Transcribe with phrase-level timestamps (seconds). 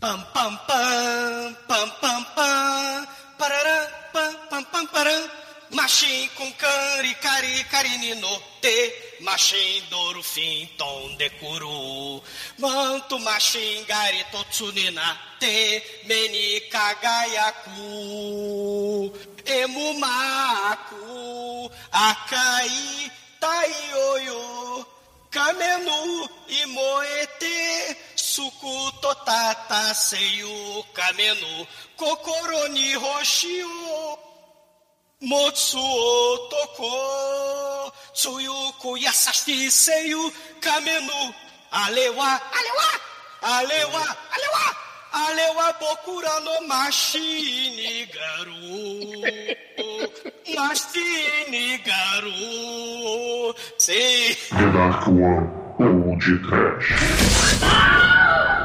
[0.00, 3.06] Pam, pam, pam, pam, pam, pam,
[3.36, 3.78] parará,
[4.12, 5.30] pam, pam, pam, param.
[5.72, 12.22] Machim com cari, cari, carini no te, machim doro fim, tom de curu.
[12.60, 17.90] Manto machim gari totsunina te, meni kagayaku.
[19.44, 21.02] Emumaku,
[21.90, 23.10] akai,
[23.40, 24.86] taioyo,
[25.28, 27.96] kamenu e moete,
[28.38, 31.66] suku totata seiyu, kamenu,
[31.98, 34.18] kokoroni hoshio.
[35.28, 36.92] Motsuo toko,
[38.14, 40.22] tsuyuku yasashi seiyu,
[40.60, 41.18] kamenu,
[41.82, 42.88] alewa, alewa,
[43.42, 44.64] alewa, alewa,
[45.24, 48.70] alewa bokura no mashini garu,
[50.56, 54.36] mashini garu, sei.
[54.50, 57.37] The Dark One Old Trash.
[57.62, 58.57] Ah!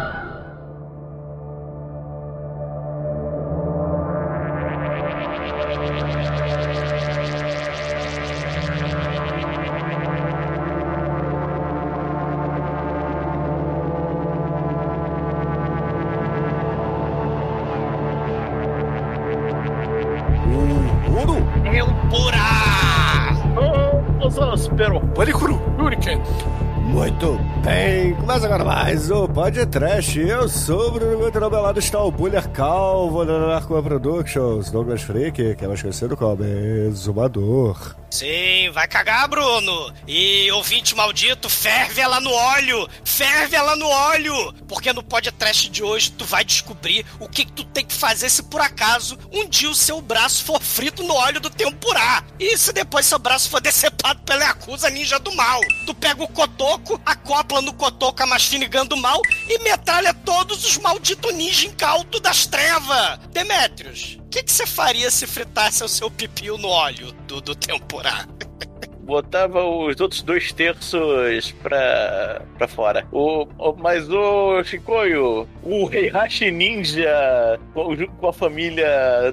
[28.34, 30.16] Começa agora mais o Pod Trash.
[30.16, 35.64] Eu sou o Bruno lado está o Buller Calvo da Narcoa Productions, Douglas Freak, que
[35.64, 37.96] é mais conhecido como Exumador.
[38.10, 39.92] Sim, vai cagar, Bruno.
[40.08, 42.88] E ouvinte maldito, ferve ela no óleo.
[43.04, 44.54] Ferve ela no óleo.
[44.68, 48.30] Porque no podcast de hoje tu vai descobrir o que, que tu tem que fazer
[48.30, 52.24] se por acaso um dia o seu braço for frito no óleo do tempurá.
[52.40, 55.62] E se depois seu braço for decepado pela Yakuza Ninja do Mal.
[55.88, 60.66] Tu pega o cotoco, acopla no cotoco a Machine Gun do Mal e metralha todos
[60.66, 63.20] os malditos ninja incauto das trevas.
[63.32, 68.26] Demetrios, o que você faria se fritasse o seu pipiu no óleo do, do temporá?
[69.04, 73.06] Botava os outros dois terços pra, pra fora.
[73.12, 78.88] O, o- mas o Chicoio, o Heihachi Ninja com, com a família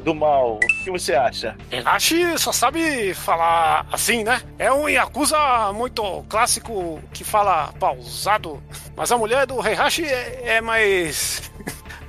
[0.05, 1.57] do mal, o que você acha?
[1.71, 4.41] Higashi só sabe falar assim, né?
[4.59, 8.61] É um Yakuza muito clássico que fala pausado.
[8.97, 11.51] Mas a mulher do Heihachi é, é mais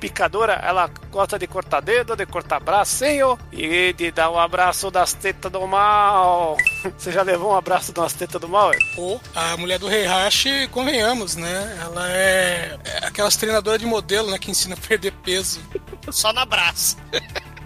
[0.01, 0.53] picadora.
[0.53, 5.51] Ela gosta de cortar dedo, de cortar bracinho e de dar um abraço das tetas
[5.51, 6.57] do mal.
[6.97, 8.72] Você já levou um abraço das tetas do mal?
[8.97, 11.78] Ou a mulher do Heihachi, convenhamos, né?
[11.79, 14.40] Ela é, é aquelas treinadoras de modelo, né?
[14.40, 15.61] Que ensina a perder peso.
[16.09, 16.97] Só na braça.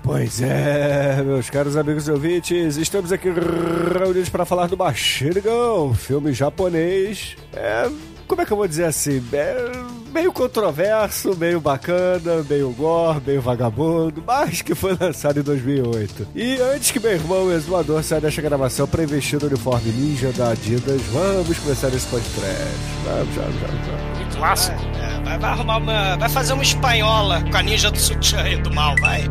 [0.04, 6.32] Pois é, meus caros amigos e ouvintes, estamos aqui reunidos para falar do Gun, filme
[6.32, 7.36] japonês.
[7.52, 7.90] É,
[8.28, 9.24] como é que eu vou dizer assim?
[9.34, 9.72] É
[10.16, 16.28] meio controverso, meio bacana, meio gore, meio vagabundo, mas que foi lançado em 2008.
[16.34, 20.52] E antes que meu irmão exumador saia desta gravação para investir no uniforme ninja da
[20.52, 22.64] Adidas, vamos começar esse podcast.
[23.04, 23.88] Vamos, vamos, vamos.
[23.88, 24.18] vamos.
[24.18, 24.78] Que clássico.
[24.96, 26.16] É, vai, vai arrumar uma.
[26.16, 29.24] Vai fazer uma espanhola com a ninja do sutiã aí do mal, vai.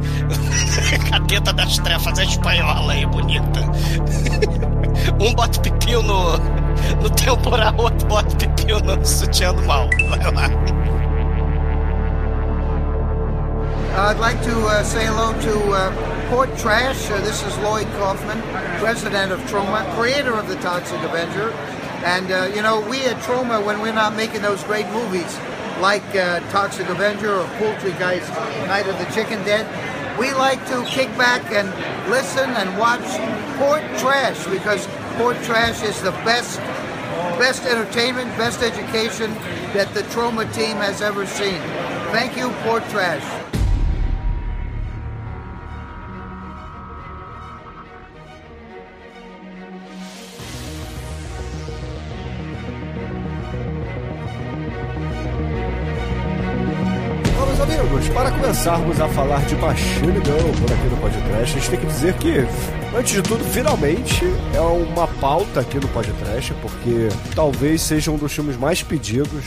[1.11, 3.61] Cadeta das trevas, fazer a espanhola aí, bonita.
[5.21, 6.64] Um bota pipiu no.
[7.01, 7.73] No temporal,
[9.67, 9.89] mal.
[10.09, 10.49] Vai lá.
[13.97, 17.11] I'd like to uh, say hello to uh, Port Trash.
[17.11, 18.43] Uh, this is Lloyd Kaufman,
[18.81, 21.53] president of Troma, creator of the Toxic Avenger.
[22.05, 25.39] And, uh, you know, we at Troma, when we're not making those great movies
[25.81, 28.29] like uh, Toxic Avenger or Poultry Guys
[28.67, 29.65] Night of the Chicken Dead,
[30.19, 31.69] we like to kick back and
[32.11, 33.07] listen and watch
[33.59, 36.59] Port Trash because Port Trash is the best
[37.39, 39.33] best entertainment, best education
[39.73, 41.61] that the Troma team has ever seen.
[42.11, 43.64] Thank you, Port Trash.
[58.65, 62.15] Começarmos a falar de Machine Gun por aqui no podcast, a gente tem que dizer
[62.15, 64.25] que, antes de tudo, finalmente
[64.55, 69.45] é uma pauta aqui no podcast, porque talvez seja um dos filmes mais pedidos,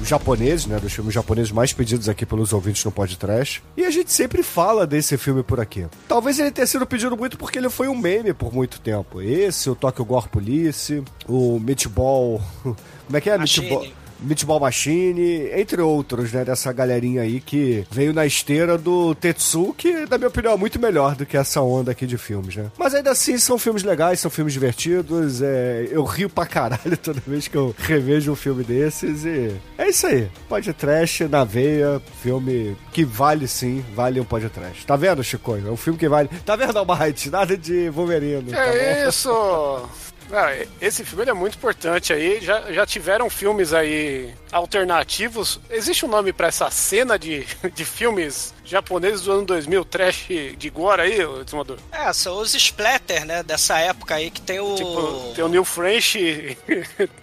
[0.00, 3.64] os japoneses, né, dos filmes japoneses mais pedidos aqui pelos ouvintes no podcast.
[3.76, 5.84] E a gente sempre fala desse filme por aqui.
[6.06, 9.20] Talvez ele tenha sido pedido muito porque ele foi um meme por muito tempo.
[9.20, 12.40] Esse, o Tokyo Gore Police, o Meatball...
[12.62, 13.36] Como é que é?
[13.36, 13.70] Machine.
[13.70, 14.05] Meatball...
[14.20, 16.44] Meatball Machine, entre outros, né?
[16.44, 20.80] Dessa galerinha aí que veio na esteira do Tetsu, que, na minha opinião, é muito
[20.80, 22.70] melhor do que essa onda aqui de filmes, né?
[22.78, 25.42] Mas ainda assim, são filmes legais, são filmes divertidos.
[25.42, 25.88] É...
[25.90, 30.06] Eu rio pra caralho toda vez que eu revejo um filme desses e é isso
[30.06, 30.28] aí.
[30.48, 34.84] Pode trash na veia, filme que vale sim, vale um pode trash.
[34.84, 35.56] Tá vendo, Chico?
[35.56, 36.28] É um filme que vale.
[36.44, 37.30] Tá vendo, Almighty?
[37.30, 38.50] Nada de Wolverine.
[38.50, 39.08] tá É bom?
[39.08, 39.88] isso!
[40.32, 40.50] Ah,
[40.80, 42.40] esse filme é muito importante aí.
[42.40, 45.60] Já, já tiveram filmes aí alternativos.
[45.70, 50.26] Existe um nome pra essa cena de, de filmes japoneses do ano 2000, trash
[50.58, 51.78] de gore aí, ô Desmador?
[51.92, 54.74] É, são os splatter, né, dessa época aí que tem o...
[54.74, 56.56] Tipo, tem o New French.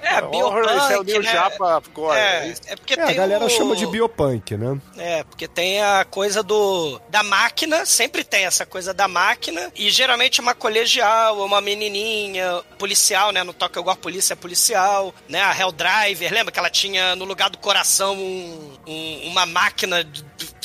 [0.02, 1.32] É, Horror, esse é o biopunk, New né?
[1.32, 2.18] Japa gore.
[2.20, 2.62] É, isso.
[2.68, 3.50] é porque É, a tem galera o...
[3.50, 4.80] chama de biopunk, né?
[4.98, 9.90] É, porque tem a coisa do da máquina, sempre tem essa coisa da máquina, e
[9.90, 13.44] geralmente é uma colegial, é uma menininha policial, né?
[13.44, 15.42] No Tokyo Gore Polícia é policial, né?
[15.42, 20.04] A Hell Driver, lembra que ela tinha no lugar do coração um- um- uma máquina
[20.04, 20.24] de-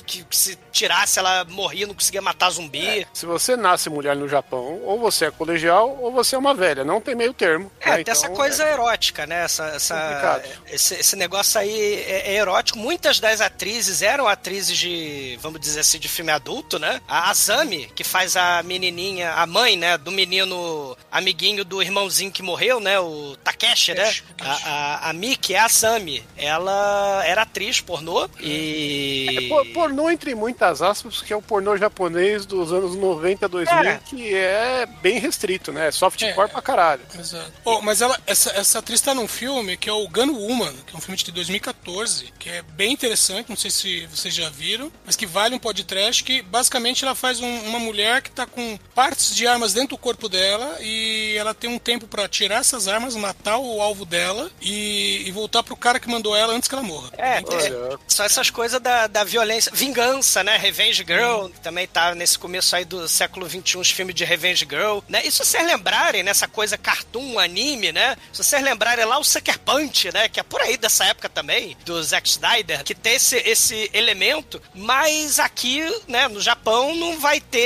[0.09, 3.07] que, que se tirasse ela morria, não conseguia matar zumbi.
[3.13, 6.85] Se você nasce mulher no Japão, ou você é colegial, ou você é uma velha.
[6.85, 7.71] Não tem meio termo.
[7.81, 8.05] É, né?
[8.05, 9.45] tem essa Então, coisa erótica, né?
[9.45, 12.79] Essa, essa- esse, esse negócio aí é, é erótico.
[12.79, 17.01] Muitas das atrizes eram atrizes de, vamos dizer assim, de filme adulto, né?
[17.07, 19.99] A Asami, que faz a menininha, a mãe, né?
[19.99, 22.99] Do menino amiguinho do irmãozinho que morreu, né?
[23.01, 24.15] O Takeshi, né?
[24.41, 26.25] A, a, a Miki, é a Asami.
[26.37, 29.27] Ela era atriz pornô e...
[29.45, 29.67] É, por-
[29.99, 34.01] pornô entre muitas aspas, que é o pornô japonês dos anos 90 a 2000, É.
[34.07, 35.91] que é bem restrito, né?
[35.91, 36.49] Softcore É.
[36.49, 37.03] pra caralho.
[37.19, 37.53] Exato.
[37.65, 40.95] Oh, mas ela, essa, essa atriz tá num filme que é o Gun Woman, que
[40.95, 44.91] é um filme de 2014, que é bem interessante, não sei se vocês já viram,
[45.05, 48.79] mas que vale um podcast, que basicamente ela faz um- uma mulher que tá com
[48.95, 52.87] partes de armas dentro do corpo dela e ela tem um tempo pra tirar essas
[52.89, 56.75] armas, matar o alvo dela e, e voltar pro cara que mandou ela antes que
[56.75, 57.11] ela morra.
[57.19, 57.99] É, Então, Olha.
[58.07, 59.73] São essas coisas da, da violência.
[59.89, 60.57] Vingança, né?
[60.59, 64.67] Revenge Girl, que também tá nesse começo aí do século XXI, os filmes de Revenge
[64.69, 65.23] Girl, né?
[65.25, 68.17] E se vocês lembrarem, nessa coisa cartoon, anime, né?
[68.31, 70.29] Se vocês lembrarem lá o Sucker Punch, né?
[70.29, 74.61] Que é por aí dessa época também, do Zack Snyder, que tem esse, esse elemento,
[74.75, 77.59] mas aqui, né, no Japão, não vai ter.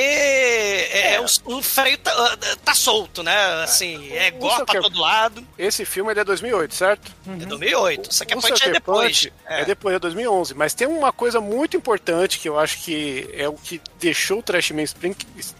[0.92, 3.64] É, o, o freio tá, tá solto, né?
[3.64, 5.44] Assim, é o gore pra todo lado.
[5.58, 7.12] Esse filme é 2008, certo?
[7.26, 8.10] É 2008.
[8.10, 9.06] O Sucker Punch é depois.
[9.06, 9.64] Punch é.
[9.64, 10.54] depois, é 2011.
[10.54, 14.42] Mas tem uma coisa muito importante que eu acho que é o que deixou o
[14.42, 15.14] trash mainstream,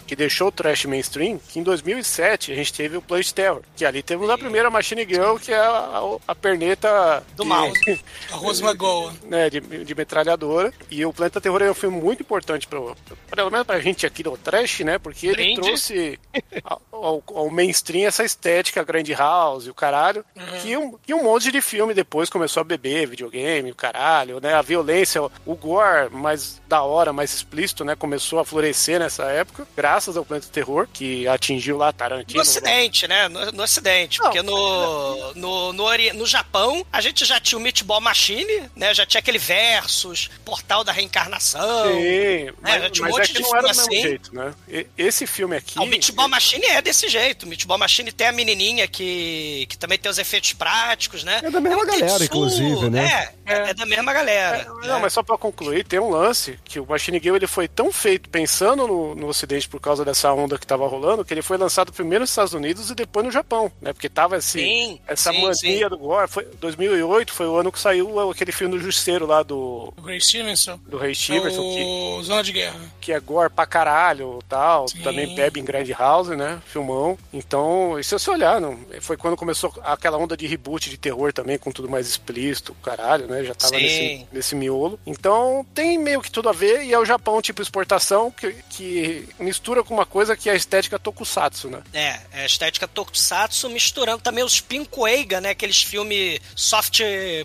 [0.06, 3.84] que deixou o trash mainstream, que em 2007 a gente teve o Plague Terror, que
[3.84, 7.70] ali temos a primeira Machine Girl, que é a, a- a perneta Do de- mal.
[8.30, 9.12] a Rose McGowan.
[9.24, 10.72] né, de, de metralhadora.
[10.90, 12.96] E o Planeta Terror é um filme muito importante, pro,
[13.34, 14.98] pelo menos pra gente aqui do Trash, né?
[14.98, 15.60] Porque ele Brinde.
[15.60, 16.18] trouxe
[16.64, 20.24] ao, ao- ao mainstream essa estética Grand House, o caralho.
[20.36, 20.58] Uhum.
[20.60, 24.54] Que um, e um monte de filme depois começou a beber videogame, o caralho, né?
[24.54, 26.10] A violência, o gore
[26.42, 27.94] mais da hora, mais explícito, né?
[27.94, 32.36] Começou a florescer nessa época, graças ao Planeta Terror, que atingiu lá Tarantino.
[32.36, 33.28] No Ocidente, né?
[33.28, 34.18] No, no Ocidente.
[34.18, 38.70] Não, porque no, no, no, Ori- no Japão, a gente já tinha o Meatball Machine,
[38.74, 38.94] né?
[38.94, 41.92] Já tinha aquele Versus, Portal da Reencarnação.
[41.92, 43.92] Sim, mas, já tinha um mas monte é que de não era do filme mesmo
[43.92, 44.02] assim.
[44.02, 44.54] jeito, né?
[44.68, 45.74] E- Esse filme aqui.
[45.78, 47.44] Ah, o Meatball Machine é desse jeito.
[47.44, 51.40] O Meatball Machine tem a menininha que, que também tem os efeitos práticos, né?
[51.44, 53.32] É da mesma um galera, Tetsu, inclusive, né?
[53.44, 54.64] É, é, é da mesma galera.
[54.68, 54.98] Não, né?
[55.02, 56.21] mas só pra concluir, tem um lance
[56.64, 60.32] que o Machine Girl ele foi tão feito pensando no, no Ocidente por causa dessa
[60.32, 63.32] onda que tava rolando, que ele foi lançado primeiro nos Estados Unidos e depois no
[63.32, 63.92] Japão, né?
[63.92, 65.88] Porque tava esse, Sim, essa sim, mania sim.
[65.88, 66.28] do gore.
[66.28, 70.20] Foi, 2008 foi o ano que saiu aquele filme do Justiceiro lá do, O Ray
[70.20, 70.78] Stevenson.
[70.86, 71.82] do Ray Stevenson, que,
[72.18, 72.80] O Zona de Guerra.
[73.00, 74.88] que é gore pra caralho tal.
[74.88, 75.00] Sim.
[75.02, 76.60] Também bebe em Grand House, né?
[76.66, 77.18] Filmão.
[77.32, 81.32] Então, e se você olhar, não, foi quando começou aquela onda de reboot de terror
[81.32, 83.44] também, com tudo mais explícito, caralho, né?
[83.44, 84.98] Já tava nesse, nesse miolo.
[85.06, 89.28] Então, tem meio que tudo a ver, e é o Japão, tipo, exportação, que, que
[89.38, 91.82] mistura com uma coisa que é a estética tokusatsu, né?
[91.92, 95.50] É, é a estética tokusatsu misturando também os Pinkoeiga, né?
[95.50, 97.00] Aqueles filmes soft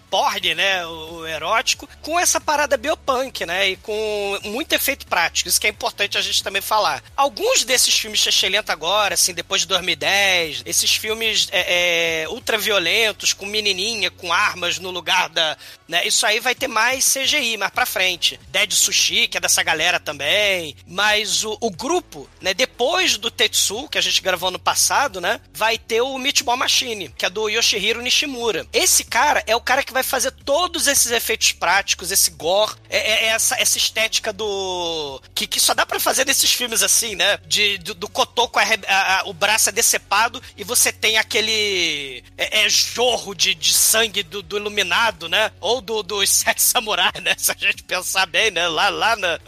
[0.10, 0.86] porn, né?
[0.86, 3.70] O, o erótico, com essa parada biopunk, né?
[3.70, 5.50] E com muito efeito prático.
[5.50, 7.04] Isso que é importante a gente também falar.
[7.16, 13.46] Alguns desses filmes Chechelento agora, assim, depois de 2010, esses filmes é, é, ultraviolentos, com
[13.46, 15.58] menininha, com armas no lugar da,
[15.88, 16.06] né?
[16.06, 18.40] Isso aí vai ter mais CGI mais pra frente.
[18.50, 20.76] Dead Sushi, que é dessa galera também.
[20.86, 25.40] Mas o, o grupo, né, depois do Tetsu, que a gente gravou no passado, né?
[25.54, 28.66] Vai ter o Meatball Machine, que é do Yoshihiro Nishimura.
[28.74, 32.98] Esse cara é o cara que vai fazer todos esses efeitos práticos, esse gore, é,
[32.98, 35.22] é- é essa, essa estética do.
[35.34, 37.38] Que, que só dá pra fazer nesses filmes assim, né?
[37.46, 42.24] De, do, do cotoco, arre- a- a- o braço é decepado e você tem aquele.
[42.38, 45.52] É, é jorro de, de sangue do, do iluminado, né?
[45.60, 47.34] Ou do, dos sete samurais, né?
[47.38, 48.68] Se a gente pensar bem, né?
[48.68, 49.40] Lá, lá na,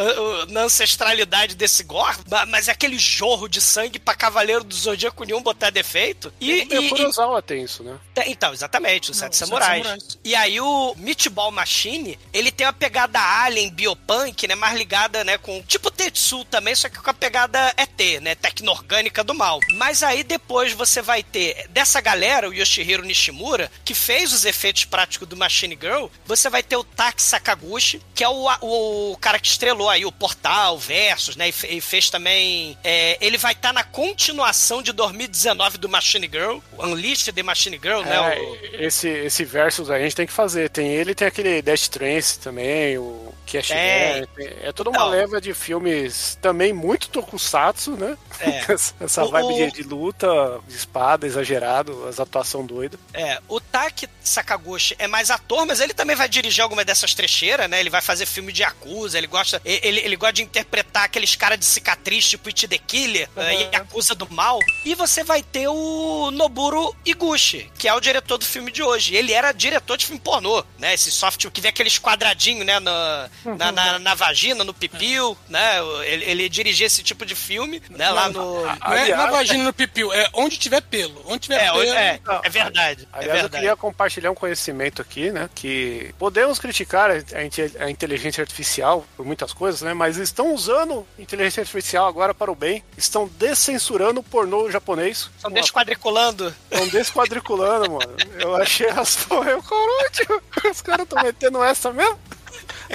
[0.49, 5.23] na ancestralidade desse gore, ma- mas é aquele jorro de sangue pra Cavaleiro do Zodíaco
[5.23, 6.33] nenhum botar defeito.
[6.39, 7.97] E, E, e- o Kurosawa tem isso, né?
[8.15, 9.83] é, Então, exatamente, os Não, Sete os Sete Samurais.
[9.83, 10.17] Samurais.
[10.23, 14.55] E aí o Meatball Machine, ele tem uma pegada alien, biopunk, né?
[14.55, 15.37] Mais ligada, né?
[15.37, 18.35] Com tipo Tetsu também, só que com a pegada ET, né?
[18.35, 19.59] Tecno-orgânica do mal.
[19.73, 24.85] Mas aí depois você vai ter dessa galera, o Yoshihiro Nishimura, que fez os efeitos
[24.85, 29.37] práticos do Machine Girl, você vai ter o Taki Sakaguchi, que é o, o cara
[29.39, 31.49] que estrelou aí o Portal, Versus, né?
[31.49, 32.77] E, e fez também.
[32.83, 37.79] é, ele vai estar na continuação de 2019 do Machine Girl, o Unleashed the Machine
[37.81, 38.15] Girl, né?
[38.37, 40.69] É, o- esse, esse versus aí a gente tem que fazer.
[40.69, 44.27] Tem ele tem aquele Death Trance também, o Cash Tem.
[44.63, 45.09] É toda uma Então.
[45.09, 48.15] leva de filmes também muito tokusatsu, né?
[48.39, 48.65] É.
[49.03, 50.27] Essa- O- vibe o- de, de luta,
[50.67, 52.97] de espada, exagerado, as atuação doida.
[53.13, 57.69] É, o Taki Sakaguchi é mais ator, mas ele também vai dirigir alguma dessas trecheiras,
[57.69, 57.79] né?
[57.79, 61.57] Ele vai fazer filme de Yakuza, ele gosta, ele, ele gosta de interpretar aqueles caras
[61.59, 64.59] de cicatriz, tipo It the Killer, eh, Yakuza do mal.
[64.85, 69.15] E você vai ter o Noburo Iguchi, que é o diretor do filme de hoje.
[69.15, 70.93] Ele era diretor de filme pornô, né?
[70.93, 72.79] Esse software que vê aqueles quadradinhos, né?
[72.79, 75.77] Na, na, na, na vagina, no pipiu, né?
[76.05, 78.09] Ele, ele dirigia esse tipo de filme, né?
[78.11, 78.61] Lá no...
[78.65, 81.21] Não é Aliás, na vagina no pipiu, é onde tiver pelo.
[81.25, 81.81] Onde tiver É, pelo.
[81.83, 83.07] é, é verdade.
[83.13, 83.55] É Aliás, eu verdade.
[83.55, 85.49] queria compartilhar um conhecimento aqui, né?
[85.55, 89.93] Que podemos criticar a, inte- a inteligência artificial por muitas coisas, né?
[89.93, 92.83] Mas estão usando inteligência artificial agora para o bem.
[92.97, 95.29] Estão descensurando o pornô japonês.
[95.35, 96.53] Estão desquadriculando.
[96.71, 98.15] Estão desquadriculando, mano.
[98.39, 102.17] Eu achei as porra, eu caralho, Os caras estão metendo essa mesmo?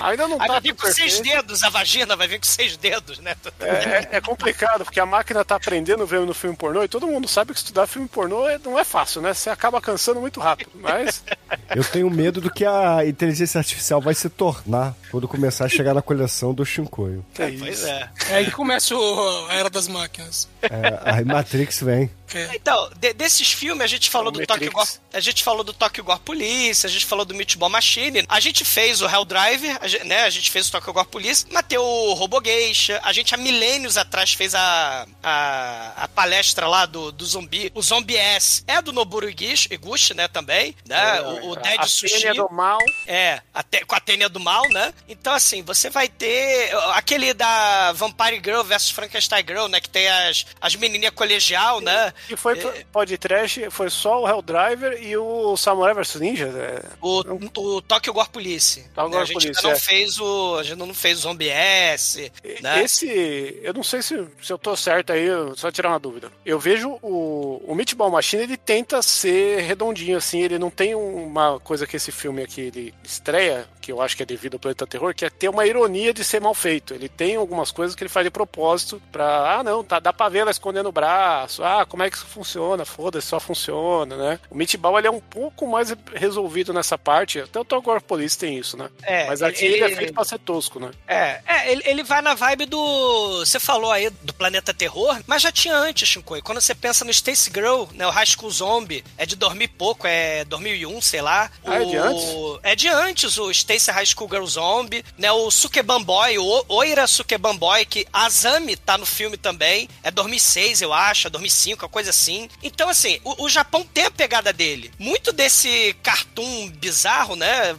[0.02, 1.22] Ainda não Aí tá vai vir com seis perfeito.
[1.42, 3.34] dedos, a vagina vai vir com seis dedos, né?
[3.60, 7.06] É, é- é complicado, porque a máquina tá aprendendo vendo no filme pornô e todo
[7.06, 9.32] mundo sabe que estudar filme pornô é- não é fácil, né?
[9.34, 10.70] Você acaba cansando muito rápido.
[10.74, 11.22] Mas
[11.74, 15.94] Eu tenho medo do que a inteligência artificial vai se tornar quando começar a chegar
[15.94, 17.24] na coleção do Shinkoio.
[17.34, 17.86] que Pois isso.
[17.86, 18.10] é.
[18.30, 20.48] É aí que começa o- a era das máquinas.
[20.62, 22.10] É, aí Matrix vem.
[22.32, 22.50] É.
[22.54, 24.58] Então, de- desses filmes, a gente falou O do Matrix.
[24.66, 28.24] Tokyo Gore, a gente falou do Tokyo Gore Police, a gente falou do Meatball Machine,
[28.28, 31.06] a gente fez o Hell Driver, a gente, né, a gente fez o Tokyo Gore
[31.06, 36.86] Police, matei o Robogeisha, a gente há milênios atrás fez a, a, a palestra lá
[36.86, 41.56] do, do zumbi, o Zombie S, é do Noburo Iguchi, né, também, né, o, o
[41.56, 42.14] Dead a Sushi.
[42.20, 42.78] Tênia do mal.
[43.06, 44.94] É, até, com a tênia do mal, né?
[45.08, 49.80] Então, assim, você vai ter aquele da Vampire Girl versus Frankenstein Girl, né?
[49.80, 52.13] Que tem as, as menininhas colegial, né?
[52.28, 52.84] E foi É.
[52.92, 56.46] podcast, foi só o Helldriver e o Samurai vs Ninja.
[56.46, 56.80] né?
[57.00, 57.20] O,
[57.56, 58.84] o Tokyo Gore Police.
[58.94, 59.22] Tokyo né?
[59.22, 59.78] A gente Police, ainda não é.
[59.78, 60.56] fez o.
[60.58, 62.82] A gente não fez o Zombie S, né?
[62.84, 66.30] Esse, eu não sei se, se eu tô certo aí, só tirar uma dúvida.
[66.44, 71.58] Eu vejo o, o Meatball Machine, ele tenta ser redondinho, assim, ele não tem uma
[71.60, 74.86] coisa que esse filme aqui ele estreia, que eu acho que é devido ao Planeta
[74.86, 76.94] Terror, que é ter uma ironia de ser mal feito.
[76.94, 80.28] Ele tem algumas coisas que ele faz de propósito pra, ah, não, tá, dá pra
[80.28, 82.84] ver ela escondendo o braço, ah, como é que isso funciona?
[82.84, 84.40] Foda-se, só funciona, né?
[84.50, 88.58] O Meatball, ele é um pouco mais resolvido nessa parte, até o Togor Police tem
[88.58, 88.88] isso, né?
[89.02, 90.90] É, Mas aqui ele, é feito pra ser tosco, né?
[91.06, 93.38] É, é ele, ele vai na vibe do.
[93.38, 96.42] Você falou aí do Planeta Terror, mas já tinha antes, Shinkoi.
[96.42, 98.06] Quando você pensa no Stacy Girl, né?
[98.06, 101.50] O High School Zombie, é de dormir pouco, é 2001, sei lá.
[101.64, 102.24] Ah, é de antes?
[102.62, 105.30] É de antes, o Stacy High School Girl Zombie, né?
[105.32, 109.88] O Sukeban Boy, o Oira Sukeban Boy, que Azami tá no filme também.
[110.02, 112.48] É 2006, eu acho, é 2005, uma coisa assim.
[112.60, 114.90] Então, assim, o, o Japão tem a pegada dele.
[114.98, 117.74] Muito desse cartoon bizarro, né?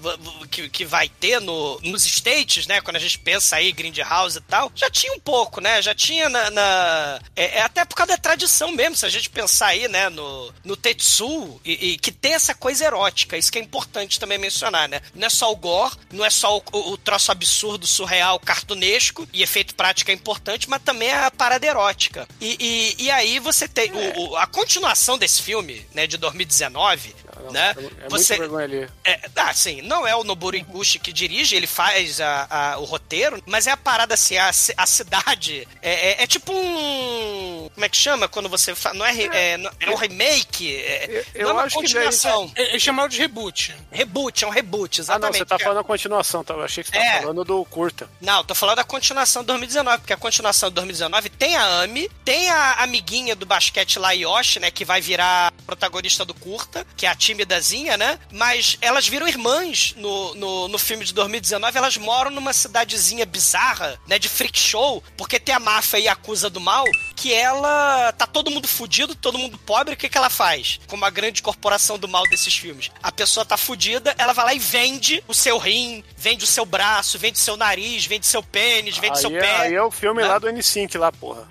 [0.49, 2.79] Que, que vai ter no, nos States, né?
[2.79, 5.81] Quando a gente pensa aí, Grindhouse e tal, já tinha um pouco, né?
[5.81, 6.49] Já tinha na.
[6.49, 10.07] na- é, é até por causa da tradição mesmo, se a gente pensar aí, né?
[10.09, 14.37] No, no Tetsu, e, e que tem essa coisa erótica, isso que é importante também
[14.37, 15.01] mencionar, né?
[15.13, 19.27] Não é só o gore, não é só o, o, o troço absurdo, surreal, cartunesco,
[19.33, 22.25] e efeito prático é importante, mas também a parada erótica.
[22.39, 22.55] E,
[22.97, 26.05] e, e aí você tem o- a continuação desse filme, né?
[26.07, 27.15] De 2019.
[27.41, 27.75] Nossa, né?
[27.77, 28.89] É, é Você- muito vergonha ali.
[29.03, 32.83] É, ah, sim, não é o Noboru Iguchi que dirige, ele faz a- a- o
[32.85, 37.69] roteiro, mas é a parada assim, a, a cidade é, é- é tipo um...
[37.73, 38.95] Como é que chama quando você faz...
[38.97, 39.13] Não é,
[39.53, 42.51] é, não- é um remake, é, Eu- não é uma eu acho que continuação.
[42.55, 43.75] É- Eles chamaram de reboot.
[43.91, 45.37] Reboot, é um reboot, Ah, não, exatamente.
[45.39, 46.53] você tá falando a continuação, tá?
[46.53, 47.21] Eu achei que você tá É.
[47.21, 48.09] falando do curta.
[48.21, 52.09] Não, tô falando da continuação de 2019, porque a continuação de 2019 tem a Ami,
[52.23, 57.05] tem a amiguinha do basquete lá, Yoshi, né, que vai virar protagonista do curta, que
[57.05, 58.19] é a timidazinha, né?
[58.31, 63.99] Mas elas viram irmãs no, no, no filme de 2019, elas moram numa cidadezinha bizarra,
[64.07, 66.85] né, de freak show, porque tem a máfia e a acusa do mal,
[67.15, 70.79] que ela tá todo mundo fudido, todo mundo pobre, o que que ela faz?
[70.87, 72.91] Como a grande corporação do mal desses filmes.
[73.01, 76.65] A pessoa tá fudida, ela vai lá e vende o seu rim, vende o seu
[76.65, 79.55] braço, vende o seu nariz, vende seu pênis, vende Aí, seu é, pé.
[79.57, 80.27] aí é o filme né?
[80.27, 81.47] lá do N5 lá, porra.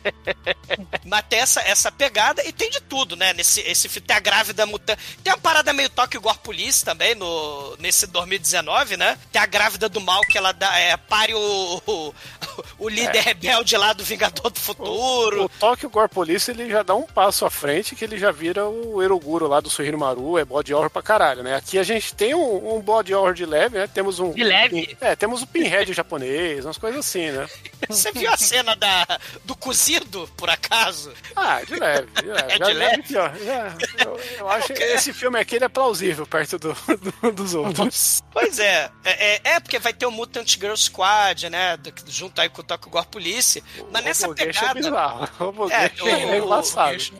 [1.04, 3.32] Mas tem essa, essa pegada e tem de tudo, né?
[3.32, 4.06] Nesse esse filme.
[4.06, 5.02] Tem a grávida mutante.
[5.22, 9.18] Tem uma parada meio Tokyo Gore Police também, no, nesse 2019, né?
[9.32, 12.14] Tem a grávida do mal que ela dá, é, pare o, o,
[12.78, 14.99] o líder rebelde lá do Vingador do Futuro.
[15.00, 18.66] O Tokyo Gore Police, ele já dá um passo à frente que ele já vira
[18.68, 21.56] o Eroguro lá do Suhiro Maru, é body horror pra caralho, né?
[21.56, 23.86] Aqui a gente tem um, um body horror de leve, né?
[23.86, 24.32] Temos um...
[24.32, 24.96] De leve?
[25.00, 27.48] É, temos o Pinhead japonês, umas coisas assim, né?
[27.88, 29.06] Você viu a cena da,
[29.44, 31.12] do cozido, por acaso?
[31.34, 32.40] Ah, de leve, de leve.
[32.50, 33.02] É de já leve?
[33.02, 33.36] pior.
[33.44, 36.76] Já, eu, eu acho que esse filme aqui ele é plausível perto do,
[37.22, 38.22] do- dos outros.
[38.32, 41.76] Pois é, é, é, é porque vai ter o Mutant Girl Squad, né?
[41.76, 43.62] do- junto aí com o Tokyo Gore Police.
[43.90, 44.89] Mas nessa Robogeisha pegada.
[44.90, 45.28] É bizarro.
[45.60, 46.46] O É, o- é, o-.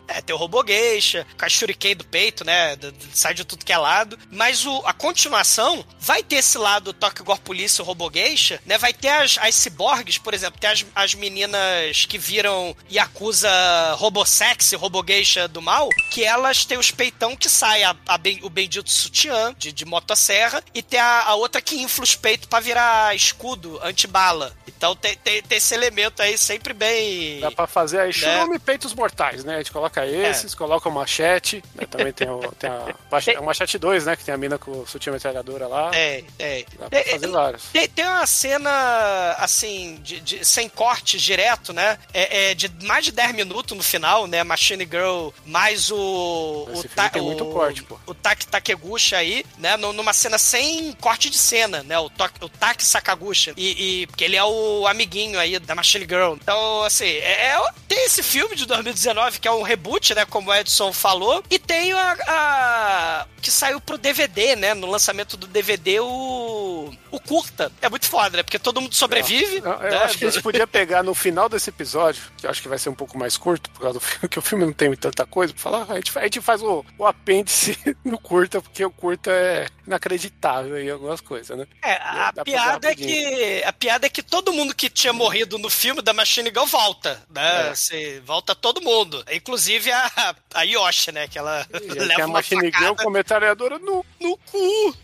[0.07, 2.77] É, tem o Robogeisha, com a Shuriken do peito, né?
[3.13, 4.17] Sai de tudo que é lado.
[4.31, 8.77] Mas o, a continuação vai ter esse lado Tokyo Gore Police, o Robogeisha, né?
[8.77, 13.49] Vai ter as, as ciborgues, por exemplo, tem as, as meninas que viram Yakuza
[13.95, 18.49] Robosexy, Robogeisha do mal, que elas têm os peitão que sai a, a ben- o
[18.49, 22.59] bendito sutiã de, de motosserra e tem a, a outra que infla os peitos pra
[22.59, 24.55] virar escudo antibala.
[24.67, 27.39] Então tem, tem, tem esse elemento aí sempre bem...
[27.67, 28.03] Fazer Né?
[28.03, 29.55] aí churume e peitos mortais, né?
[29.55, 30.29] A gente coloca É.
[30.29, 31.85] esses, coloca o machete, né?
[31.89, 34.15] também tem, o, tem a, mache- o machete 2, né?
[34.15, 35.91] Que tem a mina com o sutiã metralhadora lá.
[35.93, 36.65] É, é.
[36.79, 37.63] Dá pra É, fazer é, vários.
[37.71, 41.97] Tem, tem uma cena, assim, de, de- sem corte direto, né?
[42.13, 44.43] É, é de mais de 10 minutos no final, né?
[44.43, 46.67] Machine Girl mais o.
[46.73, 47.99] Esse o, filme tem muito corte, pô.
[48.05, 49.77] O Taki Takeguchi aí, né?
[49.77, 51.97] nu- Numa cena sem corte de cena, né?
[51.99, 53.53] O, to, o Taki Sakaguchi.
[53.57, 56.33] E, e- porque ele é o amiguinho aí da Machine Girl.
[56.33, 57.50] Então, assim, é,
[57.87, 60.25] tem esse filme de 2019 que é um reboot, né?
[60.25, 61.43] Como o Edson falou.
[61.49, 64.73] E tem a, a- que saiu pro DVD, né?
[64.73, 66.91] No lançamento do DVD, o.
[67.11, 67.71] O curta.
[67.81, 68.43] É muito foda, né?
[68.43, 69.57] Porque todo mundo sobrevive.
[69.57, 69.97] Eu, eu né?
[69.97, 72.79] acho que a gente podia pegar no final desse episódio, que eu acho que vai
[72.79, 75.25] ser um pouco mais curto, por causa do filme, que o filme não tem tanta
[75.25, 75.85] coisa pra falar.
[75.91, 80.81] A gente, a gente faz o, o apêndice no curta, porque o curta é inacreditável
[80.81, 81.67] em algumas coisas, né?
[81.83, 85.69] É, a piada é que a piada é que todo mundo que tinha morrido no
[85.69, 87.67] filme da Machine Gun volta, né?
[87.67, 87.69] É.
[87.69, 91.27] Assim, volta todo mundo, inclusive a, a Yoshi, né?
[91.27, 94.95] Que ela E leva tem a Machine Girl facada com a metralhadora no, no cu.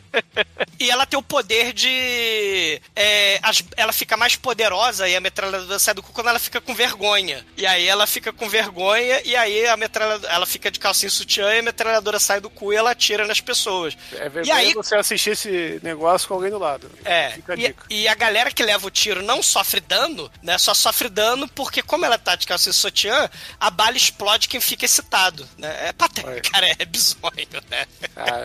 [0.80, 5.78] e ela tem o poder de é, as- ela fica mais poderosa e a metralhadora
[5.78, 7.44] sai do cu quando ela fica com vergonha.
[7.56, 11.10] E aí ela fica com vergonha e aí a metralhadora ela fica de calcinha e
[11.10, 13.96] sutiã e a metralhadora sai do cu e ela atira nas pessoas.
[14.12, 16.90] É E vergonha aí você assistir esse negócio com alguém do lado.
[17.04, 17.86] É, Fica a e, dica.
[17.90, 20.58] e a galera que leva o tiro não sofre dano, né?
[20.58, 24.84] Só sofre dano porque, como ela tá de e sutiã, a bala explode quem fica
[24.84, 25.88] excitado, né?
[25.88, 26.40] É patético, Olha.
[26.42, 27.22] cara, é bizonho,
[27.70, 27.86] né?
[28.14, 28.38] Ah,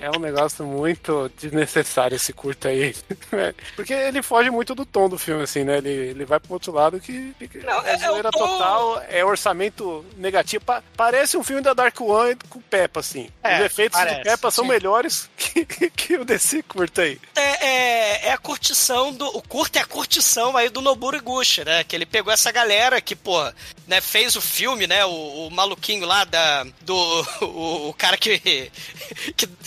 [0.00, 2.94] é- é um negócio muito desnecessário esse curto aí.
[3.32, 5.78] É, Porque ele foge muito do tom do filme, assim, né?
[5.78, 9.02] Ele, ele vai pro outro lado que Não, é é- é zoeira o tom- total,
[9.08, 10.62] é orçamento negativo.
[10.64, 13.30] Pa- parece um filme da Dark One com o Peppa, assim.
[13.42, 14.70] É, Os efeitos parece, do Peppa são sim.
[14.70, 17.18] melhores que, que o desse curto aí.
[17.34, 19.26] É, é, é a curtição do.
[19.28, 21.84] O curto é a curtição aí do Noburo Iguchi, né?
[21.84, 23.40] Que ele pegou essa galera que, pô,
[23.86, 25.04] né, fez o filme, né?
[25.06, 26.64] O, o maluquinho lá da.
[26.82, 27.26] Do.
[27.42, 28.70] O, o cara que, que.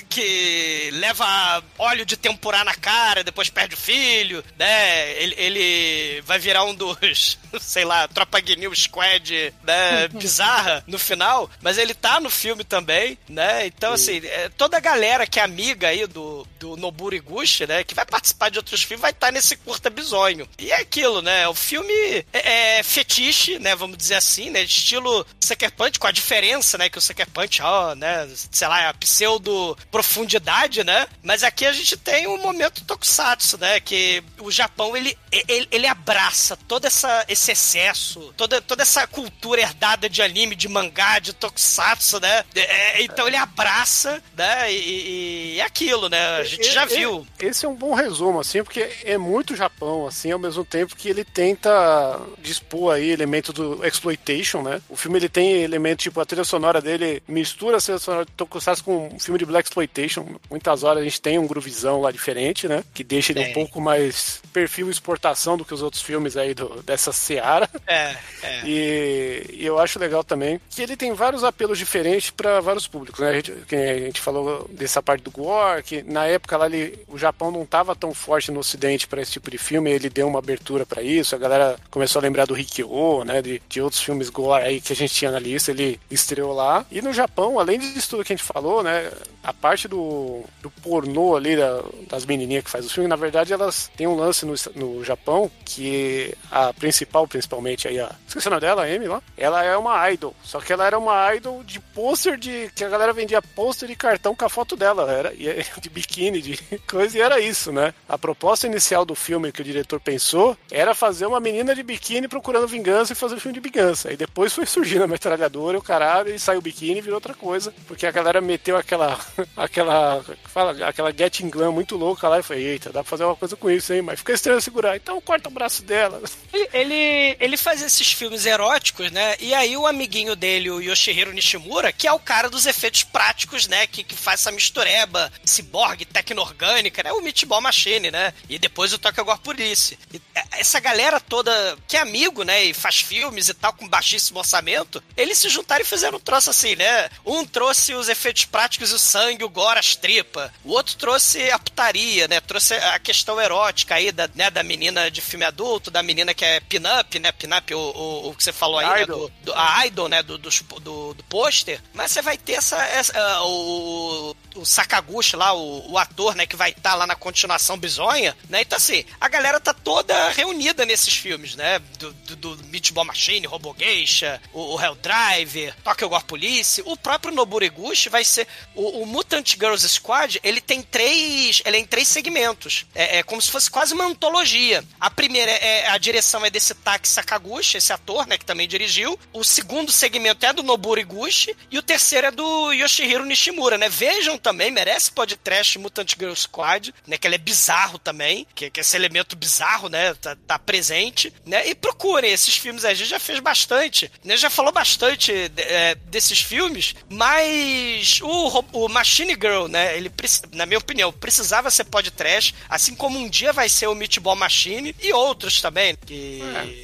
[0.09, 5.11] que leva óleo de temporar na cara, depois perde o filho, né?
[5.21, 7.37] Ele, ele vai virar um dos.
[7.61, 10.07] sei lá, Tropa Guinil Squad, né?
[10.13, 11.49] Bizarra no final.
[11.61, 13.65] Mas ele tá no filme também, né?
[13.67, 17.83] Então, assim, é, toda a galera que é amiga aí do, do Noburo Iguchi, né?
[17.83, 20.47] Que vai participar de outros filmes, vai estar nesse curta bizonho.
[20.57, 21.47] E é aquilo, né?
[21.47, 21.93] O filme
[22.33, 23.75] é, é fetiche, né?
[23.75, 24.63] Vamos dizer assim, né?
[24.63, 26.89] Estilo Sucker Punch, com a diferença, né?
[26.89, 28.27] Que o Sucker Punch, ó, né?
[28.51, 31.07] Sei lá, é a pseudo profundidade, né?
[31.21, 32.54] Mas aqui a gente tem um momento
[32.85, 33.79] tokusatsu, né?
[33.79, 39.61] Que o Japão, ele, ele, ele abraça todo essa, esse excesso, toda, toda essa cultura
[39.61, 42.43] herdada de anime, de mangá, de tokusatsu, né?
[42.55, 44.71] É, então ele abraça, né?
[44.71, 46.37] E, e é aquilo, né?
[46.37, 47.25] A gente já viu.
[47.39, 51.09] Esse é um bom resumo, assim, porque é muito Japão, assim, ao mesmo tempo que
[51.09, 54.81] ele tenta dispor aí elementos do exploitation, né?
[54.89, 58.31] O filme ele tem elementos, tipo, a trilha sonora dele mistura a trilha sonora de
[58.31, 60.25] Tokusatsu com um filme de Black Exploitation.
[60.49, 62.83] Muitas horas a gente tem um groovizão lá diferente, né?
[62.93, 66.81] Que deixa ele um pouco mais perfil exportação do que os outros filmes aí do,
[66.83, 67.69] dessa seara.
[67.85, 68.61] É, é.
[68.65, 73.19] E, e eu acho legal também que ele tem vários apelos diferentes para vários públicos,
[73.19, 73.29] né?
[73.29, 77.17] A gente, a gente falou dessa parte do gore, que na época lá ele, o
[77.17, 80.39] Japão não estava tão forte no ocidente para esse tipo de filme, ele deu uma
[80.39, 83.41] abertura para isso, a galera começou a lembrar do Rikyo, né?
[83.41, 86.85] De, de outros filmes gore aí que a gente tinha na lista, ele estreou lá.
[86.91, 89.11] E no Japão, além disso tudo que a gente falou, né?
[89.43, 93.53] A parte do, do pornô ali da, das menininhas que faz o filme, na verdade
[93.53, 98.51] elas têm um lance no, no Japão que a principal, principalmente aí, a, esqueci o
[98.51, 101.63] nome dela, a Amy lá, ela é uma idol, só que ela era uma idol
[101.63, 105.33] de pôster de, que a galera vendia pôster de cartão com a foto dela, era
[105.81, 106.57] de biquíni, de
[106.87, 107.93] coisa, e era isso, né?
[108.07, 112.27] A proposta inicial do filme que o diretor pensou era fazer uma menina de biquíni
[112.27, 114.11] procurando vingança e fazer um filme de vingança.
[114.11, 117.33] E depois foi surgindo a metralhadora, o caralho, e saiu o biquíni e virou outra
[117.33, 119.19] coisa, porque a galera meteu aquela,
[119.55, 123.35] aquela, fala, aquela getting glam muito louca lá e foi, eita, dá pra fazer uma
[123.35, 124.01] coisa com isso, hein?
[124.01, 126.21] Mas fica estranho segurar, então corta o braço dela.
[126.53, 129.35] Ele, ele, ele faz esses filmes eróticos, né?
[129.39, 133.67] E aí o amiguinho dele, o Yoshihiro Nishimura, que é o cara dos efeitos práticos,
[133.67, 133.87] né?
[133.87, 137.11] Que, que faz essa mistureba ciborgue, tecno-orgânica, né?
[137.11, 138.33] O Meatball Machine, né?
[138.49, 139.97] E depois o Tokyo Gore Police.
[140.13, 142.63] E essa galera toda que é amigo, né?
[142.63, 146.49] E faz filmes e tal, com baixíssimo orçamento, eles se juntaram e fizeram um troço
[146.49, 147.09] assim, né?
[147.25, 150.51] Um trouxe os efeitos práticos, o sangue, o gore, as tripas.
[150.63, 152.39] O outro trouxe a putaria, né?
[152.41, 156.45] Trouxe a questão erótica aí da, né, da menina de filme adulto, da menina que
[156.45, 157.31] é pin-up, né?
[157.31, 159.05] Pin-up, o, o, o, que você falou aí, né?
[159.05, 160.23] do, do, a idol, né?
[160.23, 161.81] Do, do, do, do pôster.
[161.93, 166.45] Mas você vai ter essa, essa uh, o, o Sakaguchi lá, o, o ator, né?
[166.45, 168.61] Que vai estar tá lá na continuação bizonha, né?
[168.61, 171.79] Então assim, a galera tá toda reunida nesses filmes, né?
[171.99, 177.33] Do, do, do Meatball Machine, Robogeisha, o, o Hell Driver, Tokyo Gore Police, o próprio
[177.33, 182.07] Nobureguchi vai ser o, o, Mutant Girls Squad, ele tem três, ele é em três
[182.07, 182.85] segmentos.
[182.93, 184.83] É, é como se fosse quase uma antologia.
[184.99, 188.67] A primeira é, é a direção é desse Taki Sakaguchi, esse ator, né, que também
[188.67, 189.19] dirigiu.
[189.33, 193.89] O segundo segmento é do Nobureguchi e o terceiro é do Yoshihiro Nishimura, né?
[193.89, 198.79] Vejam também, merece podcast Mutant Girls Squad, né, que ele é bizarro também, que, que
[198.79, 201.67] esse elemento bizarro, né, tá, tá presente, né?
[201.67, 204.37] E procurem esses filmes aí, a gente já fez bastante, né?
[204.37, 209.97] Já falou bastante é, desses filmes, mas o, o Machine Girl, né?
[209.97, 210.11] Ele,
[210.53, 214.95] na minha opinião, precisava ser podcast, assim como um dia vai ser o Meatball Machine
[215.01, 216.39] e outros também, que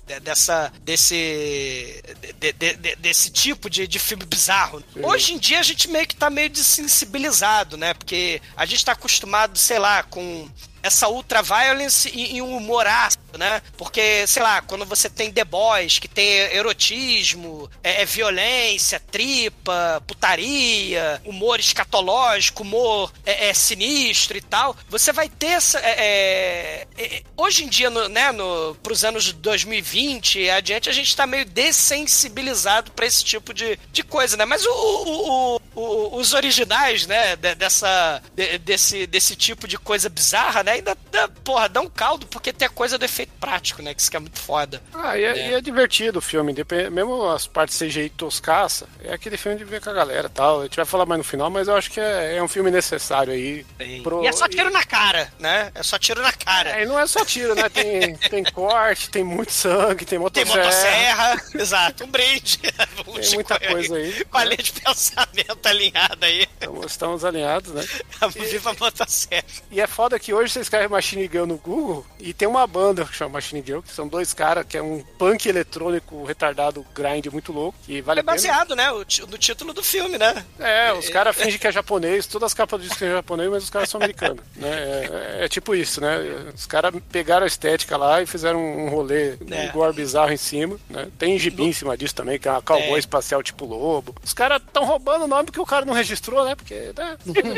[0.08, 0.20] é.
[0.20, 2.02] dessa, desse,
[2.40, 4.84] de, de, de, desse tipo de, de filme bizarro.
[4.94, 5.06] Sim.
[5.06, 7.94] Hoje em dia a gente meio que tá meio desensibilizado, né?
[7.94, 10.50] Porque a gente tá acostumado, sei lá, com
[10.84, 13.62] essa ultra violence e, e um humor ácido, né?
[13.78, 20.02] Porque, sei lá, quando você tem The Boys, que tem erotismo, é, é violência, tripa,
[20.08, 25.80] putaria, humor escatológico, humor é, é sinistro e tal, você vai ter essa.
[25.80, 30.94] É, é, é hoje em dia, no, né, no, pros anos 2020 e adiante, a
[30.94, 34.46] gente tá meio dessensibilizado para esse tipo de, de coisa, né?
[34.46, 38.22] Mas o, o, o, os originais, né, dessa,
[38.64, 40.74] desse, desse tipo de coisa bizarra, né?
[40.74, 43.94] Ainda, dá, porra, dá um caldo, porque tem a coisa do efeito prático, né?
[43.94, 44.82] Que isso que é muito foda.
[44.94, 45.50] Ah, e é, né?
[45.50, 46.54] e é divertido o filme,
[46.92, 50.62] mesmo as partes CGI toscaça, é aquele filme de ver com a galera e tal.
[50.62, 52.72] A gente vai falar mais no final, mas eu acho que é, é um filme
[52.72, 53.66] necessário aí.
[54.04, 54.24] Pro...
[54.24, 55.72] E é só tiro na cara, né?
[55.74, 56.80] É só tiro na cara.
[56.80, 57.70] É, e não é só tiro, né?
[57.70, 60.54] Tem, tem corte, tem muito sangue, tem motosserra.
[60.54, 62.04] Tem motosserra, exato.
[62.04, 62.58] Um brinde.
[63.22, 64.26] tem muita coisa aí.
[64.26, 66.48] Com a linha de pensamento alinhada aí.
[66.58, 67.84] Então, estamos alinhados, né?
[68.30, 69.44] Viva a motosserra.
[69.70, 73.08] E é foda que hoje você escreve Machine Girl no Google e tem uma banda
[73.12, 77.28] que chama Machine Girl, que são dois caras, que é um punk eletrônico retardado grind
[77.28, 77.78] muito louco.
[77.88, 78.90] E vale é baseado, né?
[78.92, 80.44] No título do filme, né?
[80.60, 83.64] É, os caras fingem que é japonês, todas as capas dizem que é japonês, mas
[83.64, 84.44] os caras são americanos.
[84.56, 84.70] Né?
[84.70, 86.18] É, é, tipo isso, né?
[86.54, 89.70] Os caras pegaram a estética lá e fizeram um rolê, é.
[89.70, 90.78] um gore bizarro em cima.
[90.90, 91.08] Né?
[91.18, 93.00] Tem gibi em cima disso também, que é uma cowboy é.
[93.00, 94.16] espacial tipo lobo.
[94.24, 96.56] Os caras estão roubando o nome porque o cara não registrou, né?
[96.56, 96.94] Porque.
[96.96, 97.18] Né?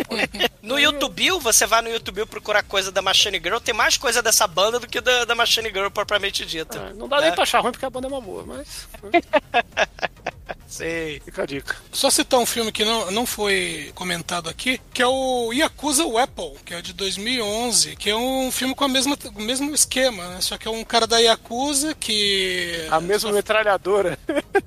[0.62, 4.48] no YouTube, você vai no YouTube procurar coisa da Machine Girl, tem mais coisa dessa
[4.48, 6.78] banda do que da, da Machine Girl propriamente dita.
[6.78, 8.88] É, não dá nem pra achar ruim porque a banda é uma boa, mas.
[10.66, 11.22] Sim.
[11.24, 11.76] Fica a dica.
[11.92, 16.56] Só citar um filme que não, não foi comentado aqui, que é o Yakuza Weapon,
[16.66, 20.42] que é de 2011, que é um filme com a mesma, o mesmo esquema, né?
[20.42, 22.88] Só que é um cara da Yakuza que...
[22.90, 24.18] A mesma metralhadora.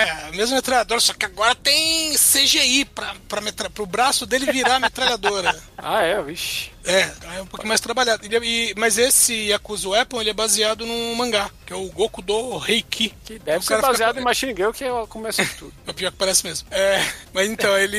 [0.00, 3.68] É, a mesma metralhadora, só que agora tem CGI pra, pra metra...
[3.70, 5.54] pro braço dele virar a metralhadora.
[5.82, 6.70] Ah, é, vixi.
[6.84, 8.22] É, é um pouquinho mais trabalhado.
[8.26, 12.20] Ele- e- mas esse Yakuza Weapon, ele é baseado num mangá, que é o Goku
[12.20, 13.14] do Reiki.
[13.24, 15.72] Que deve ser cara fica- baseado em Machine Gun, que é o começo de tudo.
[15.86, 16.68] É o pior que parece mesmo.
[16.70, 17.96] É, mas então, ele,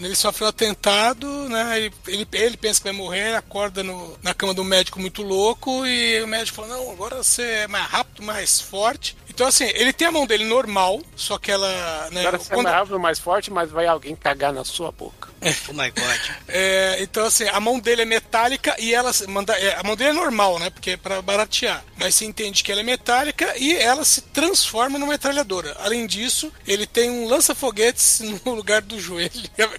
[0.00, 1.78] ele sofre um atentado, né?
[1.78, 5.86] Ele, ele, ele pensa que vai morrer, acorda no, na cama do médico muito louco
[5.86, 9.16] e o médico fala: Não, agora você é mais rápido, mais forte.
[9.34, 12.08] Então, assim, ele tem a mão dele normal, só que ela.
[12.12, 14.92] Né, Agora você é quando- mais rápido, mais forte, mas vai alguém cagar na sua
[14.92, 15.28] boca.
[15.68, 16.30] Oh my god.
[16.48, 19.52] É, então, assim, a mão dele é metálica e ela manda.
[19.58, 20.70] é, a mão dele é normal, né?
[20.70, 21.84] Porque é pra baratear.
[21.98, 25.76] Mas se entende que ela é metálica e ela se transforma numa metralhadora.
[25.80, 29.32] Além disso, ele tem um lança-foguetes no lugar do joelho.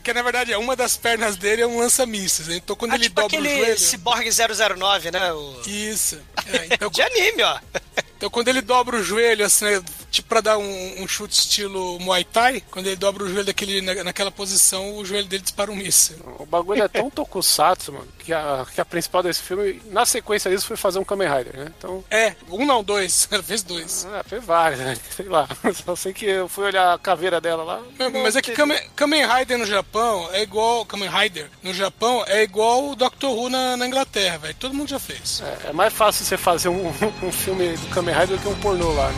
[0.04, 2.48] Que, na verdade é uma das pernas dele é um lança-mísseis.
[2.50, 2.58] né?
[2.58, 3.80] Então quando Ah, ele tipo dobra o aquele joelho.
[3.80, 4.30] Cyborg
[4.78, 5.32] 009, né?
[5.34, 5.62] O...
[5.66, 6.20] Isso.
[6.48, 7.58] É, então, De anime, ó.
[8.18, 12.00] então quando ele dobra o joelho, assim, né, tipo pra dar um, um chute estilo
[12.00, 15.72] Muay Thai, quando ele dobra o joelho daquele, na- naquela posição, o joelho dele dispara
[15.72, 16.18] um míssil.
[16.40, 20.50] O bagulho é tão tokusatsu, mano, que a, que a principal desse filme, na sequência
[20.50, 21.68] disso, foi fazer um Kamen Rider, né?
[21.78, 23.28] Então, É, um não, dois.
[23.32, 24.06] Ela fez dois.
[24.12, 24.98] ah, fez vários, né?
[25.16, 25.48] Sei lá.
[25.86, 27.82] Só sei que eu fui olhar a caveira dela lá.
[28.00, 30.86] Mas- Mas é que Kamen, Kamen Rider no Japão é igual.
[30.86, 34.56] Kamen Rider no Japão é igual o Doctor Who na, na Inglaterra, velho.
[34.56, 35.42] Todo mundo já fez.
[35.66, 36.88] É, é mais fácil você fazer um,
[37.22, 39.10] um filme do Kamen Rider do que um pornô lá.
[39.10, 39.16] Né?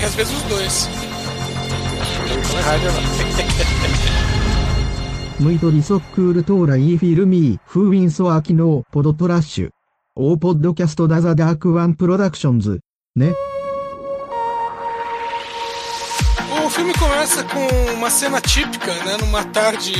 [0.00, 0.88] E às vezes os dois.
[2.26, 3.02] Kamen Rider lá.
[5.40, 9.70] ムイドリソックールトーライーフィルミー、フーウィンソアキノー、ポドトラッシュ。
[10.16, 12.80] オーポッドキャストダザダークワンプロダクションズ。
[13.14, 13.34] ね。
[16.78, 19.16] Filme começa com uma cena típica, né?
[19.16, 19.92] Numa tarde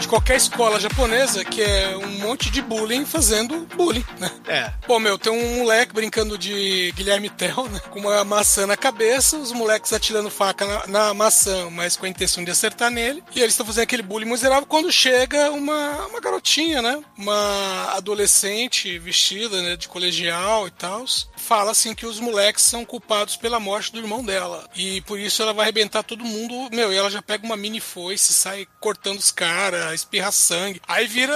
[0.00, 4.30] de, qualquer escola japonesa, que é um monte de bullying fazendo bullying, né?
[4.48, 4.72] É.
[4.86, 7.78] Pô, meu, tem um moleque brincando de Guilherme Tell, né?
[7.90, 12.08] Com uma maçã na cabeça, os moleques atirando faca na, na maçã, mas com a
[12.08, 13.22] intenção de acertar nele.
[13.36, 17.02] E eles estão fazendo aquele bullying miserável quando chega uma, uma garotinha, né?
[17.18, 19.76] Uma adolescente vestida, né?
[19.76, 21.04] De colegial e tal.
[21.36, 24.66] Fala assim que os moleques são culpados pela morte do irmão dela.
[24.74, 26.68] E por isso ela vai arrebentar todo mundo.
[26.74, 30.80] Meu, e ela já pega uma mini foice, sai cortando os caras, espirra sangue.
[30.86, 31.34] Aí vira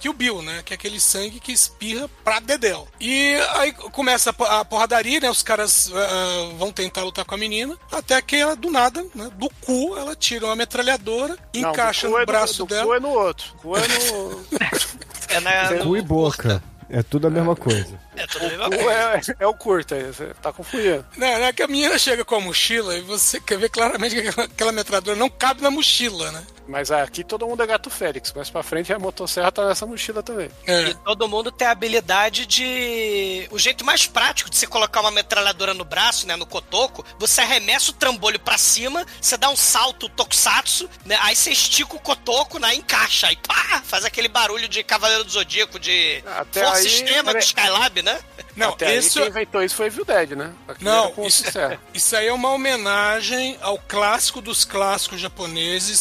[0.00, 0.62] Kill Bill, né?
[0.64, 2.86] Que é aquele sangue que espirra pra dedéu.
[3.00, 5.30] E aí começa a po- a porradaria, né?
[5.30, 7.76] Os caras ah, vão tentar lutar com a menina.
[7.92, 9.30] Até que ela, do nada, né?
[9.36, 12.86] Do cu, ela tira uma metralhadora, Não, encaixa no é braço do, do dela.
[12.86, 13.54] cu é no outro.
[13.56, 14.44] Cu é no.
[15.28, 15.70] É na.
[15.70, 16.62] no- Cu e boca.
[16.90, 17.98] É tudo a mesma coisa.
[18.38, 19.36] É cu coisa.
[19.38, 21.04] é, é o curto aí, você tá confundindo.
[21.16, 24.14] Não, não é que a menina chega com a mochila e você quer ver claramente
[24.14, 26.44] que aquela, aquela metralhadora não cabe na mochila, né?
[26.66, 28.32] Mas aqui todo mundo é gato Félix.
[28.32, 30.50] Mais pra frente a motosserra tá nessa mochila também.
[30.66, 30.88] É.
[30.88, 33.46] E todo mundo tem a habilidade de.
[33.50, 36.36] O jeito mais prático de você colocar uma metralhadora no braço, né?
[36.36, 41.18] No cotoco, você arremessa o trambolho pra cima, você dá um salto tokusatsu, né?
[41.20, 42.74] Aí você estica o cotoco, né?
[42.74, 43.26] Encaixa.
[43.28, 43.82] Aí pá!
[43.84, 47.38] Faz aquele barulho de Cavaleiro do Zodíaco, de Até Força aí, Extrema do.
[47.38, 48.18] Skylab, né?
[48.56, 50.52] Não, Até isso, aí quem inventou isso foi Evil Dead, né?
[50.80, 51.80] Não, isso- serra.
[51.92, 55.98] isso aí é uma homenagem ao clássico dos clássicos japoneses,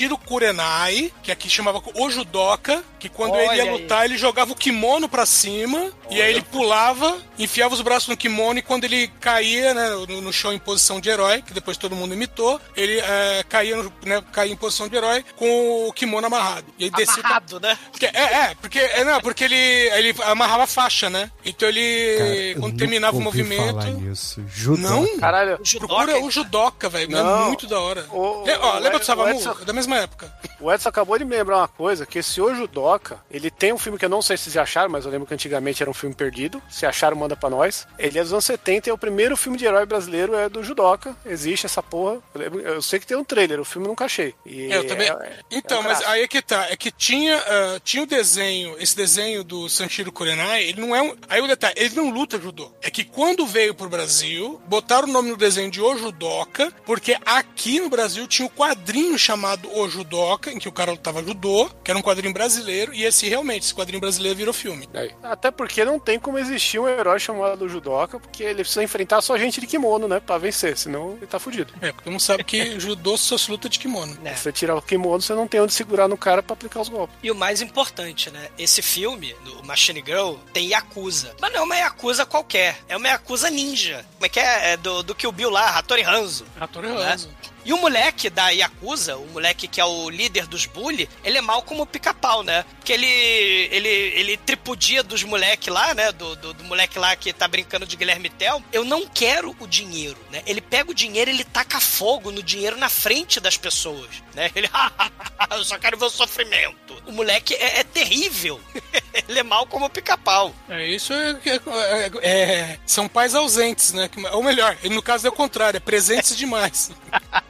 [0.00, 3.70] Saneshiro Kurenai, que aqui chamava o judoka, que quando ele ia Olha aí.
[3.82, 8.16] lutar, ele jogava o kimono pra cima, e aí ele pulava, enfiava os braços no
[8.16, 11.76] kimono, e quando ele caía né, no, no chão em posição de herói, que depois
[11.76, 15.92] todo mundo imitou, ele é, caía, no- né, caía em posição de herói com o
[15.92, 16.66] kimono amarrado.
[16.78, 17.76] E aí descia Amarrado, né?
[17.90, 21.30] porque, é, é, porque, é, não, porque ele, ele amarrava a faixa, né?
[21.44, 23.66] Então ele, Cara, quando terminava o movimento.
[23.74, 24.42] falar nisso.
[24.48, 24.88] Judoca.
[24.94, 25.18] Não?
[25.18, 27.16] Caralho, O judoca, Procura o judoca, velho.
[27.16, 28.06] É muito da hora.
[28.10, 29.30] O- Le- ó, o lembra do Savamu?
[29.30, 30.32] Edson- Da mesma época.
[30.60, 33.78] o Edson acabou de me lembrar uma coisa, que esse O Judoca, ele tem um
[33.78, 35.94] filme que eu não sei se vocês acharam, mas eu lembro que antigamente era um
[35.94, 36.62] filme perdido.
[36.70, 37.86] Se acharam, manda pra nós.
[37.98, 40.62] Ele é dos anos 70 e é o primeiro filme de herói brasileiro, é do
[40.62, 41.16] Judoca.
[41.24, 42.14] Existe essa porra.
[42.34, 44.34] Eu, lembro- eu sei que tem um trailer, o filme eu nunca achei.
[44.44, 45.08] E É, eu também.
[45.08, 46.66] é- então, é um mas aí é que tá.
[46.70, 51.02] É que tinha, ah, tinha o desenho, esse desenho do Sanshiro Kurenai, ele não é
[51.02, 51.16] um.
[51.28, 52.72] Aí o detalhe, ele não luta judô.
[52.82, 57.16] É que quando veio pro Brasil, botaram o nome no desenho de O Judoca, porque
[57.24, 61.70] aqui no Brasil tinha um quadrinho chamado O Judoca, em que o cara lutava judô,
[61.82, 64.88] que era um quadrinho brasileiro, e esse realmente, esse quadrinho brasileiro virou filme.
[64.94, 65.10] Aí.
[65.22, 69.36] Até porque não tem como existir um herói chamado Judoca, porque ele precisa enfrentar só
[69.38, 70.20] gente de kimono, né?
[70.20, 71.72] Pra vencer, senão ele tá fudido.
[71.80, 74.16] É, porque todo mundo sabe que judô só se luta de kimono.
[74.24, 74.34] É.
[74.34, 76.88] Se você tirar o kimono, você não tem onde segurar no cara pra aplicar os
[76.88, 77.16] golpes.
[77.22, 78.48] E o mais importante, né?
[78.58, 81.34] Esse filme, do Machine Girl, tem Yakuza.
[81.40, 82.78] Mas não é uma Yakuza qualquer.
[82.88, 84.04] É uma Yakuza ninja.
[84.14, 84.72] Como é que é?
[84.72, 86.44] É do, do Kill Bill lá, Hattori Hanzo.
[86.58, 87.16] Ator né?
[87.64, 91.40] E o moleque da Yakuza, o moleque que é o líder dos bully, ele é
[91.40, 92.64] mal como pica-pau, né?
[92.76, 96.12] Porque ele, ele, ele tripudia dos moleque lá, né?
[96.12, 98.62] Do, do, do moleque lá que tá brincando de Guilherme Tel.
[98.72, 100.42] Eu não quero o dinheiro, né?
[100.46, 104.50] Ele pega o dinheiro ele taca fogo no dinheiro na frente das pessoas, né?
[104.54, 104.68] Ele,
[105.52, 107.00] eu só quero ver o sofrimento.
[107.06, 108.60] O moleque é, é terrível.
[109.28, 110.54] ele é mal como pica-pau.
[110.68, 114.08] É, isso é, é- é- são pais ausentes, né?
[114.32, 116.90] Ou melhor, no caso é o contrário, é presentes demais.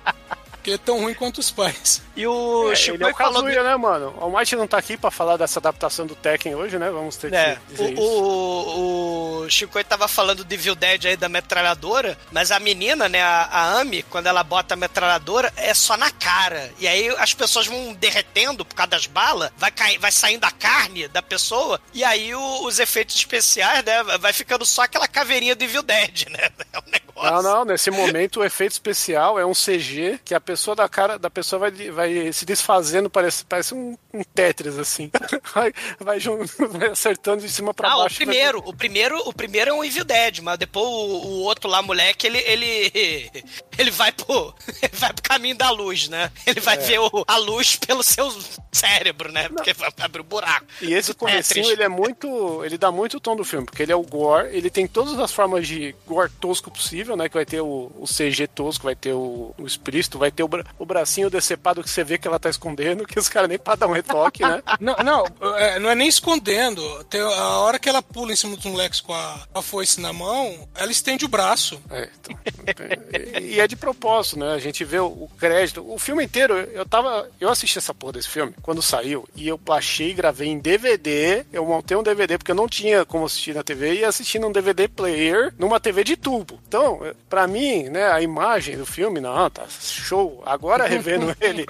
[0.70, 2.02] Porque é tão ruim quanto os pais.
[2.16, 4.14] E o É, Chico ele é o falou Kazuya, né, mano?
[4.18, 6.90] O Almighty não tá aqui pra falar dessa adaptação do Tekken hoje, né?
[6.90, 8.02] Vamos ter É, que dizer isso.
[8.02, 13.08] o, o, o Chico tava falando de Evil Dead aí da metralhadora, mas a menina,
[13.08, 16.70] né, a, a Ami, quando ela bota a metralhadora, é só na cara.
[16.78, 20.50] E aí as pessoas vão derretendo por causa das balas, vai, cair, vai saindo a
[20.50, 25.54] carne da pessoa, e aí o- os efeitos especiais, né, vai ficando só aquela caveirinha
[25.56, 26.50] do Evil Dead, né?
[26.72, 27.09] É um negócio.
[27.22, 31.18] Não, não, nesse momento o efeito especial é um CG que a pessoa da cara
[31.18, 35.10] da pessoa vai, vai se desfazendo, parece, parece um, um Tetris, assim.
[35.54, 36.18] Vai, vai,
[36.70, 38.16] vai acertando de cima pra Ah, o baixo.
[38.16, 41.82] primeiro, o primeiro, o primeiro é um Evil Dead, mas depois o, o outro lá,
[41.82, 43.30] moleque, ele ele
[43.78, 46.30] ele vai pro ele vai pro caminho da luz, né?
[46.46, 46.62] Ele É.
[46.62, 48.32] vai ver o- a luz pelo seu
[48.72, 49.48] cérebro, né?
[49.48, 50.66] Porque vai abrir o buraco.
[50.80, 52.64] E esse Do comecinho, ele é muito.
[52.64, 55.18] Ele dá muito o tom do filme, porque ele é o gore, ele tem todas
[55.18, 57.28] as formas de gore tosco possível, né?
[57.28, 60.48] Que vai ter o, o CG tosco, vai ter o, o explícito, vai ter o,
[60.48, 63.58] bra- o bracinho decepado que você vê que ela tá escondendo, que os caras nem
[63.58, 64.62] pra dar um retoque, né?
[64.80, 65.24] Não, não,
[65.56, 66.82] é, não é nem escondendo.
[67.04, 70.12] Tem a hora que ela pula em cima dos moleques com a, a foice na
[70.12, 71.80] mão, ela estende o braço.
[71.90, 72.36] É, então,
[73.38, 74.52] e e é de propósito, né?
[74.54, 75.84] A gente vê o, o crédito.
[75.86, 77.28] O filme inteiro, eu tava.
[77.40, 79.28] Eu assisti essa porra desse filme quando saiu.
[79.34, 81.44] E eu baixei, gravei em DVD.
[81.52, 84.52] Eu montei um DVD porque eu não tinha como assistir na TV e assisti num
[84.52, 86.58] DVD player numa TV de tubo.
[86.66, 90.42] Então, pra mim, né, a imagem do filme, não, tá show.
[90.46, 91.66] Agora revendo ele,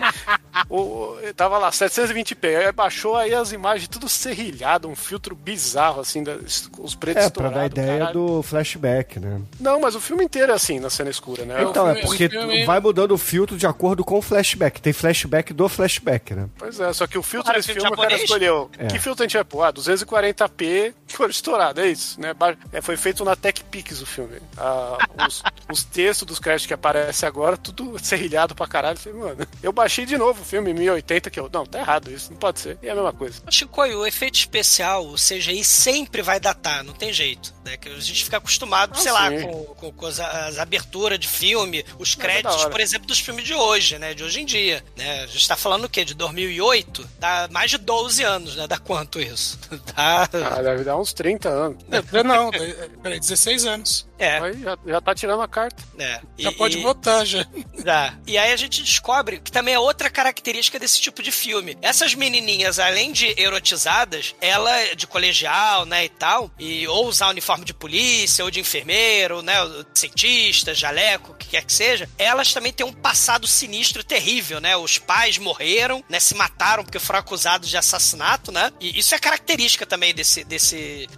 [0.69, 2.57] o, tava lá, 720p.
[2.57, 6.37] Aí baixou aí as imagens tudo serrilhado, um filtro bizarro, assim, da-
[6.79, 8.13] os pretos É, pra dar ideia caralho.
[8.37, 9.41] do flashback, né?
[9.59, 11.63] Não, mas o filme inteiro é assim, na cena escura, né?
[11.63, 14.81] Então, é porque filme- vai mudando o filtro de acordo com o flashback.
[14.81, 16.49] Tem flashback do flashback, né?
[16.59, 18.71] Pois é, só que o filtro desse filme filme o cara escolheu.
[18.79, 18.87] É.
[18.87, 19.63] Que filtro a gente vai pôr?
[19.65, 22.35] Ah, 240p, cor estourada, é isso, né?
[22.73, 24.39] É, foi feito na TechPix o filme.
[24.57, 28.97] Ah, os, os textos dos créditos que aparecem agora, tudo serrilhado pra caralho.
[28.97, 31.49] Eu Falei, mano, eu baixei de novo o filme em 1080, que eu.
[31.53, 32.79] Não, tá errado isso, não pode ser.
[32.83, 33.43] E é a mesma coisa.
[33.51, 37.53] Chico, o efeito especial, o CGI, sempre vai datar, não tem jeito.
[37.65, 37.77] Né?
[37.77, 39.43] Que a gente fica acostumado, Ah, sei lá, sim.
[39.43, 43.21] com, com, com as, as aberturas de filme, os Não, é créditos, por exemplo, dos
[43.21, 44.15] filmes de hoje, né?
[44.15, 44.85] De hoje em dia.
[44.97, 45.23] Né?
[45.25, 46.05] A gente tá falando o quê?
[46.05, 47.09] De 2008?
[47.19, 48.67] Dá mais de 12 anos, né?
[48.67, 49.59] Dá quanto isso?
[49.95, 50.29] Dá.
[50.33, 51.85] Ah, deve dar uns 30 anos.
[52.25, 54.09] Não, é, peraí, 16 anos.
[54.19, 55.83] É, Aí já, já tá tirando a carta.
[55.95, 56.21] né?
[56.39, 57.47] Já E- pode e- votar, já.
[57.85, 58.15] Dá.
[58.27, 61.77] E aí a gente descobre que também é outra característica desse tipo de filme.
[61.83, 67.29] Essas menininhas, além de erotizadas, ela é de colegial, né, e tal, e ou usar
[67.29, 69.55] uniforme de polícia, ou de enfermeiro, né,
[69.95, 74.77] cientista, jaleco, o que quer que seja, elas também têm um passado sinistro terrível, né?
[74.77, 78.73] Os pais morreram, né, se mataram porque foram acusados de assassinato, né?
[78.81, 81.09] E isso é característica também desse desse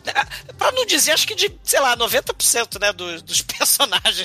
[0.59, 3.71] Pra não dizer, acho que de, sei lá, 90%, né, dos, dos personagens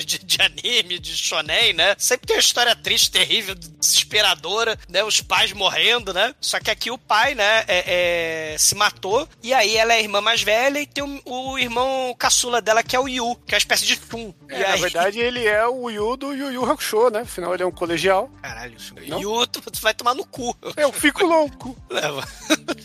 [0.04, 1.94] de, de anime, de shonen, né?
[1.98, 5.02] Sempre tem uma história triste, terrível, desesperadora, né?
[5.04, 6.34] Os pais morrendo, né?
[6.40, 10.00] Só que aqui o pai, né, é- é, se matou, e aí ela é a
[10.00, 13.54] irmã mais velha e tem o, o irmão caçula dela, que é o Yu, que
[13.54, 14.34] é uma espécie de Tum.
[14.48, 14.80] É, e na aí...
[14.80, 17.20] verdade, ele é o Yu do Yu Yu Hakusho, né?
[17.20, 18.30] Afinal, ele é um colegial.
[18.42, 19.20] Caralho, Não?
[19.20, 20.56] Yu, tu, tu vai tomar no cu.
[20.76, 21.76] Eu fico louco.
[21.90, 22.26] Leva.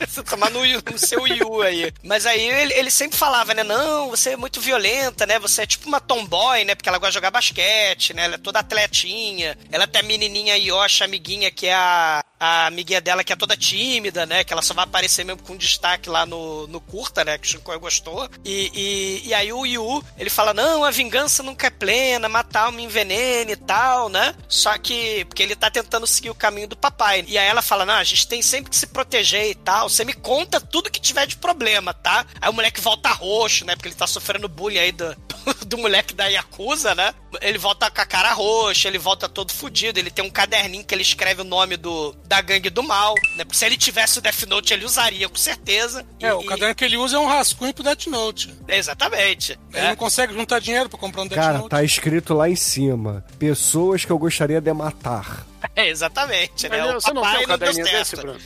[0.07, 1.93] Você tomar no, no seu Yu aí.
[2.03, 3.63] Mas aí ele, ele sempre falava, né?
[3.63, 5.39] Não, você é muito violenta, né?
[5.39, 6.75] Você é tipo uma tomboy, né?
[6.75, 8.25] Porque ela gosta de jogar basquete, né?
[8.25, 9.57] Ela é toda atletinha.
[9.71, 13.55] Ela tem a menininha Yoshi, amiguinha, que é a, a amiguinha dela, que é toda
[13.55, 14.43] tímida, né?
[14.43, 17.37] Que ela só vai aparecer mesmo com destaque lá no, no curta, né?
[17.37, 18.29] Que o Shinkoi gostou.
[18.43, 22.69] E, e, e aí o Yu, ele fala, não, a vingança nunca é plena, matar
[22.73, 24.35] me envenene e tal, né?
[24.49, 27.23] Só que, porque ele tá tentando seguir o caminho do papai.
[27.29, 29.87] E aí ela fala, não, a gente tem sempre que se proteger e tal.
[29.87, 32.25] Você me conta tudo que tiver de problema, tá?
[32.41, 33.73] Aí o moleque volta roxo, né?
[33.73, 35.15] Porque ele tá sofrendo bullying aí do,
[35.65, 37.13] do moleque da Yakuza, né?
[37.41, 39.97] Ele volta com a cara roxa, ele volta todo fudido.
[39.97, 43.43] Ele tem um caderninho que ele escreve o nome do, da gangue do mal, né?
[43.45, 46.03] Porque se ele tivesse o Death Note, ele usaria, com certeza.
[46.19, 48.51] É, E- o caderno que ele usa é um rascunho pro Death Note.
[48.67, 49.51] Exatamente.
[49.71, 49.89] Ele né?
[49.89, 51.69] não consegue juntar dinheiro pra comprar um Death Cara, Note.
[51.69, 55.45] tá escrito lá em cima: pessoas que eu gostaria de matar.
[55.77, 56.77] É, exatamente, né?
[56.81, 58.15] Mas O você não tem um deu caderninho desse.
[58.17, 58.37] Bruno?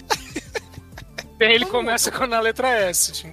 [1.40, 3.12] Ele começa com na letra S,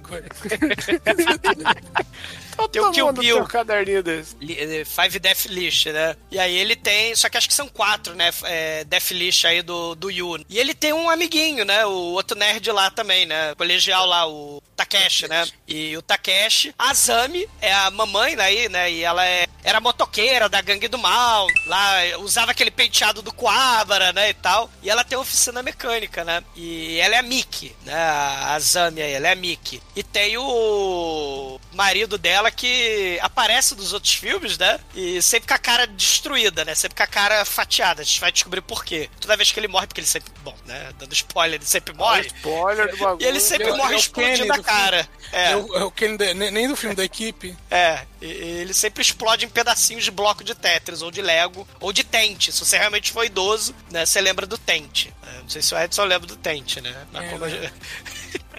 [2.55, 2.67] Shinko.
[2.69, 3.43] Tem o Todo Kill mundo tem Bill.
[3.43, 4.35] um caderninho desse.
[4.41, 6.15] Li- eh, Five Death List, né?
[6.31, 7.15] E aí ele tem.
[7.15, 8.31] Só que acho que são quatro, né?
[8.43, 10.43] É, Death List aí do, do Yu.
[10.49, 11.85] E ele tem um amiguinho, né?
[11.85, 13.53] O outro nerd lá também, né?
[13.55, 15.47] Colegial lá, o Takeshi, né?
[15.67, 16.73] E o Takeshi.
[16.77, 18.91] A Zami é a mamãe daí, né?
[18.91, 21.47] E ela é, era motoqueira da gangue do mal.
[21.65, 24.29] Lá usava aquele penteado do Coabra, né?
[24.29, 24.69] E tal.
[24.83, 26.43] E ela tem oficina mecânica, né?
[26.55, 27.93] E ela é a Mickey, né?
[27.95, 29.81] A Zami aí, ela é a Mickey.
[29.95, 34.79] E tem o marido dela que aparece nos outros filmes, né?
[34.93, 36.75] E sempre com a cara destruída, né?
[36.75, 38.01] Sempre com a cara fatiada.
[38.01, 39.09] A gente vai descobrir por quê.
[39.19, 40.31] Toda vez que ele morre, porque ele sempre.
[40.43, 40.91] Bom, né?
[40.99, 42.27] Dando spoiler, ele sempre morre.
[42.27, 43.23] Spoiler do bagulho.
[43.23, 45.07] E ele sempre o- morre o explodindo a cara.
[45.31, 45.51] É,
[45.95, 47.55] Kenny da- nem nem do filme da equipe.
[47.69, 48.01] é.
[48.21, 52.51] Ele sempre explode em pedacinhos de bloco de Tetris, ou de Lego, ou de Tente.
[52.51, 54.03] Se você realmente for idoso, né?
[54.05, 55.13] Você lembra do Tente.
[55.27, 56.95] É, Não sei se o Edson lembra do Tente, né?
[57.13, 57.71] Mas É, como né?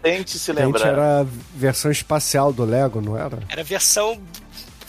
[0.03, 0.87] Tente se A gente lembrar.
[0.89, 3.39] era a versão espacial do Lego, não era?
[3.49, 4.21] Era a versão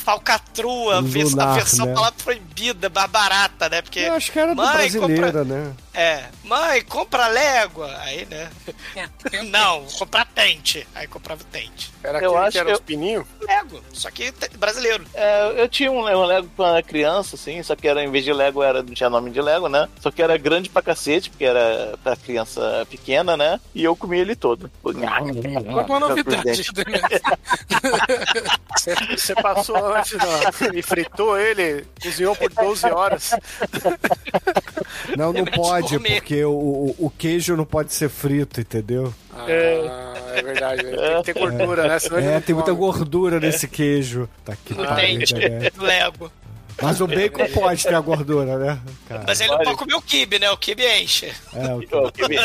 [0.08, 1.94] falcatrua, a vers- a Lunar, versão né?
[1.94, 3.82] palavra proibida, mais barata, né?
[3.82, 4.00] Porque.
[4.00, 5.74] Eu acho que era do Mãe, brasileira, né?
[5.94, 7.94] É, mãe, compra Légua.
[8.02, 8.50] Aí, né?
[9.50, 10.88] Não, comprar Tente.
[10.96, 11.92] Aí comprava o Tente.
[12.04, 13.26] Era Eu acho que era que os pininhos?
[13.42, 15.04] Lego, só que brasileiro.
[15.14, 18.32] É, eu tinha um, um Lego pra criança, assim, só que era, em vez de
[18.32, 19.90] Lego, era, não tinha nome de Lego, né?
[20.00, 23.60] Só que era grande pra cacete, porque era pra criança pequena, né?
[23.76, 24.72] E eu comi ele todo.
[24.84, 26.62] Alguma novidade.
[28.78, 30.14] Você, você passou antes,
[30.62, 33.32] não, e fritou ele, cozinhou por 12 horas.
[35.18, 39.14] Não, não pode, porque o, o, o queijo não pode ser frito, entendeu?
[39.34, 40.84] Ah, é verdade.
[40.84, 42.00] Tem que ter gordura, né?
[42.00, 42.86] Senão ele É, tem muita come.
[42.86, 44.28] gordura nesse queijo.
[44.44, 45.70] Tá que No pariu, né?
[45.70, 46.32] do Lego.
[46.82, 48.80] Mas o bacon pode ter a gordura, né?
[49.08, 50.50] Cara, Mas ele não pode comer o kibe, né?
[50.52, 51.34] O kibe enche.
[51.54, 52.40] é, o Ó, que bem.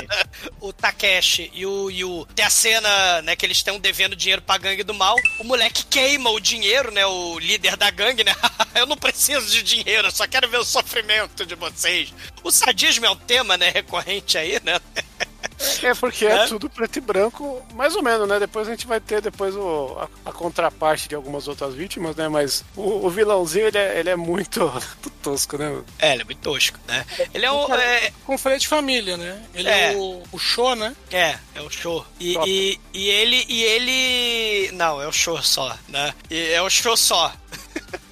[0.60, 4.56] o Takeshi e o Yu tem a cena, né, que eles estão devendo dinheiro pra
[4.58, 5.16] gangue do mal.
[5.38, 8.34] O moleque queima o dinheiro, né, o líder da gangue, né?
[8.74, 12.12] eu não preciso de dinheiro, eu só quero ver o sofrimento de vocês.
[12.42, 14.80] O sadismo é um tema, né, recorrente aí, né?
[15.82, 16.44] É porque Né?
[16.44, 18.38] é tudo preto e branco, mais ou menos, né?
[18.38, 22.28] Depois a gente vai ter depois o, a, a contraparte de algumas outras vítimas, né?
[22.28, 25.82] Mas o, o vilãozinho, ele é, ele é muito, muito tosco, né?
[25.98, 27.04] É, ele é muito tosco, né?
[27.32, 27.74] Ele é um...
[27.74, 29.42] É, Com freio de família, né?
[29.54, 29.96] Ele é, É.
[29.96, 30.94] o, o show, né?
[31.10, 32.04] é, é o show.
[32.18, 33.44] E, e, e ele...
[33.48, 34.72] E ele...
[34.72, 36.14] Não, é o show só, né?
[36.30, 37.32] E é o show só.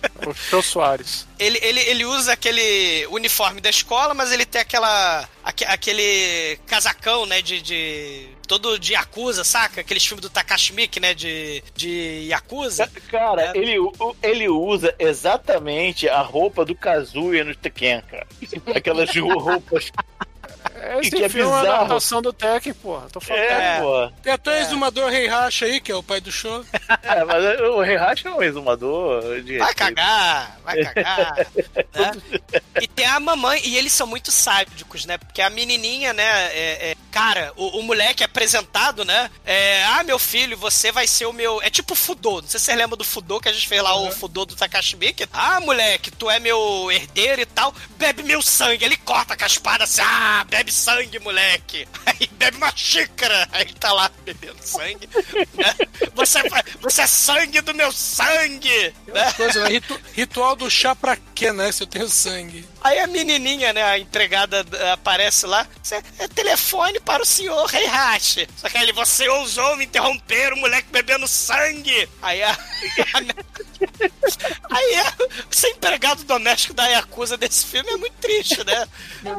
[0.26, 1.26] O Show Soares.
[1.38, 5.26] Ele, ele, ele usa aquele uniforme da escola, mas ele tem aquela.
[5.42, 7.40] aque- aquele casacão, né?
[7.40, 7.60] De.
[7.62, 9.80] de todo de Yakuza, saca?
[9.80, 11.14] Aqueles filmes do Takashi Miike, né?
[11.14, 12.90] De, de Yakuza.
[13.08, 13.58] Cara, É.
[13.58, 13.76] ele,
[14.22, 18.26] ele usa exatamente a roupa do Kazuya no Tekken, cara.
[18.76, 19.90] Aquelas roupas.
[21.00, 21.76] Esse que é filme é uma bizarro.
[21.78, 23.06] adaptação do Tekken, porra.
[23.12, 23.42] Tô falando.
[23.42, 23.80] É, É.
[23.80, 24.10] pô.
[24.22, 26.64] Tem até o exumador Rei Racha aí, que é o pai do show.
[27.02, 31.34] É, mas o Heihachi é um exumador de Vai cagar, vai cagar.
[31.94, 32.12] né?
[32.80, 35.16] E tem a mamãe, e eles são muito sádicos, né?
[35.18, 36.22] Porque a menininha, né?
[36.52, 39.30] é- é- cara, o, o moleque é apresentado, né?
[39.44, 41.60] É, ah, meu filho, você vai ser o meu.
[41.62, 42.40] É tipo Fudô.
[42.40, 44.54] Não sei se vocês lembram do Fudô, que a gente fez lá o Fudô do
[44.56, 45.26] Takashi Miike.
[45.32, 47.74] Ah, moleque, tu é meu herdeiro e tal.
[47.96, 48.84] Bebe meu sangue.
[48.84, 50.02] Ele corta com a espada assim.
[50.04, 51.86] Ah, bebe sangue, moleque.
[52.06, 53.48] Aí bebe uma xícara.
[53.52, 55.08] Aí ele tá lá bebendo sangue.
[55.54, 55.74] né?
[56.14, 58.94] Você, vai- você é sangue do meu sangue.
[59.06, 59.32] Né?
[59.36, 59.68] Coisa, né?
[59.70, 61.70] Ritu- ritual do chá pra quê, né?
[61.72, 62.68] Se eu tenho sangue.
[62.82, 67.72] Aí a menininha, né, a empregada eh, aparece lá, "Cê- é telefone para o senhor
[67.74, 68.48] Heihachi.
[68.56, 72.08] Só que ele, você ousou me interromper, o moleque bebendo sangue.
[72.22, 72.56] Aí a...
[74.70, 75.14] Aí a-
[75.50, 78.86] ser empregado doméstico da Yakuza desse filme é muito triste, né?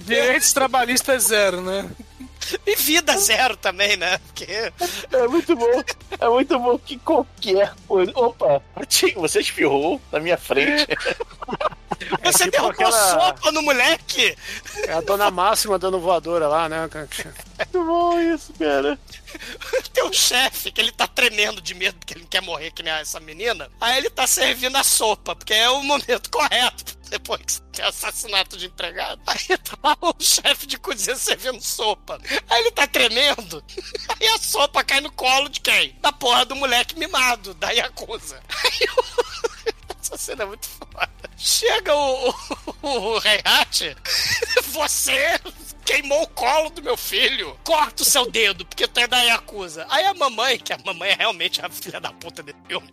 [0.04, 1.90] Direitos trabalhistas zero, né?
[2.66, 4.18] E vida zero também, né?
[4.18, 4.48] Porque...
[5.12, 5.84] É muito bom.
[6.20, 8.12] É muito bom que qualquer coisa.
[8.16, 8.62] Opa,
[9.16, 10.88] você espirrou na minha frente.
[12.24, 14.36] Você tipo derrubou aquela- sopa no moleque!
[14.88, 16.90] É a dona Máxima dando voadora lá, né?
[16.90, 18.98] muito bom isso, cara.
[19.94, 22.82] Tem um chefe que ele tá tremendo de medo porque ele não quer morrer que
[22.82, 23.70] nem essa menina.
[23.80, 26.98] Aí ele tá servindo a sopa, porque é o momento correto.
[27.12, 29.22] Depois que assassinato de empregado.
[29.28, 32.18] Aí tá lá o chefe de cozinha servindo sopa.
[32.50, 33.62] Aí ele tá tremendo.
[34.18, 35.94] Aí a sopa cai no colo de quem?
[36.00, 38.42] Da porra do moleque mimado, da Yakuza.
[38.48, 39.51] Aí o...
[40.12, 41.10] Essa cena é muito foda.
[41.38, 42.30] Chega o,
[42.82, 43.96] o, o Heihachi,
[44.72, 45.40] você
[45.86, 47.58] queimou o colo do meu filho.
[47.64, 49.86] Corta o seu dedo, porque tu é da Yakuza.
[49.90, 52.88] Aí a mamãe, que a mamãe é realmente a filha da puta desse filme.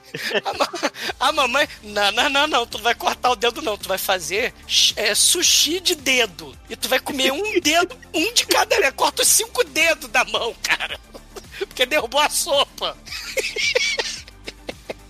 [0.44, 3.76] A, ma- a mamãe, não, não, não, não, tu não vai cortar o dedo não,
[3.76, 4.54] tu vai fazer
[4.96, 6.56] é, sushi de dedo.
[6.70, 8.94] E tu vai comer um dedo, um de cada dedo.
[8.94, 10.98] Corta os cinco dedos da mão, cara.
[11.58, 12.96] Porque derrubou a sopa.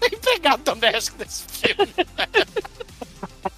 [0.12, 1.92] empregado doméstico desse filme.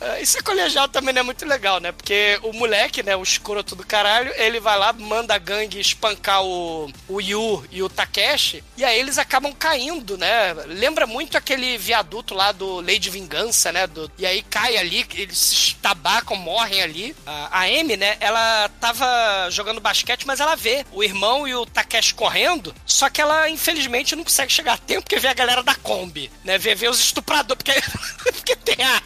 [0.00, 1.92] É, Esse colegial também não é muito legal, né?
[1.92, 6.42] Porque o moleque, né, o escroto do caralho, ele vai lá, manda a gangue espancar
[6.44, 10.54] o, o Yu e o Takeshi, e aí eles acabam caindo, né?
[10.66, 13.86] Lembra muito aquele viaduto lá do Lei de Vingança, né?
[13.86, 17.16] Do, e aí cai ali, eles se estabacam, morrem ali.
[17.26, 21.66] A, a Amy, né, ela tava jogando basquete, mas ela vê o irmão e o
[21.66, 25.62] Takeshi correndo, só que ela, infelizmente, não consegue chegar a tempo porque vê a galera
[25.62, 26.58] da Kombi, né?
[26.58, 27.80] Vê, vê os estupradores, porque,
[28.32, 29.00] porque tem a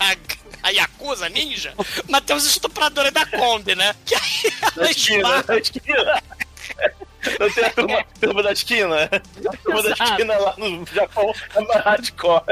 [0.65, 1.75] a Yakuza Ninja,
[2.09, 3.95] mas tem os estupradores da Kombi, né?
[4.07, 5.45] Que aí ela esbarra.
[7.41, 9.05] Não tem a turma, turma da esquina?
[9.05, 10.05] A turma da Exato.
[10.11, 12.43] esquina lá no Japão é mais hardcore.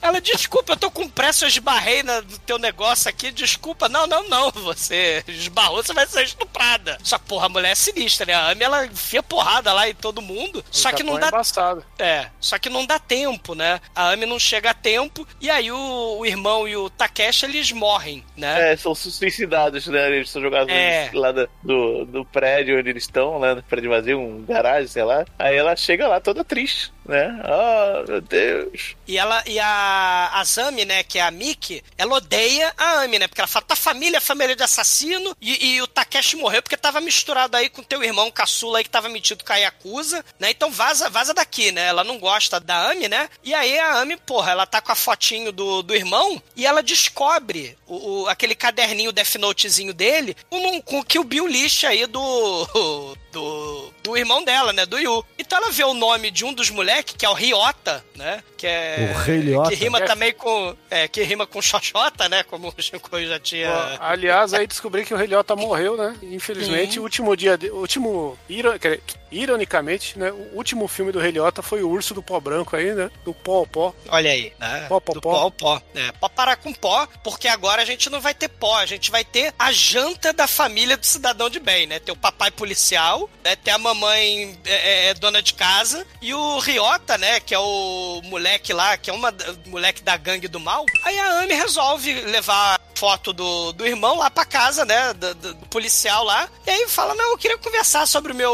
[0.00, 3.88] Ela, desculpa, eu tô com pressa, eu esbarrei na- no teu negócio aqui, desculpa.
[3.88, 6.98] Não, não, não, você esbarrou, você vai ser estuprada.
[7.02, 8.34] Só que, porra, a mulher é sinistra, né?
[8.34, 11.36] A Amy, ela enfia porrada lá em todo mundo, só que não Japão é dá
[11.36, 11.84] embaçado.
[11.98, 13.80] É, só que não dá tempo, né?
[13.94, 17.72] A Amy não chega a tempo, e aí o, o irmão e o Takeshi, eles
[17.72, 18.72] morrem, né?
[18.72, 20.08] É, são su- suicidados, né?
[20.16, 21.10] Eles são jogados É.
[21.12, 23.54] lá do, do, do prédio onde eles estão, né?
[23.54, 25.24] No prédio vazio, um garagem, sei lá.
[25.38, 27.40] Aí ela chega lá toda triste, né?
[27.42, 28.94] Ah, meu Deus.
[29.06, 33.26] E ela e a Azami, né, que é a Miki, ela odeia a Ami, né?
[33.26, 37.00] Porque ela fala, tua família família de assassino, e, e o Takeshi morreu porque tava
[37.00, 40.50] misturado aí com teu irmão caçula aí que tava metido com a Yakuza, né?
[40.50, 41.86] Então vaza, vaza daqui, né?
[41.86, 43.28] Ela não gosta da Ami, né?
[43.42, 46.82] E aí a Ami, porra, ela tá com a fotinho do, do irmão e ela
[46.82, 52.06] descobre o, o- aquele caderninho Death Notezinho dele com, com que o Bill lixa aí
[52.06, 52.66] do,
[53.32, 54.86] do, do irmão dela, né?
[54.86, 55.24] Do Yu.
[55.38, 58.42] Então ela vê o nome de um dos moleques, que é o Ryota, né?
[58.56, 59.12] Que é.
[59.14, 59.68] O Rei Lhota.
[59.70, 60.74] Que rima também com.
[60.90, 62.42] É, que rima com Xoxota, né?
[62.44, 63.70] Como o Chico já tinha.
[63.70, 66.16] Ó, aliás, aí descobri que o Rei Lhota morreu, né?
[66.22, 70.30] Infelizmente, o último dia, de, o último, iro- quer dizer, ironicamente, né?
[70.30, 73.10] O último filme do Rei foi o Urso do Pó Branco aí, né?
[73.24, 73.94] Do Pó Pó.
[74.08, 74.86] Olha aí, né?
[74.88, 75.30] Pó, pó, Do pó.
[75.32, 75.82] pó ao pó.
[75.94, 79.10] É, pó parar com pó, porque agora a gente não vai ter pó, a gente
[79.10, 81.98] vai ter a janta da família do cidadão de bem, né?
[81.98, 83.56] Tem o papai policial, né?
[83.56, 87.40] tem a mamãe é, é, é dona de casa, e o Riota, né?
[87.40, 89.32] Que é o moleque lá, que é uma
[89.66, 90.84] moleque da gangue do mal.
[91.04, 95.12] Aí a Amy resolve levar foto do, do irmão lá pra casa, né?
[95.14, 96.48] Do, do- do policial lá.
[96.66, 98.52] E aí fala: Não, eu queria conversar sobre o meu,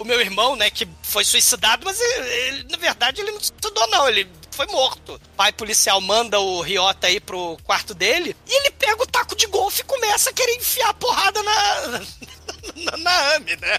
[0.00, 0.70] o meu irmão, né?
[0.70, 4.08] Que foi suicidado, mas ele, ele, na verdade ele não suicidou, não.
[4.08, 5.14] Ele foi morto.
[5.14, 9.34] O pai policial manda o Riota aí pro quarto dele e ele pega o taco
[9.34, 11.86] de golfe e começa a querer enfiar a porrada na,
[12.76, 13.78] na, na Amy, né?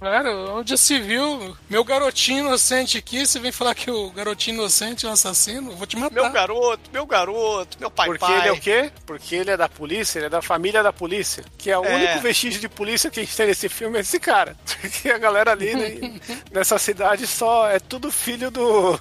[0.00, 1.54] Claro, onde se viu?
[1.68, 5.72] Meu garotinho inocente aqui, você vem falar que o garotinho inocente é um assassino?
[5.72, 6.14] Eu vou te matar.
[6.14, 8.38] Meu garoto, meu garoto, meu pai Porque pai.
[8.38, 8.90] ele é o quê?
[9.04, 11.44] Porque ele é da polícia, ele é da família da polícia.
[11.58, 11.94] Que é o É.
[11.96, 14.56] único vestígio de polícia que a gente tem nesse filme é esse cara.
[14.80, 16.18] Porque a galera ali né,
[16.50, 18.94] nessa cidade só é tudo filho do.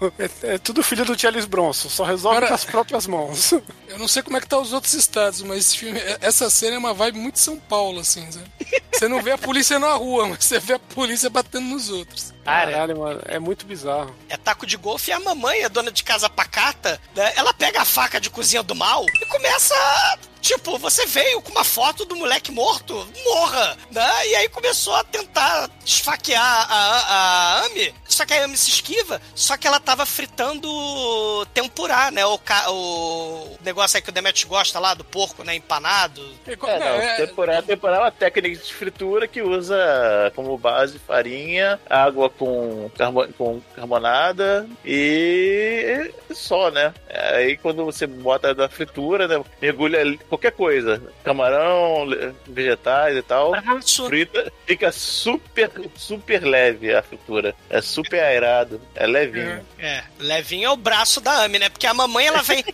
[0.44, 3.54] É, é tudo filho do Charles Bronson, só resolve Cara- com as próprias mãos.
[3.88, 6.76] Eu não sei como é que tá os outros estados, mas esse filme, essa cena
[6.76, 8.46] é uma vibe muito São Paulo, assim, sabe?
[8.92, 12.34] Você não vê a polícia na rua, mas você vê a polícia batendo nos outros.
[12.50, 14.16] Caralho, mano, é muito bizarro.
[14.30, 17.34] é taco de golfe e a mamãe, a dona de casa pacata, né?
[17.36, 19.74] Ela pega a faca de cozinha do mal e começa.
[19.76, 24.28] a- Tipo, você veio com uma foto do moleque morto, morra, né?
[24.30, 26.42] E aí começou a tentar esfaquear
[26.72, 32.10] a, a Amy, só que a Amy se esquiva, só que ela tava fritando tempurá,
[32.10, 32.26] né?
[32.26, 35.56] O, ca- o negócio aí que o Demetrius gosta lá, do porco, né?
[35.56, 36.22] Empanado.
[36.58, 40.58] Co- É, não, não, é- temporada, temporada é uma técnica de fritura que usa como
[40.58, 42.90] base farinha, água com,
[43.38, 46.94] com carbonada e só, né?
[47.10, 52.08] Aí quando você bota na fritura, né, mergulha qualquer coisa, camarão,
[52.48, 54.08] vegetais e tal, Braço.
[54.08, 57.54] frita, fica super, super leve a fritura.
[57.70, 59.66] É super aerado, é levinho.
[59.78, 61.70] É, levinho é o braço da Amy, né?
[61.70, 62.64] Porque a mamãe, ela vem...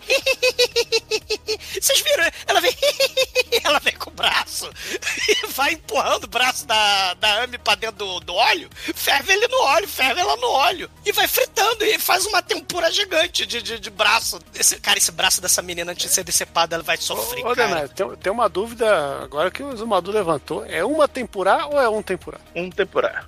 [1.73, 2.25] Vocês viram?
[2.47, 2.73] Ela vem...
[3.63, 4.69] ela vem com o braço
[5.27, 9.47] e vai empurrando o braço da, da Amy pra dentro do, do óleo, ferve ele
[9.47, 13.61] no óleo, ferve ela no óleo e vai fritando e faz uma tempura gigante de,
[13.61, 14.39] de, de braço.
[14.53, 17.75] Esse, cara, esse braço dessa menina antes de ser decepada, ela vai sofrer, Ô, cara.
[17.75, 20.65] Demetrio, tem, tem uma dúvida agora que o Zumadu levantou.
[20.65, 22.43] É uma temporada ou é um temporada?
[22.55, 23.27] Um temporada.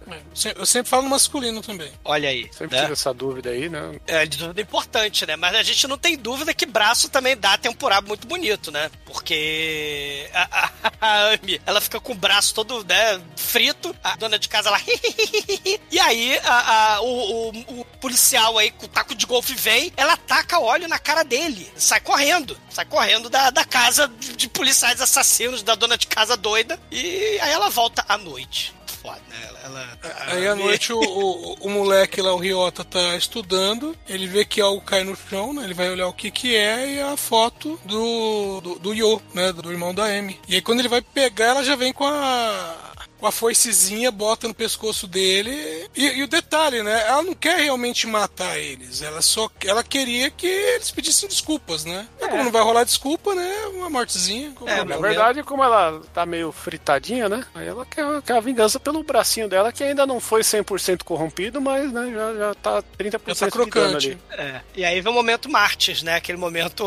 [0.56, 1.92] eu sempre falo no masculino também.
[2.04, 2.82] Olha aí, Sempre né?
[2.82, 4.00] tive essa dúvida aí, né?
[4.06, 5.36] É de dúvida importante, né?
[5.36, 8.90] Mas a gente não tem dúvida que braço também dá temporada muito bonito, né?
[9.06, 14.40] Porque a, a, a Amy, ela fica com o braço todo, né, frito, a dona
[14.40, 14.80] de casa, ela...
[15.92, 19.92] e aí, a, a- o, o- o policial aí com o taco de golfe vem,
[19.98, 24.48] ela taca óleo na cara dele, sai correndo, sai correndo da, da casa de, de
[24.50, 28.74] policiais assassinos, da dona de casa doida, e aí ela volta à noite.
[29.02, 29.38] foda, né?
[29.44, 29.98] Ela, ela-
[30.28, 34.60] Aí à noite o, o, o moleque lá, o Ryota, tá estudando, ele vê que
[34.62, 35.64] algo cai no chão, né?
[35.64, 39.52] Ele vai olhar o que que é e a foto do, do, do Yo, né?
[39.52, 40.40] Do irmão da Amy.
[40.48, 42.87] E aí quando ele vai pegar, ela já vem com a...
[43.20, 45.90] Com a foicezinha, bota no pescoço dele.
[45.96, 47.04] E, e o detalhe, né?
[47.08, 49.02] Ela não quer realmente matar eles.
[49.02, 52.08] Ela só ela queria que eles pedissem desculpas, né?
[52.22, 53.52] Mas Como não vai rolar desculpa, né?
[53.74, 54.54] Uma mortezinha.
[54.66, 57.44] É, na verdade, como ela tá meio fritadinha, né?
[57.56, 61.60] Aí ela quer, quer a vingança pelo bracinho dela, que ainda não foi 100% corrompido,
[61.60, 64.08] mas né, já, já tá 30% Já tá de dano crocante.
[64.08, 64.18] ali.
[64.32, 64.62] É.
[64.76, 66.16] E aí vem o momento Martins, né?
[66.16, 66.86] Aquele momento.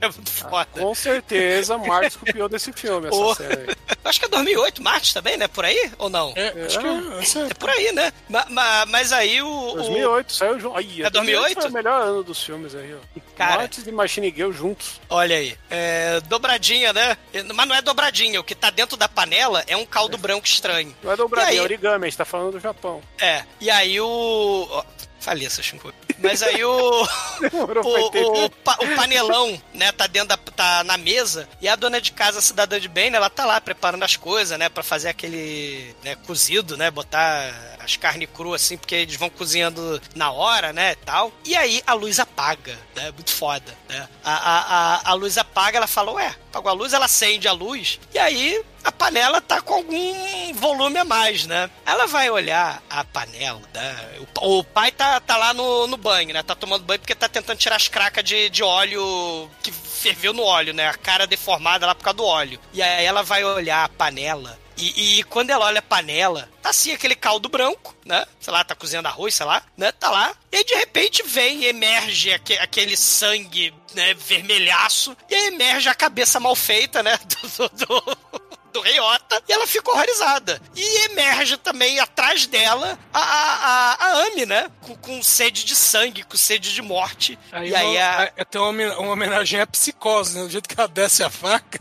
[0.00, 0.66] É muito foda.
[0.72, 3.76] Com certeza, Marcos copiou desse filme, essa série aí.
[4.04, 5.48] Eu acho que é 2008, Martins também, né?
[5.48, 5.90] Por aí?
[5.98, 6.32] Ou não?
[6.36, 8.12] É, acho que é, é É por aí, né?
[8.28, 9.48] Ma- ma- mas aí o.
[9.70, 10.76] o- 2008, saiu junto.
[10.78, 11.60] Aí, É 2008?
[11.60, 13.20] Foi o melhor ano dos filmes aí, ó.
[13.36, 13.56] Cara.
[13.58, 15.00] Martins e Machine Girl juntos.
[15.10, 15.56] Olha aí.
[15.70, 17.16] É, dobradinha, né?
[17.54, 18.40] Mas não é dobradinha.
[18.40, 20.94] O que tá dentro da panela é um caldo branco estranho.
[21.02, 21.64] Não é dobradinha, E é aí?
[21.64, 23.02] origami, a gente tá falando do Japão.
[23.18, 23.44] É.
[23.60, 24.84] E aí o.
[25.20, 25.92] Falei essa Shinko.
[26.18, 27.08] Mas aí o.
[27.52, 32.12] O, o, o panelão, né, tá dentro da, tá na mesa e a dona de
[32.12, 35.08] casa, a cidadã de bem, né, ela tá lá preparando as coisas, né, pra fazer
[35.08, 40.72] aquele, né, cozido, né, botar as carnes cruas assim, porque eles vão cozinhando na hora,
[40.72, 41.32] né, e tal.
[41.44, 44.08] E aí a luz apaga, né, muito foda, né.
[44.24, 47.52] A, a, a, a luz apaga, ela fala, ué, apagou a luz, ela acende a
[47.52, 51.68] luz e aí a panela tá com algum volume a mais, né?
[51.84, 54.20] Ela vai olhar a panela, né?
[54.40, 56.40] O, o pai tá, tá lá no, no banho, né?
[56.42, 60.44] Tá tomando banho porque tá tentando tirar as cracas de, de óleo que ferveu no
[60.44, 60.86] óleo, né?
[60.88, 62.60] A cara deformada lá por causa do óleo.
[62.72, 64.56] E aí ela vai olhar a panela.
[64.76, 68.24] E, e quando ela olha a panela, tá assim aquele caldo branco, né?
[68.38, 69.90] Sei lá, tá cozinhando arroz, sei lá, né?
[69.90, 70.32] Tá lá.
[70.52, 74.14] E aí, de repente vem, emerge aque- aquele sangue, né?
[74.14, 75.16] Vermelhaço.
[75.28, 77.18] E aí emerge a cabeça mal feita, né?
[77.26, 78.40] Do, do, do,
[78.76, 79.42] do Reiota.
[79.48, 80.60] E ela fica horrorizada.
[80.74, 84.70] E emerge também atrás dela a, a, a, a Ami, né?
[84.82, 87.38] Com, com sede de sangue, com sede de morte.
[87.50, 88.24] Aí e aí uma, a.
[88.24, 90.44] é até uma, uma homenagem à psicose, né?
[90.44, 91.80] Do jeito que ela desce a faca.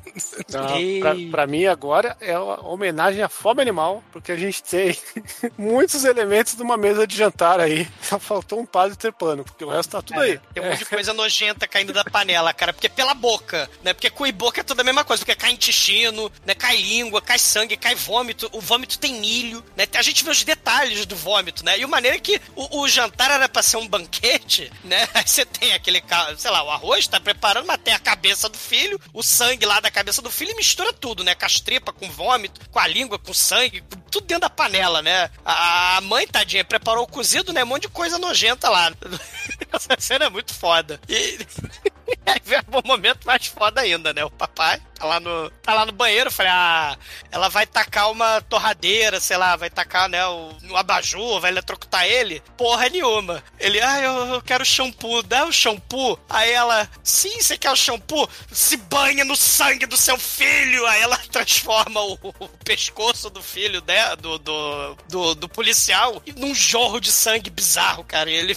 [0.49, 0.67] Não,
[0.99, 4.97] pra, pra mim agora é uma homenagem à fome animal, porque a gente tem
[5.57, 7.87] muitos elementos de uma mesa de jantar aí.
[8.01, 10.39] Só faltou um padre trepando, porque o resto tá tudo aí.
[10.53, 12.71] Tem um monte de coisa nojenta caindo da panela, cara.
[12.71, 13.93] Porque pela boca, né?
[13.93, 15.23] Porque cu e boca é tudo a mesma coisa.
[15.23, 16.55] Porque cai intestino, né?
[16.55, 18.49] Cai língua, cai sangue, cai vômito.
[18.53, 19.85] O vômito tem milho, né?
[19.95, 21.79] A gente vê os detalhes do vômito, né?
[21.79, 25.07] E o maneiro é que o, o jantar era pra ser um banquete, né?
[25.13, 26.03] Aí você tem aquele,
[26.37, 29.79] sei lá, o arroz tá preparando, mas tem a cabeça do filho, o sangue lá
[29.79, 31.35] da cabeça do filho e mistura tudo, né?
[31.35, 35.29] Com as tripas, com vômito, com a língua, com sangue, tudo dentro da panela, né?
[35.43, 37.63] A, a mãe, tadinha, preparou o cozido, né?
[37.63, 38.91] Um monte de coisa nojenta lá.
[39.71, 40.99] Essa cena é muito foda.
[41.09, 41.39] E
[42.25, 44.23] aí vem o momento mais foda ainda, né?
[44.23, 46.97] O papai tá lá no, tá lá no banheiro, falei, ah,
[47.31, 52.05] ela vai tacar uma torradeira, sei lá, vai tacar, né, o, um abajur, vai eletrocutar
[52.05, 52.41] ele.
[52.57, 53.43] Porra nenhuma.
[53.59, 56.17] Ele, ah, eu, eu quero shampoo, dá o shampoo.
[56.29, 58.27] Aí ela, sim, você quer o shampoo?
[58.51, 60.85] Se banha no sangue do seu filho.
[60.85, 66.55] Aí ela transforma o, o pescoço do filho dela, do, do, do, do policial, num
[66.55, 68.29] jorro de sangue bizarro, cara.
[68.29, 68.55] E ele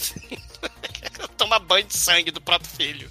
[1.37, 3.09] toma banho de sangue do próprio filho.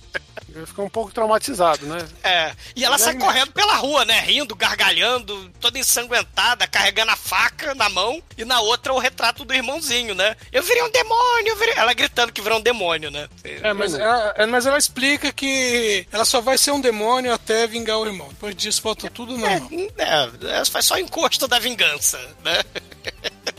[0.55, 2.09] Ele ficou um pouco traumatizado, né?
[2.23, 2.53] É.
[2.75, 3.21] E ela sai Né?
[3.21, 4.21] correndo pela rua, né?
[4.21, 9.55] Rindo, gargalhando, toda ensanguentada, carregando a faca na mão e na outra o retrato do
[9.55, 10.37] irmãozinho, né?
[10.51, 11.75] Eu virei um demônio, eu virei...
[11.77, 13.29] Ela gritando que virou um demônio, né?
[13.45, 17.67] É, mas ela, é, mas ela explica que ela só vai ser um demônio até
[17.67, 18.29] vingar o irmão.
[18.29, 19.69] Depois disso, volta tudo normal.
[19.99, 22.63] É, é, faz só encosto da vingança, né?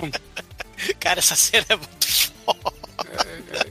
[1.00, 2.08] Cara, essa cena é muito
[2.46, 2.79] foda.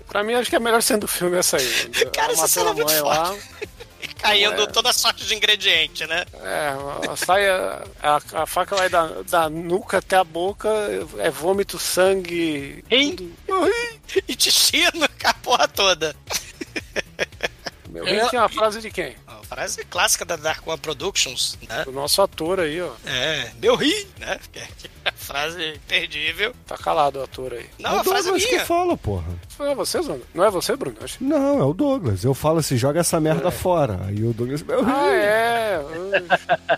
[0.08, 1.90] Pra mim, acho que é a melhor cena do filme essa aí.
[2.14, 3.38] Cara, essa cena é muito a mãe foda.
[4.22, 4.66] Caindo É.
[4.66, 6.24] toda sorte de ingrediente, né?
[6.42, 10.68] É, sai a, a, a faca vai da, da nuca até a boca,
[11.18, 12.84] é vômito, sangue.
[12.90, 13.34] Rim.
[14.28, 16.16] Intestino, a porra toda.
[17.88, 18.12] Meu É.
[18.22, 19.16] rim tinha uma frase de quem?
[19.26, 21.84] A frase clássica da Dark One Productions, né?
[21.84, 22.92] Do nosso ator aí, ó.
[23.06, 24.38] É, meu rim, né?
[25.28, 26.54] A frase imperdível.
[26.66, 27.66] Tá calado o ator aí.
[27.78, 29.24] Não, é o é Douglas que fala, porra.
[29.58, 30.22] Não é você, Bruno?
[30.34, 30.96] Não é você, Bruno?
[31.02, 31.22] Acho.
[31.22, 32.24] Não, é o Douglas.
[32.24, 34.00] Eu falo assim, joga essa merda fora.
[34.06, 34.64] Aí o Douglas...
[34.86, 35.80] Ah, é.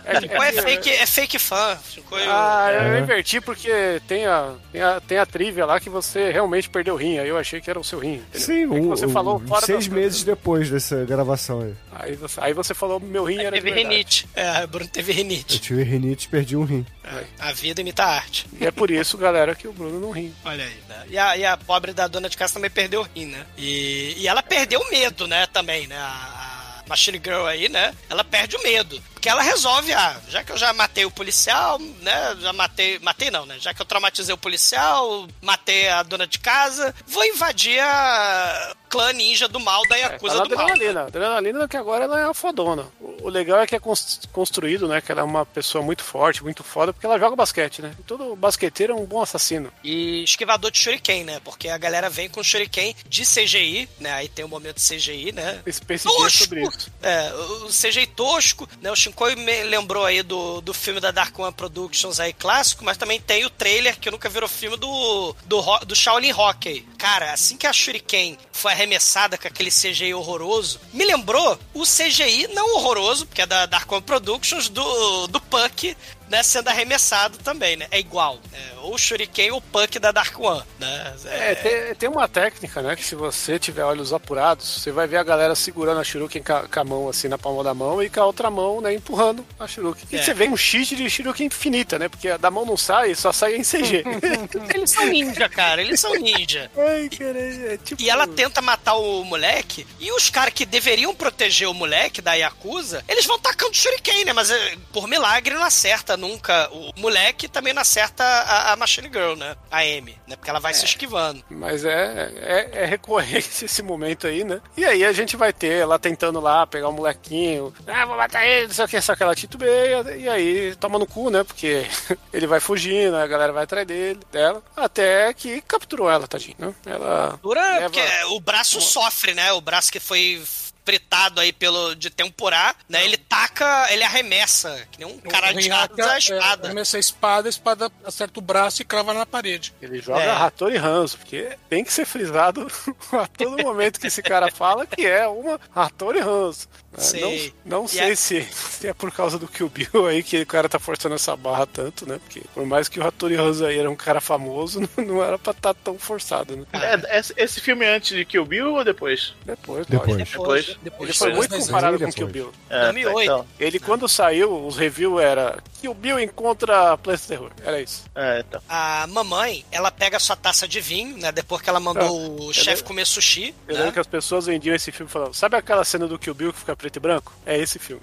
[0.05, 1.77] é, Chico é fake, é fake fã.
[1.95, 2.99] Eu- Ah, eu É.
[2.99, 6.97] inverti porque tem a, tem, a, tem a trivia lá que você realmente perdeu o
[6.97, 7.19] rim.
[7.19, 8.15] Aí eu achei que era o seu rim.
[8.15, 8.41] entendeu?
[8.41, 11.73] Sim, É que um, você falou fora seis meses depois dessa gravação aí.
[11.93, 13.87] Aí você, aí você falou meu rim era de Teve verdade.
[13.95, 14.29] rinite.
[14.35, 15.59] É, o Bruno teve Eu rinite.
[15.59, 16.85] tive rinite e perdi um rim.
[17.03, 18.45] É, a vida imita a arte.
[18.59, 20.33] E é por isso, galera, que o Bruno não ri.
[20.45, 21.05] Olha aí, né?
[21.09, 23.45] E a, e a pobre da dona de casa também perdeu o rim, né?
[23.57, 25.47] E, e ela perdeu o medo, né?
[25.47, 25.97] Também, né?
[25.97, 27.93] A, a Machine Girl aí, né?
[28.09, 29.01] Ela perde o medo.
[29.21, 32.35] Porque ela resolve, ah, já que eu já matei o policial, né?
[32.41, 32.97] Já matei.
[32.97, 33.57] Matei não, né?
[33.59, 39.13] Já que eu traumatizei o policial, matei a dona de casa, vou invadir a clã
[39.13, 40.65] ninja do mal da Yakuza É, ela do mal.
[40.67, 41.01] adrenalina.
[41.03, 42.87] Adrenalina que agora ela é a fodona.
[42.99, 44.99] O o legal é que é cons- construído, né?
[44.99, 47.93] Que ela é uma pessoa muito forte, muito foda, porque ela joga basquete, né?
[48.07, 49.71] Todo basqueteiro é um bom assassino.
[49.83, 51.39] E esquivador de Shuriken, né?
[51.45, 54.11] Porque a galera vem com Shuriken de CGI, né?
[54.13, 55.61] Aí tem um momento de CGI, né?
[55.71, 56.77] Space é sobre Tosco!
[56.79, 56.91] isso.
[57.03, 57.31] É,
[57.63, 58.91] o CGI tosco, né?
[58.91, 62.97] O Shinkoi me lembrou aí do, do filme da Dark One Productions aí, clássico, mas
[62.97, 66.87] também tem o trailer que nunca virou filme do, do, do Shaolin Hockey.
[66.97, 72.47] Cara, assim que a Shuriken foi arremessada com aquele CGI horroroso, me lembrou o CGI
[72.53, 75.95] não horroroso, porque é da Dark One Productions, do, do Puck,
[76.31, 76.41] né?
[76.43, 77.87] Sendo arremessado também, né?
[77.91, 78.39] É igual.
[78.53, 81.13] É, ou o Shuriken ou o Puck da Dark One, né?
[81.25, 82.95] É, tem, tem uma técnica, né?
[82.95, 86.53] Que se você tiver olhos apurados, você vai ver a galera segurando a Shuriken com
[86.53, 88.93] a, com a mão assim na palma da mão e com a outra mão, né,
[88.93, 90.07] empurrando a Shuriken.
[90.11, 90.23] E É.
[90.23, 92.07] você vê um cheat de Shuriken infinita, né?
[92.09, 94.03] Porque da mão não sai, só sai em CG.
[94.73, 95.81] Eles são ninja, cara.
[95.81, 96.71] Eles são ninja.
[96.77, 98.01] Ai, cara, é tipo.
[98.01, 102.33] E ela tenta matar o moleque, e os caras que deveriam proteger o moleque da
[102.33, 104.33] Yakuza, eles vão tacando shuriken, né?
[104.33, 109.09] Mas é, por milagre não acerta nunca o moleque, também não acerta a, a Machine
[109.11, 109.55] Girl, né?
[109.69, 110.35] A Amy, né?
[110.35, 111.43] Porque ela vai se esquivando.
[111.49, 114.61] Mas é, é, é recorrente esse momento aí, né?
[114.77, 117.73] E aí a gente vai ter ela tentando lá pegar o molequinho.
[117.87, 120.15] Ah, vou matar ele, não sei o que, só que ela titubeia.
[120.15, 121.43] E aí toma no cu, né?
[121.43, 121.85] Porque
[122.31, 124.61] ele vai fugindo, a galera vai atrás dele, dela.
[124.77, 126.73] Até que capturou ela, tadinho, né?
[126.85, 127.39] Ela.
[127.41, 129.51] Dura leva- porque o braço sofre, né?
[129.53, 130.41] O braço que foi
[130.85, 133.03] fritado aí pelo de temporar, né?
[133.05, 136.67] Ele taca, ele arremessa, que nem um cara de a é, espada.
[136.67, 139.73] arremessa a espada, a espada acerta o braço e crava na parede.
[139.81, 140.31] Ele joga É.
[140.31, 142.67] Hattori Hanzo, porque tem que ser frisado
[143.13, 146.67] a todo momento que esse cara fala que é uma Hattori Hanzo.
[146.91, 146.99] né?
[146.99, 147.53] Sei.
[147.63, 150.45] Não, não sei a- se, se é por causa do Kill Bill aí que o
[150.47, 152.19] cara tá forçando essa barra tanto, né?
[152.23, 155.51] Porque por mais que o Hattori Hanzo aí era um cara famoso, não, era pra
[155.51, 156.65] estar tão forçado, né?
[156.73, 159.33] É, esse, esse filme é antes de Kill Bill ou depois?
[159.45, 160.17] Depois, Depois.
[160.17, 160.31] lógico.
[160.41, 160.70] Depois.
[160.71, 162.11] Ele Depois foi das muito comparado com.
[162.11, 162.51] Kill Bill.
[162.69, 163.21] É, 2008.
[163.23, 167.51] Então, Ele, quando saiu, os reviews era Kill Bill encontra Planeta Terror.
[167.63, 168.03] Era isso.
[168.15, 168.61] é, então.
[168.69, 171.31] A mamãe, ela pega a sua taça de vinho, né?
[171.31, 173.79] Depois que ela mandou o chefe comer sushi, Eu né?
[173.79, 176.59] lembro que as pessoas vendiam esse filme falando: Sabe aquela cena do Kill Bill que
[176.59, 177.33] fica preto e branco?
[177.45, 178.01] É esse filme.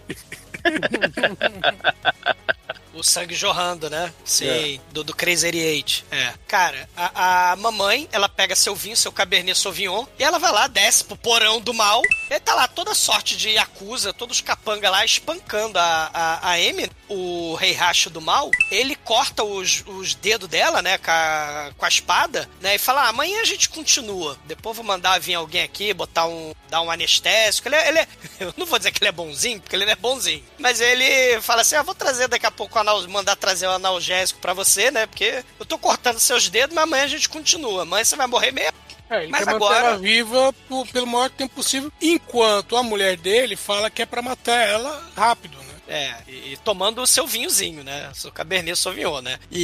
[2.98, 4.12] O sangue jorrando, né?
[4.24, 6.04] Sim, do, do Crazy 88.
[6.10, 6.34] É.
[6.48, 10.66] Cara, a, a mamãe, ela pega seu vinho, seu Cabernet Sauvignon, e ela vai lá,
[10.66, 14.90] desce pro porão do mal, e tá lá toda sorte de Yakuza, todos os capanga
[14.90, 20.14] lá, espancando a, a, a Amy, o rei racho do mal, ele corta os, os
[20.14, 23.68] dedos dela, né, com a, com a espada, né, e fala, ah, amanhã a gente
[23.68, 24.36] continua.
[24.44, 27.68] Depois vou mandar vir alguém aqui, botar um, dar um anestésico.
[27.68, 28.08] Ele é, ele é-
[28.40, 31.40] eu não vou dizer que ele é bonzinho, porque ele não é bonzinho, mas ele
[31.40, 34.52] fala assim, ah, vou trazer daqui a pouco, o anal, mandar trazer o analgésico pra
[34.54, 37.82] você, né, porque eu tô cortando seus dedos, mas amanhã a gente continua.
[37.82, 38.76] Amanhã você vai morrer mesmo.
[39.10, 42.82] É, ele Mas quer agora- manter ela viva por- pelo maior tempo possível, enquanto a
[42.82, 45.64] mulher dele fala que é pra matar ela rápido, né?
[45.90, 48.10] É, e, e tomando o seu vinhozinho, né?
[48.14, 49.38] Seu Cabernet Sauvignon, né?
[49.50, 49.62] E,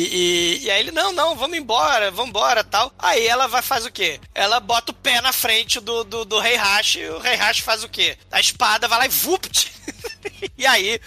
[0.63, 2.91] e, e aí ele, não, não, vamos embora, vamos embora tal.
[2.99, 4.19] Aí ela vai faz o quê?
[4.35, 7.59] Ela bota o pé na frente do, do, do Rei Hash e o Rei Hash
[7.59, 8.17] faz o quê?
[8.33, 9.74] A espada vai lá e vupt!
[10.57, 11.01] E aí,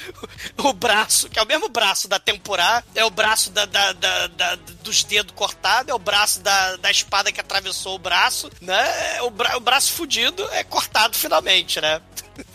[0.58, 4.28] o, braço, que é o mesmo braço da temporada, é o braço da, da- da-
[4.28, 9.22] da- dos dedos cortados, é o braço da, da espada que atravessou o braço, né?
[9.22, 12.02] O, bra, o braço fudido é cortado finalmente, né?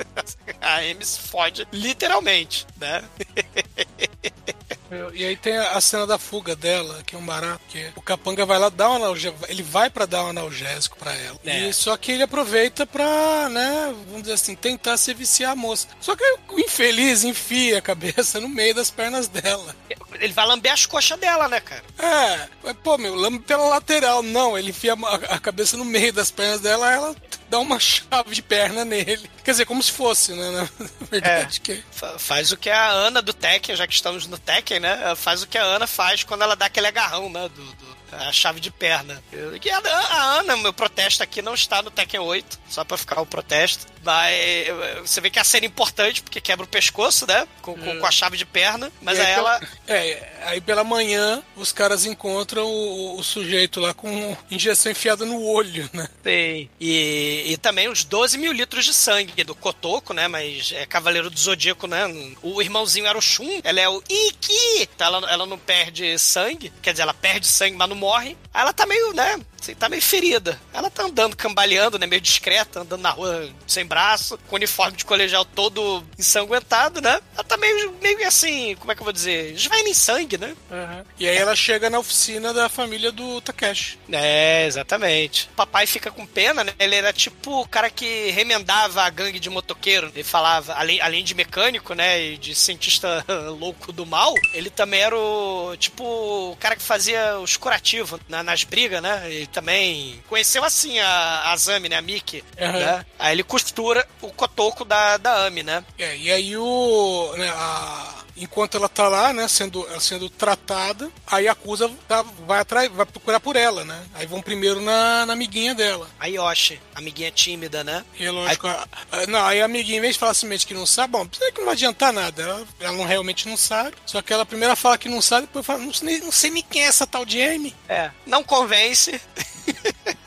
[0.61, 3.03] A Amy se fode literalmente, né?
[5.15, 8.45] E aí tem a cena da fuga dela, que é um barato, que o capanga
[8.45, 11.39] vai lá dar um analgésico, ele vai pra dar um analgésico pra ela.
[11.45, 11.69] É.
[11.69, 15.89] E só que ele aproveita pra, né, vamos dizer assim, tentar se viciar a moça.
[16.01, 19.75] Só que o infeliz enfia a cabeça no meio das pernas dela.
[20.21, 21.83] Ele vai lamber as coxas dela, né, cara?
[21.99, 24.23] É, mas, pô, meu, lambe pela lateral.
[24.23, 27.17] Não, ele enfia a, a cabeça no meio das pernas dela, ela
[27.49, 29.31] dá uma chave de perna nele.
[29.45, 30.51] Quer dizer, como se fosse, né?
[30.51, 34.39] Na verdade, que Fa- Faz o que a Ana do Tekken, já que estamos no
[34.39, 35.15] Tekken, né?
[35.17, 37.49] Faz o que a Ana faz quando ela dá aquele agarrão, né?
[37.55, 39.23] Do, do- a chave de perna.
[39.33, 42.99] Eu- que a, a Ana, meu protesto aqui não está no Tekken 8, só pra
[42.99, 43.87] ficar o protesto.
[44.05, 44.67] Mas
[45.05, 47.47] você vê que é a cena importante, porque quebra o pescoço, né?
[47.61, 48.91] Com, com, com a chave de perna.
[49.01, 49.59] Mas aí aí, ela.
[49.59, 55.25] pela- É, aí pela manhã os caras encontram o, o sujeito lá com injeção enfiada
[55.25, 56.09] no olho, né?
[56.23, 56.71] Tem.
[56.81, 60.29] E, e também os 12 mil litros de sangue do Kotoko, né?
[60.29, 62.03] Mas é Cavaleiro do Zodíaco, né?
[62.43, 64.83] O irmãozinho era o Shun, ela é o Iki.
[64.95, 66.73] Então ela, ela não perde sangue.
[66.83, 68.37] Quer dizer, ela perde sangue, mas não morre.
[68.53, 69.39] Aí ela tá meio, né?
[69.63, 70.61] Assim, tá meio ferida.
[70.75, 72.05] Ela tá andando, cambaleando, né?
[72.05, 77.21] Meio discreta, andando na rua sem braço, com o uniforme de colegial todo ensanguentado, né?
[77.35, 79.55] Ela tá meio, meio assim, como é que eu vou dizer?
[79.55, 80.57] Esvaindo em sangue, né?
[80.69, 81.05] Uhum.
[81.17, 84.01] E aí ela chega na oficina da família do Takeshi.
[84.11, 85.49] É, exatamente.
[85.53, 86.73] O papai fica com pena, né?
[86.77, 90.11] Ele era tipo o cara que remendava a gangue de motoqueiro.
[90.13, 92.21] Ele falava, além, além de mecânico, né?
[92.21, 93.25] E de cientista
[93.61, 98.43] louco do mal, ele também era o tipo o cara que fazia os curativos na,
[98.43, 99.33] nas brigas, né?
[99.33, 101.97] E também conheceu assim a, a Zami, né?
[101.97, 102.43] A Miki.
[102.59, 102.73] Uhum.
[102.73, 103.07] Né?
[103.19, 105.85] Aí ele costura o cotoco da, da Ami, né?
[105.99, 107.35] É, e aí o.
[107.37, 112.61] Né, a, enquanto ela tá lá, né, sendo, sendo tratada, aí a Acusa tá, vai
[112.61, 114.03] atrás, vai procurar por ela, né?
[114.15, 116.09] Aí vão primeiro na, na amiguinha dela.
[116.19, 118.05] A Yoshi, amiguinha tímida, né?
[118.19, 120.67] E é lógico, a- a- não, aí a amiguinha, em vez de falar assim mesmo
[120.67, 122.43] que não sabe, bom, precisa que não vai adiantar nada.
[122.43, 123.95] Ela, ela não realmente não sabe.
[124.07, 126.83] Só que ela primeiro fala que não sabe, depois fala, não não sei nem quem
[126.83, 127.75] é essa tal de Amy.
[127.89, 128.11] É.
[128.27, 129.21] Não convence.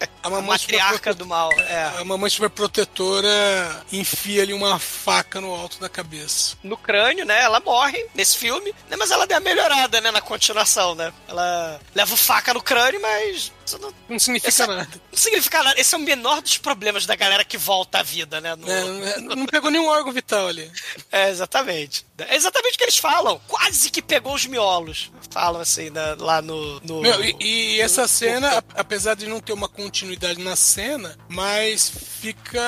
[0.00, 1.50] A A mamãe matriarca do mal.
[1.52, 1.92] É.
[1.98, 6.56] A mamãe super protetora enfia ali uma faca no alto da cabeça.
[6.62, 7.40] no crânio, né?
[7.42, 8.96] Ela morre nesse filme, né?
[8.96, 10.10] Mas ela deu uma melhorada, né?
[10.10, 11.12] Na continuação, né?
[11.26, 14.88] Ela leva faca no crânio, mas isso não, Não significa Essa- nada.
[15.12, 15.80] não significa nada.
[15.80, 18.54] Esse é o menor dos problemas da galera que volta à vida, né?
[18.56, 20.70] No- É, não pegou nenhum órgão vital ali.
[21.10, 22.06] É, exatamente.
[22.18, 23.40] É exatamente o que eles falam.
[23.48, 25.10] Quase que pegou os miolos.
[25.30, 26.80] Falam assim, né, lá no.
[26.80, 31.16] no- Meu, e, e essa cena, a- apesar de não ter uma continuidade na cena,
[31.28, 31.90] mas
[32.20, 32.60] fica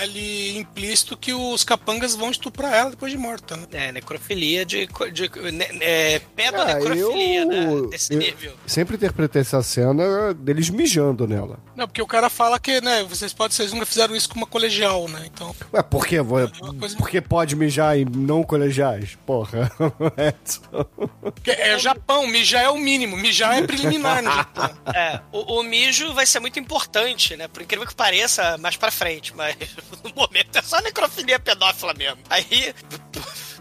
[0.00, 3.66] ali implícito que os capangas vão estuprar ela depois de morta, né?
[3.72, 4.86] É, necrofilia de.
[4.88, 7.88] co- de ne- é, pedo Ah, necrofilia, eu- né?
[7.90, 8.54] Desse eu- nível.
[8.66, 10.04] Sempre interpretei essa cena
[10.34, 11.58] deles mijando nela.
[11.76, 14.46] Não, porque o cara fala que, né, vocês podem, vocês nunca fizeram isso com uma
[14.46, 15.22] colegial, né?
[15.32, 16.20] Então, Ué, por quê?
[16.20, 16.48] Uma
[16.78, 19.16] coisa- Porque pode mijar em não colegiais?
[19.26, 19.70] Porra.
[20.16, 20.84] Edson.
[21.22, 24.68] porque é Japão, mijar é o mínimo, mijar é preliminar no Japão.
[24.94, 27.46] É, o, o mijo vai ser muito importante, né?
[27.46, 29.54] Por incrível que pareça, mais pra frente, mas
[30.02, 32.18] no momento é só necrofilia pedófila mesmo.
[32.30, 32.74] Aí,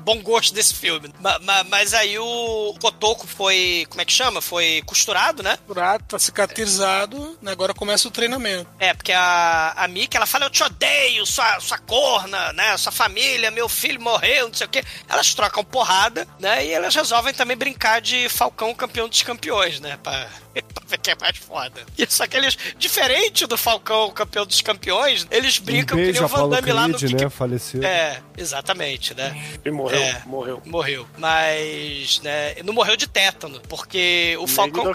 [0.08, 1.14] bom gosto desse filme.
[1.20, 4.40] Ma- ma- mas aí o Cotoco foi, como é que chama?
[4.42, 5.58] Foi costurado, né?
[5.68, 8.70] Curado, tá cicatrizado, né, agora começa o treinamento.
[8.80, 12.78] É, porque a, a Mika, ela fala, eu te odeio, sua, sua corna, né?
[12.78, 14.82] Sua família, meu filho morreu, não sei o quê.
[15.10, 16.66] Elas trocam porrada, né?
[16.66, 19.98] E elas resolvem também brincar de Falcão campeão dos campeões, né?
[20.02, 20.30] Pra,
[20.74, 21.82] pra ver quem é mais foda.
[21.98, 26.22] E só que eles, diferente do Falcão campeão dos campeões, eles brincam um que beijo
[26.22, 27.30] nem o Van Damme lá no Creed, né?
[27.30, 27.84] Faleceu.
[27.84, 29.58] É, exatamente, né?
[29.64, 30.22] E morreu, É.
[30.26, 30.62] morreu.
[30.66, 31.08] Morreu.
[31.18, 34.92] Mas, né, não morreu de tétano, porque o Falcão...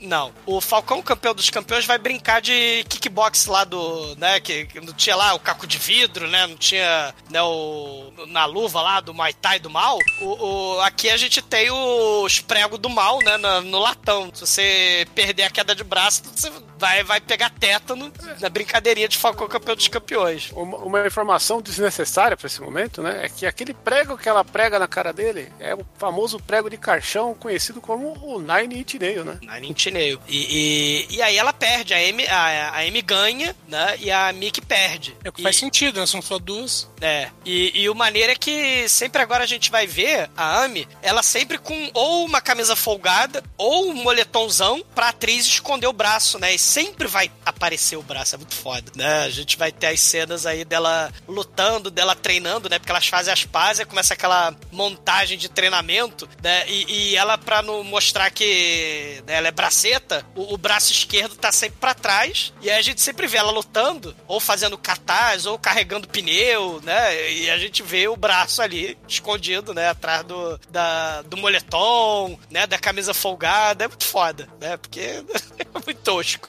[0.00, 0.32] Não.
[0.46, 4.14] O Falcão, campeão dos campeões, vai brincar de kickbox lá do.
[4.16, 4.40] né?
[4.40, 6.46] Que, que não tinha lá o caco de vidro, né?
[6.46, 8.12] Não tinha né, o.
[8.28, 9.98] Na luva lá do Muay Thai do mal.
[10.20, 13.36] O, o- aqui a gente tem os pregos do mal, né?
[13.36, 14.30] na- no latão.
[14.34, 19.16] Se você perder a queda de braço, você vai, vai pegar tétano na brincadeirinha de
[19.18, 20.50] Falcão, campeão dos campeões.
[20.52, 23.24] Uma, uma informação desnecessária pra esse momento, né?
[23.24, 26.76] É que aquele prego que ela prega na cara dele é o famoso prego de
[26.76, 29.38] caixão conhecido como o Nine Inch Nail, né?
[29.42, 30.20] Nine Inch Nail.
[30.28, 31.94] E, e, e aí ela perde.
[31.94, 33.96] A Amy, a, a Amy ganha, né?
[33.98, 35.16] E a Mickey perde.
[35.24, 36.06] É o que E- faz sentido, né?
[36.06, 36.88] São só duas.
[37.00, 40.86] É, e, e o maneiro é que sempre agora a gente vai ver a Amy,
[41.02, 46.38] ela sempre com ou uma camisa folgada ou um moletomzão pra atriz esconder o braço,
[46.38, 46.54] né?
[46.54, 49.22] E sempre vai aparecer o braço, é muito foda, né?
[49.24, 52.78] A gente vai ter as cenas aí dela lutando, dela treinando, né?
[52.78, 56.68] Porque elas fazem as pazes, começa aquela montagem de treinamento, né?
[56.68, 61.36] E, e ela, pra não mostrar que né, ela é braceta, o, o braço esquerdo
[61.36, 65.46] tá sempre pra trás, e aí a gente sempre vê ela lutando, ou fazendo cartaz,
[65.46, 67.32] ou carregando pneu, né?
[67.32, 69.88] E a gente vê o braço ali, escondido, né?
[69.88, 72.66] Atrás do, da, do moletom, né?
[72.66, 73.84] Da camisa folgada.
[73.84, 74.76] É muito foda, né?
[74.76, 75.00] Porque
[75.58, 76.48] é muito tosco.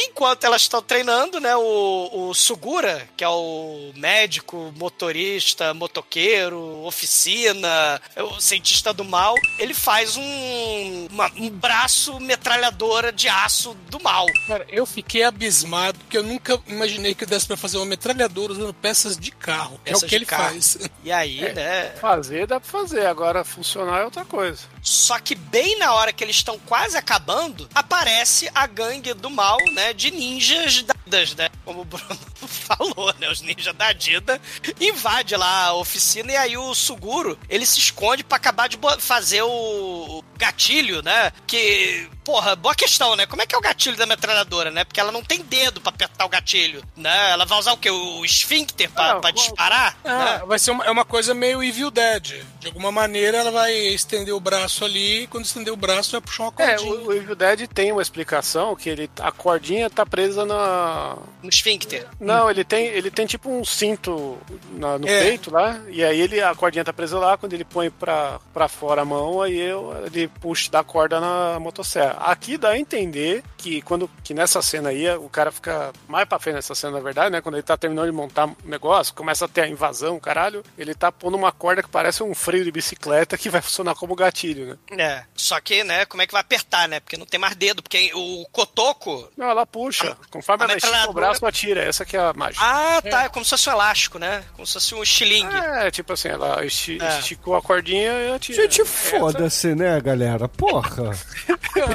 [0.00, 8.00] Enquanto elas estão treinando, né, o, o Sugura, que é o médico, motorista, motoqueiro, oficina,
[8.14, 14.00] é o cientista do mal, ele faz um, uma- um braço metralhadora de aço do
[14.00, 14.26] mal.
[14.46, 18.52] Cara, eu fiquei abismado, porque eu nunca imaginei que eu desse pra fazer uma metralhadora
[18.52, 19.80] usando peças de carro.
[19.84, 20.44] é Peças o que ele carro.
[20.50, 20.78] faz.
[21.04, 24.64] E aí, né, Fazer dá pra fazer, agora funcionar é outra coisa.
[24.82, 29.56] Só que bem na hora que eles estão quase acabando, aparece a gangue do mal,
[29.72, 29.87] né?
[29.92, 31.48] De ninjas dadas, né?
[31.64, 33.30] Como o Bruno falou, né?
[33.30, 34.40] Os ninjas da Dida
[34.80, 39.42] invade lá a oficina e aí o Suguro, ele se esconde pra acabar de fazer
[39.42, 40.22] o...
[40.36, 41.32] gatilho, né?
[41.46, 43.26] Que, porra, boa questão, né?
[43.26, 44.84] Como é que é o gatilho da metralhadora, né?
[44.84, 47.30] Porque ela não tem dedo pra apertar o gatilho, né?
[47.30, 47.90] Ela vai usar o quê?
[47.90, 49.96] O esfíncter pra, Não, pra disparar?
[50.04, 50.42] Ah, né?
[50.46, 52.44] vai ser uma, é uma coisa meio Evil Dead.
[52.68, 56.20] De alguma maneira ela vai estender o braço ali, e quando estender o braço vai
[56.20, 56.92] puxar uma É, cordinha.
[56.94, 61.16] o, o Evil Dead tem uma explicação que ele, a cordinha tá presa na.
[61.42, 62.06] No esfíncter.
[62.20, 64.36] Não, ele tem, ele tem tipo um cinto
[64.72, 65.22] na- no É.
[65.22, 68.68] peito lá, e aí ele, a cordinha tá presa lá, quando ele põe pra, pra
[68.68, 72.16] fora a mão, aí eu, ele puxa da corda na motosserra.
[72.20, 76.38] Aqui dá a entender que quando que nessa cena aí, o cara fica mais pra
[76.38, 77.40] frente nessa cena, na verdade, né?
[77.40, 80.94] Quando ele tá terminando de montar o negócio, começa a ter a invasão, caralho, ele
[80.94, 84.78] tá pondo uma corda que parece um freio de bicicleta que vai funcionar como gatilho,
[84.90, 85.02] né?
[85.04, 85.24] É.
[85.34, 87.00] Só que, né, como é que vai apertar, né?
[87.00, 89.30] Porque não tem mais dedo, porque o cotoco.
[89.36, 90.16] Não, ela puxa.
[90.30, 91.82] Conforme a ela estica o braço, atira.
[91.82, 92.64] Essa que é a mágica.
[92.64, 93.24] Ah, tá.
[93.24, 94.44] É como se fosse um elástico, né?
[94.54, 95.54] Como se fosse um estilingue.
[95.56, 97.18] É, tipo assim, ela esti- É.
[97.20, 98.62] esticou a cordinha e atira.
[98.62, 100.48] Gente, Essa- foda-se, né, galera?
[100.48, 101.12] Porra.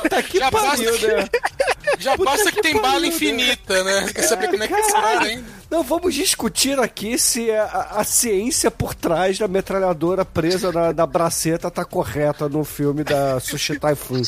[0.10, 1.30] Tá que Já pariu, basta né?
[2.00, 3.08] Já Puta basta que, que tem pariu, bala né?
[3.08, 4.12] infinita, né?
[4.14, 5.46] Quer saber como é que é cara, hein?
[5.74, 11.08] Não, vamos discutir aqui se a, a ciência por trás da metralhadora presa na, na
[11.08, 14.22] braceta tá correta no filme da Sushi Typhoon.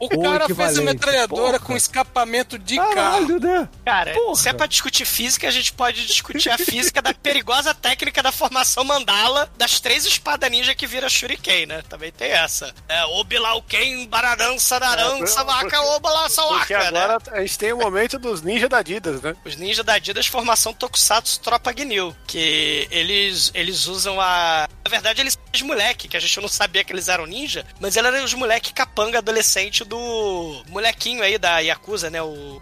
[0.00, 1.58] O Ou cara fez a metralhadora Porra.
[1.60, 2.92] com escapamento de carro.
[2.92, 3.68] Caralho, né?
[3.84, 4.34] Cara, Porra.
[4.34, 8.32] se é pra discutir física, a gente pode discutir a física da perigosa técnica da
[8.32, 11.84] formação mandala das três espadas ninja que vira shuriken, né?
[11.88, 12.74] Também tem essa.
[12.88, 16.86] É, Obilauken, Baradança, Narança, É, Vaca, Obala, Porque Sawaka, né?
[16.88, 19.36] agora a gente tem o momento dos ninjas da Adidas, né?
[19.44, 24.68] Os ninjas da Adidas formação Tokusatsu Tropa Gnil, que eles, eles usam a...
[24.84, 27.64] Na verdade, eles são os moleque, que a gente não sabia que eles eram ninja,
[27.80, 32.20] mas eles eram os moleque capanga adolescente do molequinho aí da Yakuza, né?
[32.22, 32.60] O,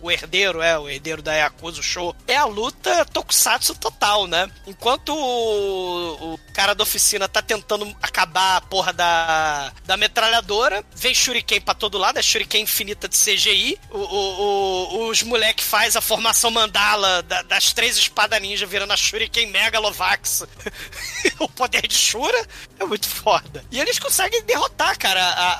[0.00, 2.14] o herdeiro, é, o herdeiro da Yakuza, o show.
[2.26, 4.50] É a luta tokusatsu total, né?
[4.66, 11.14] Enquanto o, o cara da oficina tá tentando acabar a porra da, da metralhadora, vem
[11.14, 15.96] shuriken pra todo lado, é shuriken infinita de CGI, o, o- o- os moleque faz
[15.96, 20.44] a formação mandala da- das três espadas ninja virando a shuriken megalovax.
[21.38, 22.46] o poder de Shura
[22.78, 23.64] é muito foda.
[23.70, 25.56] E eles conseguem derrotar, cara, a-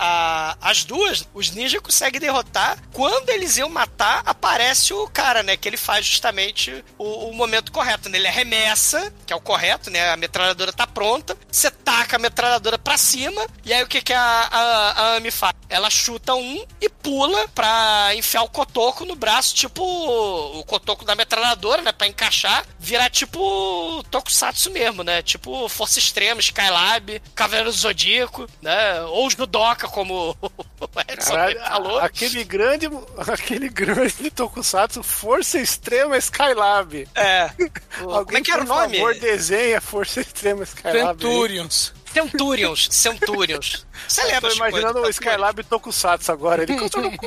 [0.52, 2.78] a- as duas, os ninjas conseguem derrotar.
[2.92, 5.56] Quando eles iam matar, aparece o cara, né?
[5.56, 8.18] Que ele faz justamente o, o momento correto, né?
[8.18, 10.10] Ele arremessa, que é o correto, né?
[10.10, 14.12] A metralhadora tá pronta, você taca a metralhadora pra cima, e aí o que, que
[14.12, 15.54] a, a, a Ami faz?
[15.68, 21.14] Ela chuta um e pula pra enfiar o cotoco no braço, tipo o cotoco da
[21.14, 21.92] metralhadora, né?
[21.92, 25.22] Pra encaixar, virar tipo Tokusatsu mesmo, né?
[25.22, 29.00] Tipo Força Extrema, Skylab, Cavaleiro do Zodíaco, né?
[29.02, 30.36] Ou os Judoka, como
[30.80, 31.98] o Edson Caralho, falou.
[31.98, 32.88] aquele grande,
[33.32, 37.08] aquele grande Tokusatsu Força Extrema Skylab.
[37.14, 37.50] É.
[38.00, 38.96] Alguém, como é que era o por nome?
[38.98, 41.20] favor, desenha Força Extrema Skylab.
[41.22, 41.92] Centurions.
[42.12, 42.88] Centurions.
[42.90, 43.86] Centurions.
[44.08, 46.62] Você Eu lembra tô Chico, imaginando do o Skylab Tokusatsu agora.
[46.64, 47.26] Ele continua no cu.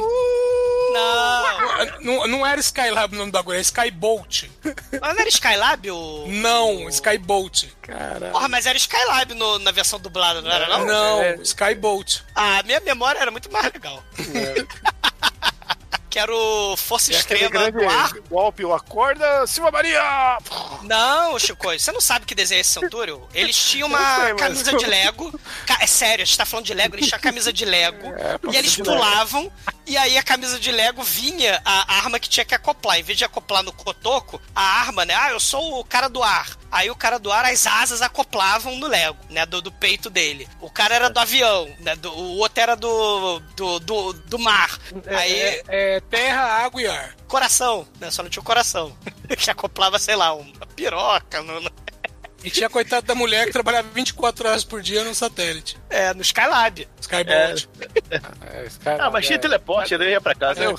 [0.94, 2.00] Não.
[2.02, 4.44] Não, não era Skylab o nome do bagulho, é Skybolt.
[4.64, 6.26] Mas não era Skylab o.
[6.28, 7.66] Não, Skybolt.
[7.82, 8.32] Caralho.
[8.32, 10.86] Porra, mas era Skylab no- na versão dublada, não era não?
[10.86, 11.36] Não, É.
[11.42, 12.20] Skybolt.
[12.36, 14.04] A minha memória era muito mais legal.
[16.14, 18.12] Que era o Força aquele Extrema do ar.
[18.30, 20.38] golpe, o acorda, Silva Maria!
[20.84, 23.28] Não, Chico, você não sabe que desenho é esse Centúrio?
[23.34, 25.40] Eles tinham uma sei, mas- camisa de Lego.
[25.80, 28.10] É sério, a gente tá falando de Lego, eles tinham a camisa de Lego.
[28.10, 29.52] É, e eles pulavam,
[29.88, 33.00] e aí a camisa de Lego vinha a arma que tinha que acoplar.
[33.00, 35.16] Em vez de acoplar no cotoco, a arma, né?
[35.16, 36.48] Ah, eu sou o cara do ar.
[36.76, 39.46] Aí o cara do ar, as asas acoplavam no Lego, né?
[39.46, 40.48] Do, do peito dele.
[40.60, 41.96] O cara era do avião, né?
[41.96, 44.80] Do, o outro era do, do, do, do mar.
[45.06, 45.64] Aí, É,
[45.98, 47.16] é terra, água e ar.
[47.28, 48.10] coração, né?
[48.10, 48.98] Só não tinha o coração.
[49.38, 51.44] que acoplava, sei lá, uma piroca.
[51.44, 51.72] No, no-
[52.44, 55.78] E tinha coitado da mulher que trabalhava 24 horas por dia no satélite.
[55.90, 56.88] é, no Skylab.
[57.00, 57.68] Skybolt.
[58.42, 59.40] É, Skylab, Ah, mas tinha é.
[59.40, 60.60] teleporte, ele ia pra casa.
[60.60, 60.78] Meu,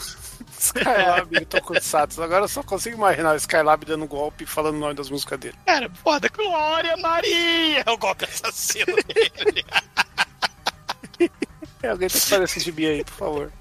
[0.58, 2.22] Skylab e Tokusatsu.
[2.22, 5.38] Agora eu só consigo imaginar o Skylab dando golpe e falando o nome das músicas
[5.38, 5.56] dele.
[5.66, 7.82] Cara, foda, Glória Maria!
[7.86, 9.64] É o golpe assassino dele.
[11.82, 13.52] Alguém tem que fazer esse gibi aí, por favor.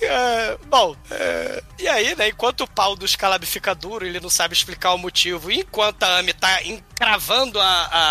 [0.00, 4.30] É, bom, é, e aí, né, enquanto o pau do Skylab fica duro, ele não
[4.30, 7.64] sabe explicar o motivo, enquanto a Ami tá encravando a,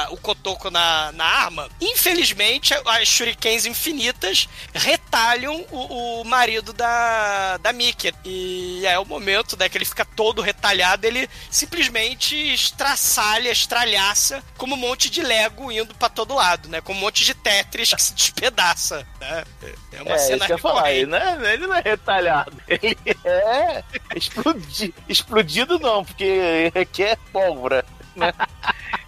[0.05, 7.57] a- o cotoco na, na arma, infelizmente as shurikens infinitas retalham o, o marido da,
[7.57, 8.13] da Mickey.
[8.23, 14.75] E é o momento, né, que ele fica todo retalhado, ele simplesmente estraçalha, estralhaça, como
[14.75, 18.01] um monte de Lego indo pra todo lado, né, como um monte de Tetris que
[18.01, 19.43] se despedaça, né.
[19.91, 21.54] É uma É, cena isso que eu falar, recorrente.
[21.55, 22.53] Ele não, é, retalhado.
[22.67, 23.83] Ele é
[24.15, 27.83] explodi, explodido, não, porque requer pólvora.
[28.15, 28.33] Né?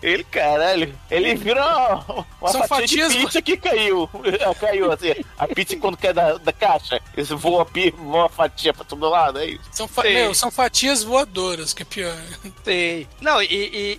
[0.01, 4.07] Ele, caralho, ele vira uma, uma São fatia fatias- de pizza que caiu.
[4.59, 5.13] caiu assim.
[5.37, 8.83] A pizza quando cai da, da caixa, eles voam a, pi- voam a fatia pra
[8.85, 9.61] todo lado, é isso.
[9.71, 12.15] São, fa- meu, são fatias voadoras, que é pior.
[12.63, 13.07] Sei.
[13.19, 13.47] Não, e,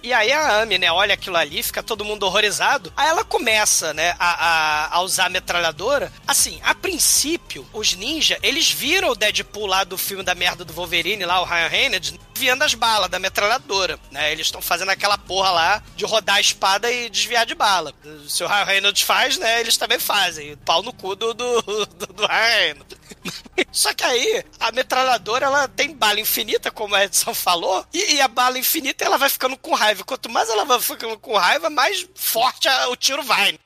[0.02, 2.92] e, e aí a Amy, né, olha aquilo ali, fica todo mundo horrorizado.
[2.96, 6.12] Aí ela começa, né, a, a, a usar a metralhadora.
[6.26, 10.72] Assim, a princípio, os ninja, eles viram o Deadpool lá do filme da merda do
[10.72, 14.30] Wolverine, lá, o Ryan Reynolds, desviando as balas da metralhadora, né?
[14.30, 17.92] Eles estão fazendo aquela porra lá de rodar a espada e desviar de bala.
[18.28, 20.56] Se o Ryan Reynolds faz, né, eles também fazem.
[20.58, 22.98] Pau no cu do, do, do, do Ryan Reynolds.
[23.72, 28.20] Só que aí, a metralhadora, ela tem bala infinita, como a Edson falou, e, e
[28.20, 30.04] a bala infinita, ela vai ficando com raiva.
[30.04, 33.58] Quanto mais ela vai ficando com raiva, mais forte a- o tiro vai.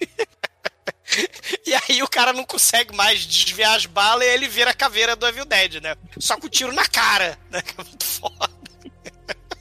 [1.66, 5.14] E aí o cara não consegue mais desviar as balas e ele vira a caveira
[5.16, 5.94] do Evil Dead, né?
[6.18, 7.62] Só com o tiro na cara, né?
[7.62, 8.50] Que é muito foda.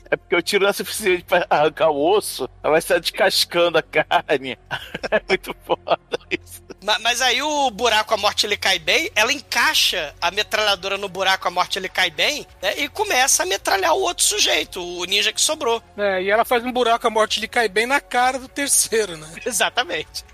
[0.10, 3.78] É porque o tiro não é suficiente pra arrancar o osso, ela vai estar descascando
[3.78, 4.58] a carne.
[5.10, 5.98] É muito foda
[6.30, 6.62] isso.
[6.84, 11.08] Ma- Mas aí o buraco a morte ele cai bem, ela encaixa a metralhadora no
[11.08, 15.06] buraco a morte ele cai bem né, e começa a metralhar o outro sujeito, o
[15.06, 15.82] ninja que sobrou.
[15.98, 19.16] É, e ela faz um buraco, a morte lhe cai bem na cara do terceiro,
[19.18, 19.28] né?
[19.46, 20.26] Exatamente.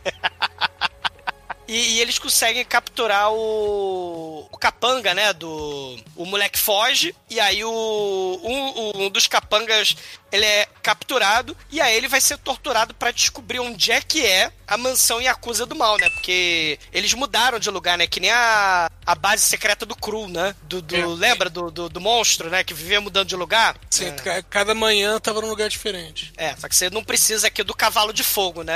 [1.67, 5.33] E, e eles conseguem capturar o, o capanga, né?
[5.33, 5.97] Do.
[6.15, 8.39] O moleque foge, e aí o.
[8.43, 9.95] Um, um dos capangas
[10.31, 14.51] ele é capturado, e aí ele vai ser torturado pra descobrir onde é que é
[14.67, 16.09] a mansão Yakuza do mal, né?
[16.09, 18.07] Porque eles mudaram de lugar, né?
[18.07, 20.55] Que nem a, a base secreta do Cru, né?
[20.63, 21.05] Do, do- É.
[21.05, 22.63] Lembra do, do, do monstro, né?
[22.63, 23.77] Que vivia mudando de lugar?
[23.89, 24.11] Sim, É.
[24.11, 26.33] ca- cada manhã tava num lugar diferente.
[26.37, 28.75] É, só que você não precisa aqui do cavalo de fogo, né?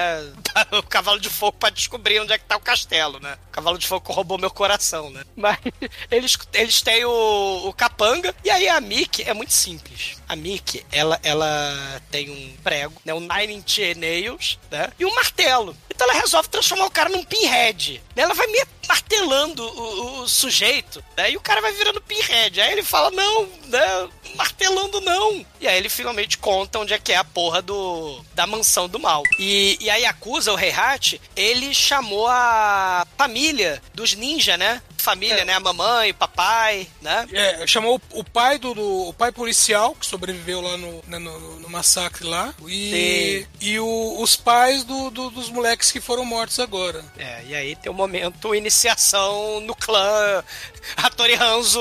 [0.71, 3.37] O cavalo de fogo pra descobrir onde é que tá o castelo, né?
[3.49, 5.23] O cavalo de fogo que roubou meu coração, né?
[5.35, 5.57] Mas
[6.09, 10.17] eles, eles têm o, o capanga, e aí a Mickey é muito simples.
[10.31, 13.13] A Mickey, ela, ela tem um prego, né?
[13.13, 14.89] Um Nine Inch Nails, né?
[14.97, 15.75] E um martelo.
[16.01, 18.01] Então ela resolve transformar o cara num pinhead.
[18.15, 18.23] né?
[18.23, 21.29] Ela vai me martelando o, o sujeito, né?
[21.31, 22.59] E o cara vai virando pinhead.
[22.59, 24.09] Aí ele fala, não, né?
[24.35, 25.45] Martelando não.
[25.59, 28.97] E aí ele finalmente conta onde é que é a porra do, da mansão do
[28.99, 29.21] mal.
[29.37, 34.81] E, e aí acusa o Heihachi, ele chamou a família dos ninja, né?
[34.97, 35.53] Família, né?
[35.53, 37.27] A mamãe, o papai, né?
[37.33, 41.17] É, chamou o- o pai do, do- o pai policial que sobreviveu lá no, né,
[41.17, 46.25] no, no massacre lá e, e o- os pais do- do- dos moleques que foram
[46.25, 47.03] mortos agora.
[47.17, 50.43] É, e aí tem o momento iniciação no clã
[50.97, 51.79] Hattori Hanzo,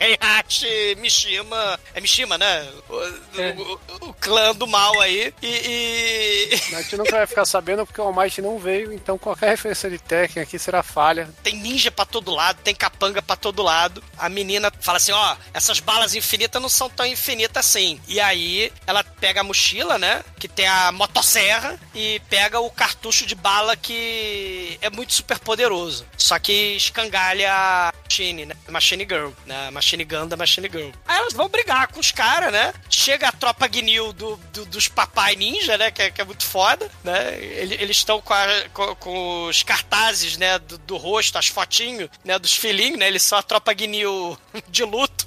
[0.00, 1.78] Heihachi, Mishima.
[1.94, 2.68] É Mishima, né?
[2.88, 3.54] O, É.
[3.56, 5.32] o- o- clã do mal aí.
[5.42, 5.46] E.
[5.46, 9.88] e- A gente nunca vai ficar sabendo porque o Almighty não veio, então qualquer referência
[9.90, 11.28] de técnica aqui será falha.
[11.42, 14.02] tem ninja pra todo lado, tem capanga pra todo lado.
[14.18, 18.00] A menina fala assim: ó, essas balas infinitas não são tão infinitas assim.
[18.06, 20.22] E aí ela pega a mochila, né?
[20.38, 26.06] Que tem a motosserra e pega o cartucho de bala que é muito super poderoso.
[26.18, 28.56] Só que escangalha a Machine, né?
[28.68, 29.70] Machine Girl, né?
[29.70, 30.90] Machine Gun da Machine Girl.
[31.06, 32.72] Aí elas vão brigar com os caras, né?
[32.90, 35.90] Chega a tropa Gnil do, do- dos papai ninja, né?
[35.90, 37.36] Que é, que é muito foda, né?
[37.38, 38.34] Ele- Eles estão com,
[38.72, 40.58] com- com os cartazes, né?
[40.58, 42.38] Do, do rosto, as fotinhos, né?
[42.38, 43.06] Dos filhinhos, né?
[43.06, 44.36] Eles são a tropa Gnil
[44.68, 45.26] de luto.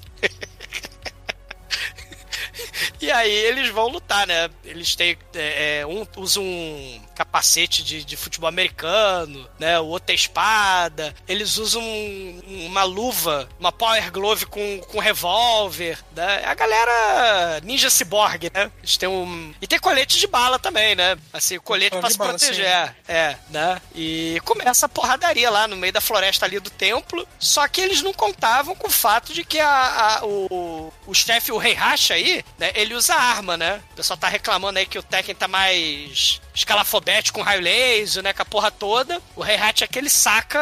[3.02, 4.50] E aí eles vão lutar, né?
[4.64, 5.18] Eles têm.
[5.34, 9.80] é, é, um usa um capacete de, de futebol americano, né?
[9.80, 11.14] O outro é espada.
[11.28, 15.98] Eles usam um- uma luva, uma power glove com, com revólver.
[16.16, 16.44] Né?
[16.46, 18.72] A galera ninja cyborg, né?
[18.80, 19.54] Eles têm um.
[19.62, 21.18] E tem colete de bala também, né?
[21.34, 22.96] Assim, colete pra se bala, proteger.
[23.08, 23.82] É, né?
[23.96, 27.28] E começa a porradaria lá no meio da floresta ali do templo.
[27.40, 31.52] Só que eles não contavam com o fato de que a, a- o, o chefe,
[31.52, 32.72] o Heihachi aí, né?
[32.76, 33.82] Ele usa arma, né?
[33.92, 38.34] O pessoal tá reclamando aí que o Tekken tá mais escalafobético com raio laser, né?
[38.34, 39.22] Com a porra toda.
[39.36, 40.60] O Heihachi é que ele saca...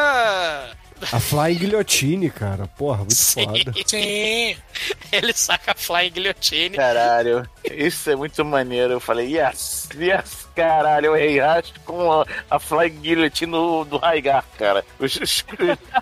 [1.11, 2.65] A Flying Guillotine, cara.
[2.67, 3.45] Porra, muito Sim.
[3.45, 3.73] foda.
[3.85, 4.57] Sim.
[5.11, 6.75] Ele saca a Flying Guillotine.
[6.75, 8.93] Caralho, isso é muito maneiro.
[8.93, 14.43] Eu falei, yes, yes, caralho, o Rei Hash com a, a Flying Guillotine do, Raigar,
[14.57, 14.83] cara.
[14.99, 15.45] Os, os,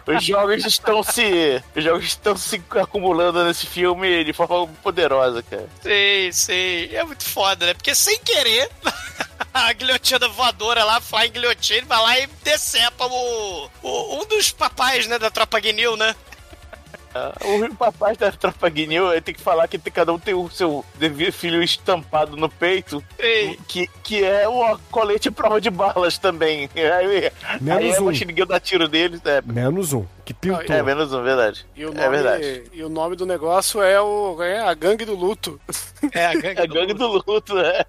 [0.08, 1.62] os jogos estão se.
[1.76, 5.68] Os jogos estão se acumulando nesse filme de forma poderosa, cara.
[5.82, 6.89] Sim, sim.
[6.95, 7.74] É muito foda, né?
[7.74, 8.70] Porque sem querer,
[9.53, 15.06] a guilhotina voadora lá, Flying Guillotine, vai lá e decepa o, o- um dos papais,
[15.08, 16.16] né, da tropa Guinil, né?
[17.41, 21.32] O papai da tropa Guinil tem que falar que cada um tem o seu devido
[21.32, 23.01] filho estampado no peito,
[23.68, 26.70] que, que é o colete prova de balas também.
[26.76, 28.05] Aí, Menos aí a um.
[28.05, 30.05] machine gun dá tiro deles, é, Menos um.
[30.26, 30.61] Que pintou.
[30.76, 31.66] é menos um, verdade.
[31.76, 32.63] E o é nome, verdade.
[32.74, 35.59] e o nome do negócio é o é a gangue do luto.
[36.13, 37.86] É, a gangue, É a gangue do luto, é.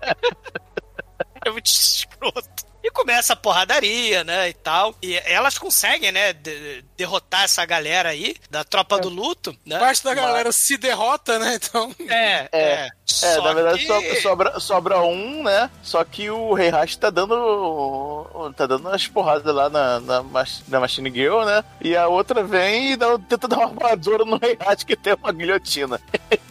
[1.65, 2.66] escroto.
[2.87, 4.95] E começa a porradaria, né, e tal.
[5.03, 9.77] E elas conseguem, né, de- derrotar essa galera aí, da tropa do luto, né?
[9.81, 11.57] Parte da galera se derrota, né?
[11.57, 11.93] Então.
[12.09, 12.61] É, É.
[12.63, 12.89] é.
[13.23, 15.69] É, na verdade que- so- sobra, sobra um, né?
[15.83, 18.53] Só que o Heihachi tá dando.
[18.57, 20.25] tá dando umas porradas lá na, na,
[20.69, 21.65] na Machine Girl, né?
[21.81, 25.33] E a outra vem e dá, tenta dar uma armadura no Heihachi que tem uma
[25.33, 26.01] guilhotina.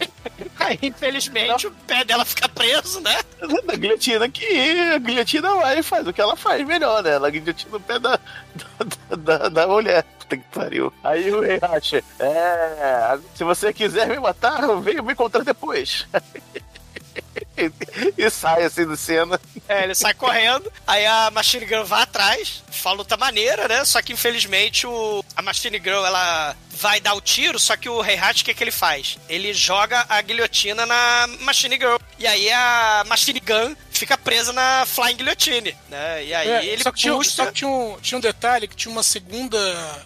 [0.66, 3.16] Aí, infelizmente, o pé dela fica preso, né?
[3.66, 4.46] Da guilhotina que
[4.94, 7.12] a guilhotina vai e faz o que ela faz melhor, né?
[7.12, 8.20] Ela guilhotina o pé da,
[9.10, 10.04] da, da, da mulher.
[10.20, 10.92] Puta que pariu.
[11.04, 13.20] Aí o Heihachi, é.
[13.36, 16.08] Se você quiser me matar, venha me encontrar depois.
[18.18, 19.40] e sai assim do cena.
[19.68, 23.84] É, ele sai correndo, aí a Machine Girl vai atrás, fala luta maneira, né?
[23.86, 28.04] Só que infelizmente o, a Machine Girl ela vai dar o tiro, só que o
[28.04, 29.18] Heihachi o que, que ele faz?
[29.30, 31.96] Ele joga a guilhotina na Machine Girl.
[32.20, 36.26] E aí a Machine Gun fica presa na Flying Guillotine, né?
[36.26, 37.30] E aí É, ele só que, tinha, puxa...
[37.32, 39.58] só que tinha, um, tinha um detalhe que tinha uma segunda.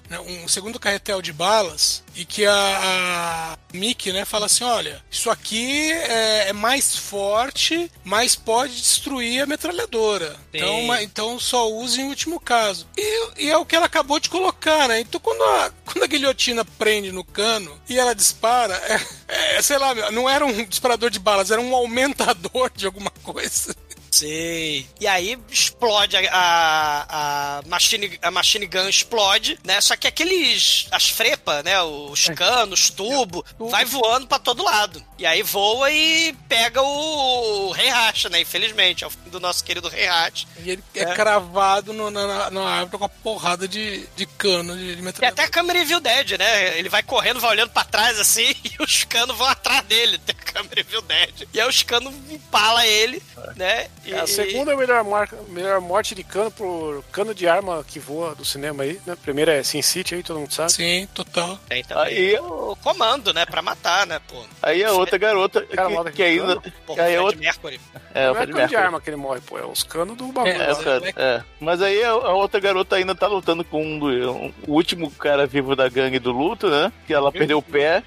[0.10, 5.04] né, um segundo carretel de balas e que a, a Mickey, né, fala assim: olha,
[5.10, 10.36] isso aqui é, é mais forte, mas pode destruir a metralhadora.
[10.54, 10.88] Então, Sim.
[10.88, 12.88] ma- então só use em último caso.
[12.98, 15.00] E, e é o que ela acabou de colocar, né?
[15.00, 18.76] Então quando a, quando a guilhotina prende no cano e ela dispara,
[19.28, 23.12] é, é, sei lá, não era um disparador de balas, era um aumentador de alguma
[23.24, 23.76] coisa.
[24.12, 24.88] Sei.
[25.00, 29.80] E aí explode a, a, a machine, a machine gun explode, né?
[29.82, 30.88] Só que aqueles.
[30.92, 31.82] as frepas, né?
[31.82, 35.04] Os canos, tubo, vai voando pra todo lado.
[35.18, 38.40] E aí voa e pega o Rei Racha, né?
[38.42, 40.48] Infelizmente, é o fim do nosso querido Rei Racha.
[40.64, 41.14] E ele é, É.
[41.14, 45.44] cravado no- na, na, árvore com uma porrada de, de cano de, de Tem metralhadora.
[45.44, 46.78] até a câmera Evil Dead, né?
[46.78, 50.18] Ele vai correndo, vai olhando pra trás assim, e os canos vão atrás dele.
[50.20, 51.48] Tem a câmera Evil Dead.
[51.54, 53.22] E aí os canos empala ele,
[53.56, 53.88] né?
[54.06, 58.00] E, É a segunda melhor, marca, melhor morte de cano por cano de arma que
[58.00, 59.16] voa do cinema aí, né?
[59.22, 60.72] Primeira é Sin City aí, todo mundo sabe.
[60.72, 61.60] Sim, total.
[61.68, 63.46] Tem também Aí- o comando, né?
[63.46, 64.44] Pra matar, né, pô?
[64.62, 66.62] Aí a outra garota Cara, que, que ainda.
[66.86, 67.82] Pô, aí a Fred outra, Mercury.
[68.14, 70.16] é, Não o é Fred cano de arma que ele morre, pô, é os canos
[70.18, 70.54] do bagulho.
[70.62, 70.70] É,
[71.20, 71.44] É, é.
[71.60, 75.12] Mas aí a, a outra garota ainda tá lutando com um do, um- o último
[75.12, 76.92] cara vivo da gangue do luto, né?
[77.06, 78.04] Que ela perdeu o pé.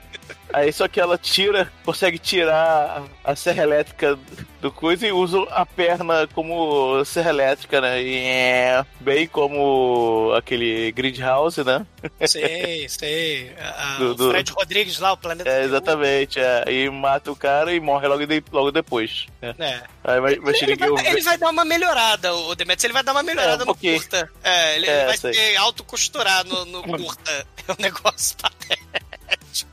[0.53, 4.19] Aí só que ela tira, consegue tirar a serra elétrica
[4.61, 8.03] do coisa e usa a perna como serra elétrica, né?
[8.03, 11.85] E é bem como aquele Grid House, né?
[12.27, 13.53] Sei, sei.
[13.59, 16.39] A- Do- do- Fred Rodrigues lá, o Planeta É, exatamente.
[16.39, 16.65] É.
[16.69, 19.27] E mata o cara e morre logo, de- logo depois.
[19.41, 19.55] né?
[19.59, 19.83] É.
[20.05, 23.03] Aí vai, vai Ele, vai, eu- ele vai dar uma melhorada, o Demetrius, ele vai
[23.03, 24.31] dar uma melhorada É, um no curta.
[24.45, 25.33] É, ele, É, ele vai sei.
[25.33, 27.47] ter auto-costurar no, no curta.
[27.69, 29.71] É um negócio patético.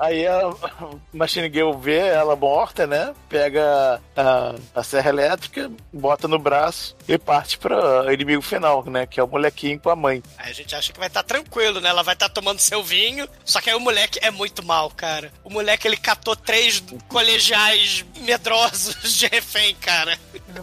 [0.00, 0.50] Aí a
[1.12, 3.14] Machine Girl vê ela morta, né?
[3.28, 9.04] Pega a, a serra elétrica, bota no braço e parte para inimigo final, né?
[9.04, 10.22] Que é o molequinho com a mãe.
[10.38, 11.90] Aí a gente acha que vai estar tranquilo, né?
[11.90, 13.28] Ela vai estar tomando seu vinho.
[13.44, 15.30] Só que aí o moleque é muito mal, cara.
[15.44, 20.18] O moleque, ele catou três colegiais medrosos de refém, cara.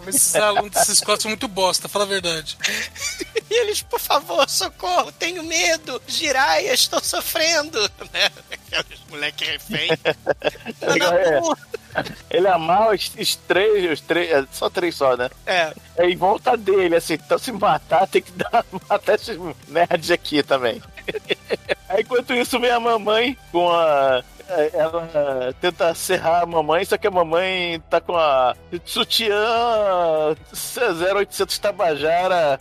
[0.08, 2.58] Esses alunos dessa escola são muito bosta, fala a verdade.
[3.50, 6.00] E eles, por favor, socorro, tenho medo.
[6.06, 7.78] Jiraiya, estou sofrendo.
[8.12, 8.30] Né?
[8.72, 9.88] Aqueles moleque refém.
[11.94, 12.06] É.
[12.30, 15.30] Ele amarra os, os três, os três, é, só três só, né?
[15.46, 20.10] É, É em volta dele, assim, então se matar, tem que dar, matar esses nerds
[20.10, 20.80] aqui também.
[21.88, 24.22] Aí enquanto isso vem a mamãe com a.
[24.50, 25.08] é, Ela
[25.60, 29.34] tenta serrar a mamãe, só que a mamãe tá com a sutiã
[30.52, 32.60] 0800 Tabajara.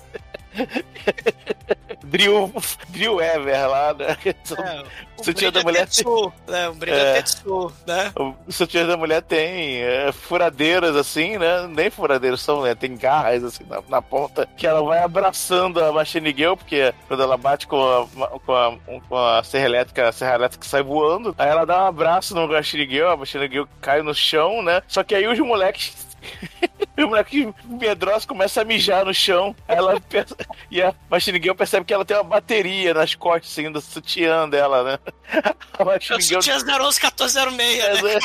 [2.03, 2.53] Drill,
[2.89, 4.17] Drill Ever lá, né?
[4.25, 4.83] é.
[5.19, 6.69] O Sutiã da mulher Tetsu, né?
[6.69, 7.09] Um brilho É.
[7.09, 8.11] é Tetsu, né?
[8.15, 11.67] O sutiã da mulher tem é, furadeiras assim, né?
[11.67, 12.75] Nem furadeiras são, né?
[12.75, 17.23] Tem garras assim na, na ponta que ela vai abraçando a Machine Girl, porque quando
[17.23, 18.77] ela bate com a, com a,
[19.09, 21.33] com a serra elétrica, a serra elétrica sai voando.
[21.37, 24.81] Aí ela dá um abraço no Machine Girl, a Machine Girl cai no chão, né?
[24.87, 26.06] Só que aí os moleques.
[26.97, 29.55] E o moleque medroso começa a mijar no chão.
[29.67, 30.35] Ela perce-
[30.71, 34.83] e a Machine percebe que ela tem uma bateria nas costas, assim, do sutiã dela,
[34.83, 34.99] né?
[35.77, 38.19] A É Machine Girl Sutiã 11 1406, né?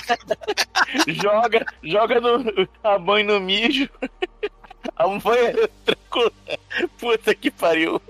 [1.07, 3.91] joga, joga no, a mãe no mijo.
[4.97, 5.53] A mãe
[5.85, 6.33] tranquila.
[6.99, 8.01] Puta que pariu.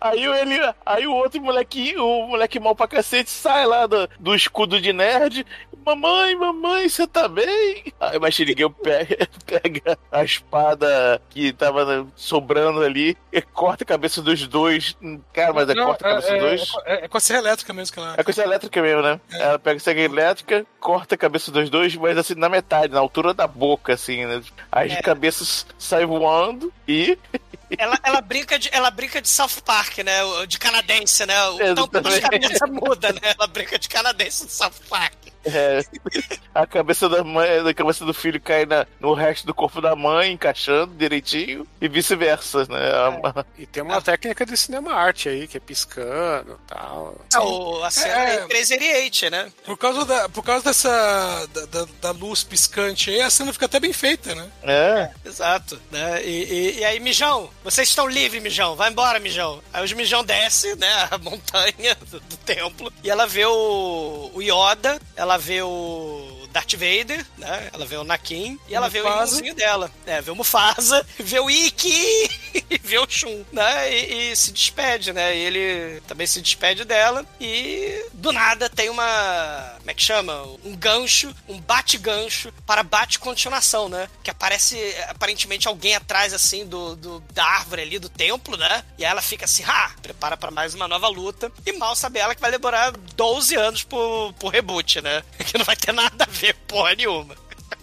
[0.00, 4.34] Aí ele, aí o outro molequinho, o moleque mal pra cacete, sai lá do, do
[4.34, 5.44] escudo de nerd,
[5.84, 7.92] mamãe, mamãe, você tá bem?
[7.98, 13.86] Aí o Machine Gun pega, pega a espada que tava sobrando ali e corta a
[13.86, 14.96] cabeça dos dois.
[15.32, 16.72] Cara, mas é Não, corta a cabeça é, dos dois.
[16.86, 18.14] é, é com a serra elétrica mesmo que ela.
[18.16, 19.20] É coisa elétrica mesmo, né?
[19.32, 23.00] Ela pega a serra elétrica, corta a cabeça dos dois, mas assim, na metade, na
[23.00, 24.42] altura da boca, assim, né?
[24.70, 25.02] As É.
[25.02, 27.18] cabeças saem voando e.
[27.76, 30.20] Ela, ela, brinca de, ela brinca de South Park, né?
[30.46, 31.48] De canadense, né?
[31.48, 32.20] O tampo Exatamente.
[32.20, 33.20] cabeças muda, né?
[33.38, 35.27] Ela brinca de canadense no South Park.
[35.54, 35.82] É,
[36.54, 39.94] a cabeça da mãe, a cabeça do filho cai na, no resto do corpo da
[39.96, 42.90] mãe, encaixando direitinho, e vice-versa, né?
[42.92, 47.16] A- E tem uma técnica de cinema arte aí, que é piscando e tal.
[47.34, 48.34] É, o, a cena É.
[48.34, 49.52] é 388, né?
[49.64, 50.88] Por causa, da, por causa dessa.
[51.52, 54.48] Da, da- da luz piscante aí, a cena fica até bem feita, né?
[54.62, 55.10] É.
[55.24, 55.80] Exato.
[55.90, 56.22] Né?
[56.24, 58.76] E, e- e aí, Mijão, vocês estão livres, Mijão.
[58.76, 59.62] Vai embora, Mijão.
[59.72, 62.92] Aí os Mijão desce, né, a montanha do, do templo.
[63.02, 67.70] E ela vê o, o Yoda, ela vê o Darth Vader, né?
[67.72, 69.22] Ela vê o Nakin e ela vê o Mufasa.
[69.22, 69.90] irmãozinho dela.
[70.06, 72.30] É, vê o Mufasa, vê o Ikki
[72.70, 73.92] e vê o Shun, né?
[73.92, 75.36] E, e se despede, né?
[75.36, 79.77] E ele também se despede dela e do nada tem uma...
[79.88, 80.42] como é que chama?
[80.64, 84.06] Um gancho, um bate-gancho para bate-continuação, né?
[84.22, 84.76] Que aparece
[85.08, 88.84] aparentemente alguém atrás, assim, do, do- da árvore ali do templo, né?
[88.98, 91.50] E aí ela fica assim, ah, prepara para mais uma nova luta.
[91.64, 95.22] E mal sabe ela que vai demorar 12 anos pro, pro reboot, né?
[95.48, 97.34] Que não vai ter nada a ver, porra nenhuma.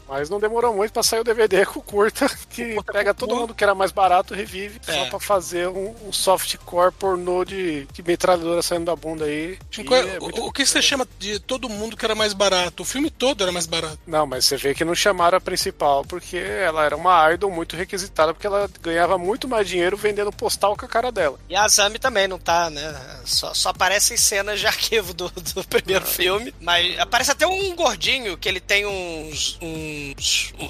[0.07, 3.53] Mas não demorou muito pra sair o DVD com o curta, que pega todo mundo
[3.55, 4.93] que era mais barato, revive, É.
[4.93, 9.57] só pra fazer um, um softcore pornô de, de metralhadora saindo da bunda aí.
[9.85, 12.83] Qual- é muito- o, o que você chama de todo mundo que era mais barato?
[12.83, 13.97] O filme todo era mais barato.
[14.05, 17.75] Não, mas você vê que não chamaram a principal, porque ela era uma idol muito
[17.75, 21.39] requisitada, porque ela ganhava muito mais dinheiro vendendo postal com a cara dela.
[21.49, 22.95] E a Azami também não tá, né?
[23.25, 26.53] Só, só aparecem cenas de arquivo do, do primeiro filme.
[26.61, 29.57] Mas aparece até um gordinho que ele tem uns.
[29.61, 29.94] uns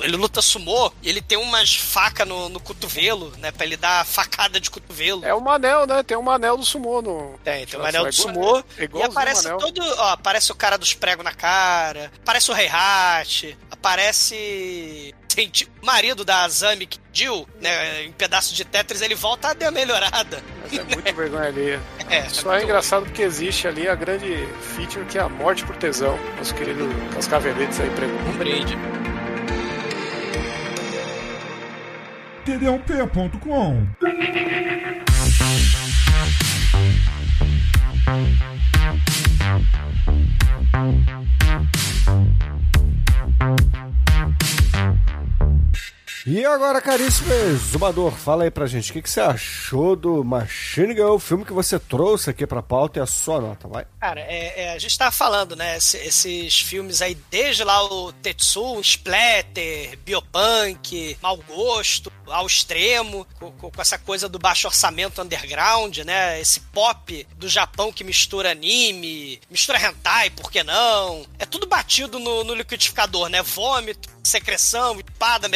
[0.01, 3.51] ele luta sumô e ele tem umas facas no, no cotovelo, né?
[3.51, 5.23] Pra ele dar facada de cotovelo.
[5.25, 6.03] É o Manel, né?
[6.03, 7.37] Tem um Manel do sumô no.
[7.43, 8.63] Tem, tem Nossa, anel é do igual- sumô.
[8.77, 9.57] é e aparece anel.
[9.59, 9.81] todo.
[9.97, 12.11] Ó, aparece o cara dos pregos na cara.
[12.21, 13.57] Aparece o Rei Hat.
[13.71, 15.13] Aparece.
[15.35, 18.03] Tem tipo, o marido da Azami, que Jill, né?
[18.05, 20.41] Em pedaço de Tetris, ele volta a dar melhorada.
[20.61, 21.81] Mas é muito vergonha alheia.
[22.07, 24.27] É, Só é engraçado porque existe ali a grande
[24.75, 26.19] feature que é a morte por tesão.
[26.37, 28.15] Nosso querido Cascaveletes aí pregou.
[28.19, 28.77] Um brinde.
[32.45, 33.95] td1p.com.
[46.27, 50.95] E agora, caríssimo exumador, fala aí pra gente, o que, que você achou do Machine
[50.95, 53.85] Gun, o filme que você trouxe aqui pra pauta e a sua nota, vai?
[53.99, 55.77] Cara, é, é, a gente tava falando, né?
[55.77, 63.51] esse- esses filmes aí, desde lá o Tetsu, Splatter, Biopunk, Mau Gosto, ao extremo, com,
[63.51, 66.41] com- essa coisa do baixo orçamento underground, né?
[66.41, 71.23] Esse pop do Japão que mistura anime, mistura hentai, por que não?
[71.37, 73.43] É tudo batido no, no liquidificador, né?
[73.43, 75.47] Vômito, secreção, espada,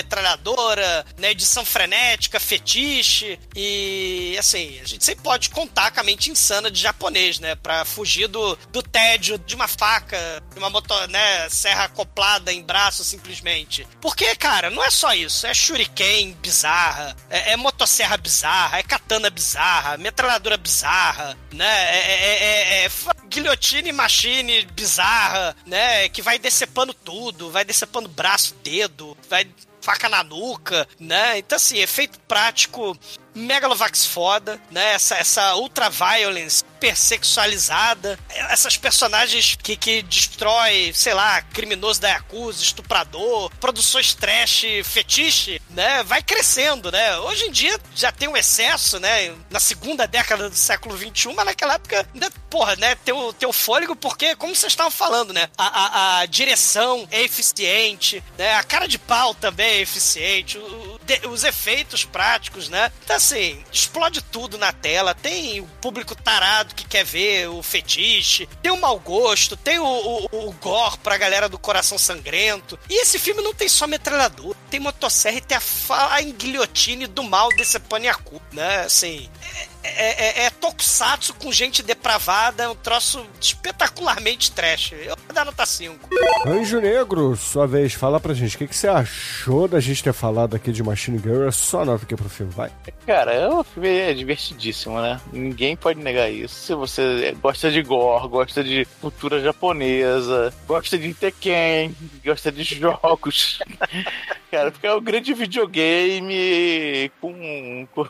[1.18, 1.32] né?
[1.32, 6.82] Edição frenética, fetiche e assim, a gente sempre pode contar com a mente insana de
[6.82, 7.56] japonês, né?
[7.56, 10.18] Pra fugir do, do tédio de uma faca,
[10.54, 11.50] de uma moto, né?
[11.50, 13.88] Serra acoplada em braço simplesmente.
[14.02, 19.30] Porque, cara, não é só isso, é shuriken bizarra, é, é motosserra bizarra, é katana
[19.30, 21.96] bizarra, metralhadora bizarra, né?
[21.96, 22.90] É, é, é, é, é
[23.28, 26.10] guilhotine machine bizarra, né?
[26.10, 29.48] Que vai decepando tudo, vai decepando braço, dedo, vai
[29.90, 31.40] faca na nuca, né?
[31.40, 32.96] Então, assim, efeito prático
[33.36, 34.94] Megalovax foda, né?
[34.94, 38.18] Essa, essa ultra violence hipersexualizada,
[38.50, 46.04] essas personagens que, que destrói, sei lá, criminoso da Yakuza, estuprador, produções trash, fetiche, né?
[46.04, 47.18] Vai crescendo, né?
[47.20, 49.34] Hoje em dia já tem um excesso, né?
[49.50, 52.96] Na segunda década do século XXI, mas naquela época, ainda, porra, né?
[52.96, 55.50] Tem o, tem o fôlego, porque, como vocês estavam falando, né?
[55.58, 58.56] A, a, a direção é eficiente, né?
[58.56, 60.99] A cara de pau também é eficiente, o-
[61.30, 62.92] os efeitos práticos, né?
[63.04, 65.14] Então, assim, explode tudo na tela.
[65.14, 69.86] Tem o público tarado que quer ver o fetiche, tem o mau gosto, tem o,
[69.86, 72.78] o, o gore pra galera do coração sangrento.
[72.90, 77.24] E esse filme não tem só metralhador, tem motosserra e tem a em guilhotine do
[77.24, 78.82] mal desse Paniacu, né?
[78.82, 84.94] Assim, é, é, é tokusatsu com gente depravada, é um troço espetacularmente trash.
[84.94, 86.10] Eu vou dar nota 5.
[86.46, 90.14] Anjo Negro, sua vez, fala pra gente, o que, que você achou da gente ter
[90.14, 91.48] falado aqui de Machine Girl?
[91.48, 92.72] É só nota aqui pro filme, vai.
[93.06, 95.20] Cara, o filme é divertidíssimo, né?
[95.32, 96.56] Ninguém pode negar isso.
[96.56, 103.60] Se você gosta de gore, gosta de cultura japonesa, gosta de Tekken, gosta de jogos.
[104.52, 108.06] Cara, porque é um grande videogame com, com,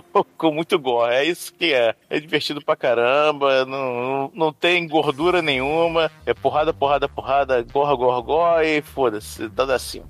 [0.36, 1.14] com muito gore.
[1.14, 1.94] É isso que é.
[2.08, 6.10] É divertido pra caramba, não, não tem gordura nenhuma.
[6.26, 10.02] É porrada, porrada, porrada, gorra, gorra, gorra e foda-se, dá assim.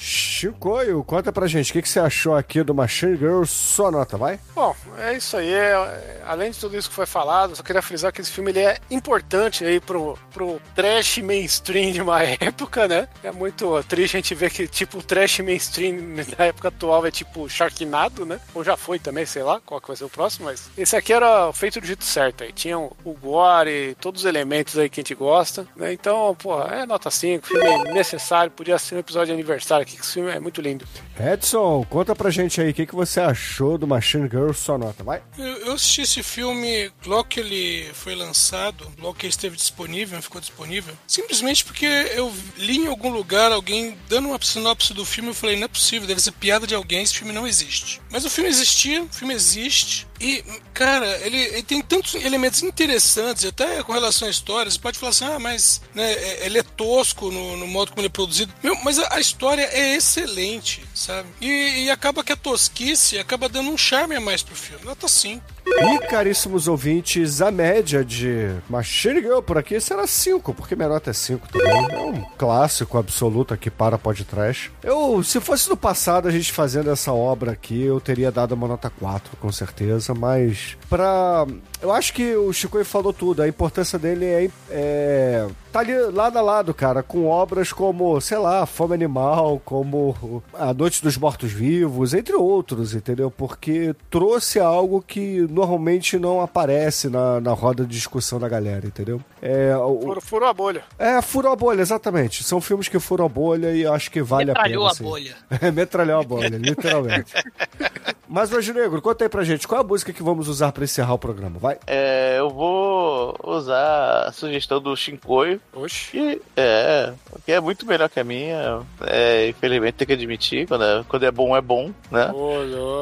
[0.00, 3.44] Chicoio, conta pra gente, o que, que você achou aqui do Machine Girl?
[3.44, 4.40] Sua nota, vai?
[4.54, 5.52] Bom, é isso aí.
[5.52, 8.50] É, é, além de tudo isso que foi falado, só queria frisar que esse filme
[8.50, 13.08] ele é importante aí pro, pro trash mainstream de uma época, né?
[13.22, 15.96] É muito triste a gente ver que, tipo, o trash mainstream
[16.36, 18.29] da época atual é tipo Sharknado, né?
[18.54, 21.12] Ou já foi também, sei lá qual que vai ser o próximo, mas esse aqui
[21.12, 22.52] era feito do jeito certo aí.
[22.52, 25.92] Tinha o gore, todos os elementos aí que a gente gosta, né?
[25.92, 30.02] Então, pô, é nota 5, filme necessário, podia ser um episódio de aniversário aqui, que
[30.02, 30.86] esse filme é muito lindo.
[31.18, 34.52] Edson, conta pra gente aí, o que, que você achou do Machine Girl?
[34.52, 35.22] Sua nota, vai?
[35.38, 40.20] Eu, eu assisti esse filme logo que ele foi lançado, logo que ele esteve disponível,
[40.22, 45.30] ficou disponível, simplesmente porque eu li em algum lugar alguém dando uma sinopse do filme,
[45.30, 48.00] eu falei, não é possível, deve ser piada de alguém, esse filme não existe.
[48.10, 50.44] Mas o filme existia, o filme existe, e,
[50.74, 54.70] cara, ele, ele, tem tantos elementos interessantes, até com relação à história.
[54.70, 58.02] Você pode falar assim, ah, mas né, é, ele é tosco no, no, modo como
[58.02, 58.52] ele é produzido.
[58.62, 61.26] Meu, mas a, a história é excelente, sabe?
[61.40, 64.84] E, e, acaba que a tosquice acaba dando um charme a mais pro filme.
[64.84, 65.42] Nota 5.
[65.66, 71.10] E, caríssimos ouvintes, a média de Machine Girl por aqui será 5, porque minha nota
[71.10, 71.92] é 5 também.
[71.92, 74.70] É um clássico absoluto aqui para podcast.
[74.82, 78.68] Eu, se fosse no passado a gente fazendo essa obra aqui, eu teria dado uma
[78.68, 81.46] nota 4, com certeza, mas pra...
[81.80, 86.38] Eu acho que o Chico falou tudo, a importância dele é, é tá ali lado
[86.38, 92.14] a lado, cara, com obras como, sei lá, Fome Animal, como A Noite dos Mortos-Vivos,
[92.14, 93.30] entre outros, entendeu?
[93.30, 99.20] Porque trouxe algo que normalmente não aparece na, na roda de discussão da galera, entendeu?
[99.40, 100.00] É, o...
[100.00, 100.82] furou, furou a bolha.
[100.98, 102.42] É, furou a bolha, exatamente.
[102.42, 105.10] São filmes que furam a bolha e acho que vale Metralhou a pena.
[105.10, 105.48] Metralhou a assim.
[105.50, 105.72] bolha.
[105.72, 107.32] Metralhou a bolha, literalmente.
[108.28, 110.84] Mas, Anjo Negro, conta aí pra gente, qual é a música que vamos usar pra
[110.84, 111.58] encerrar o programa?
[111.58, 111.78] Vai.
[111.84, 115.59] É, eu vou usar a sugestão do Shinkoio.
[115.72, 116.10] Oxi.
[116.10, 117.12] Que é,
[117.46, 118.80] que é muito melhor que a minha.
[119.06, 122.30] É, infelizmente tem que admitir, quando é, quando é bom, é bom, né?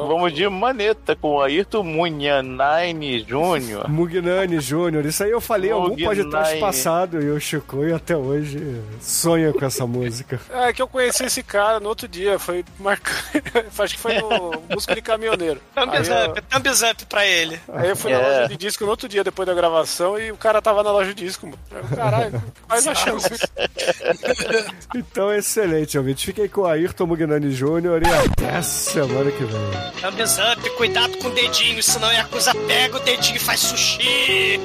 [0.07, 3.87] Vamos de Maneta com o Ayrton Munhanine Jr.
[3.89, 5.05] Mugnani Jr.
[5.05, 9.87] Isso aí eu falei algum podcast passado e o Chicoio até hoje sonha com essa
[9.87, 10.39] música.
[10.51, 13.19] É que eu conheci esse cara no outro dia, foi marcando.
[13.79, 15.59] Acho que foi no Busca de Caminhoneiro.
[15.73, 17.59] Thumbs up, thumbs up pra ele.
[17.73, 20.37] Aí eu fui na loja de disco no outro dia, depois da gravação, e o
[20.37, 21.59] cara tava na loja de disco, mano.
[21.95, 23.29] Caralho, quais a chance?
[24.95, 26.25] então, excelente, ouvinte.
[26.25, 28.01] Fiquei com o Ayrton Mugnani Jr.
[28.05, 30.01] e até semana que vem.
[30.01, 34.59] Thumbs up, cuidado com o dedinho, senão a Yakuza pega o dedinho e faz sushi.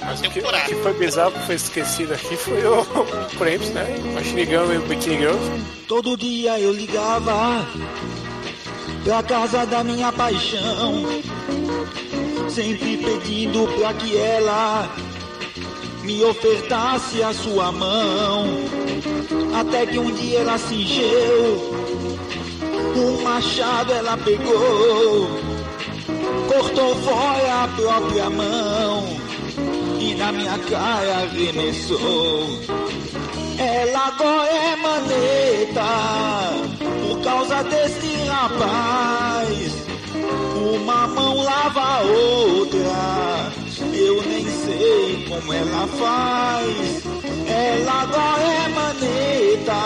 [0.00, 3.70] Mas o que, o que foi bizarro que foi esquecido aqui foi o, o Cramps,
[3.70, 3.84] né?
[4.14, 5.50] Machine Gun e o Bikini Girls.
[5.86, 7.66] Todo dia eu ligava
[9.04, 11.22] pra casa da minha paixão,
[12.48, 14.88] sempre pedindo pra que ela
[16.02, 18.46] me ofertasse a sua mão.
[19.58, 21.74] Até que um dia ela encheu,
[22.96, 25.28] um machado ela pegou,
[26.48, 29.04] cortou fora a própria mão
[30.00, 32.60] e na minha cara arremessou.
[33.58, 35.82] Ela agora é maneta
[37.06, 39.82] por causa desse rapaz.
[40.74, 43.31] Uma mão lava a outra,
[44.92, 47.02] sei como ela faz.
[47.46, 49.82] Ela agora é maneta,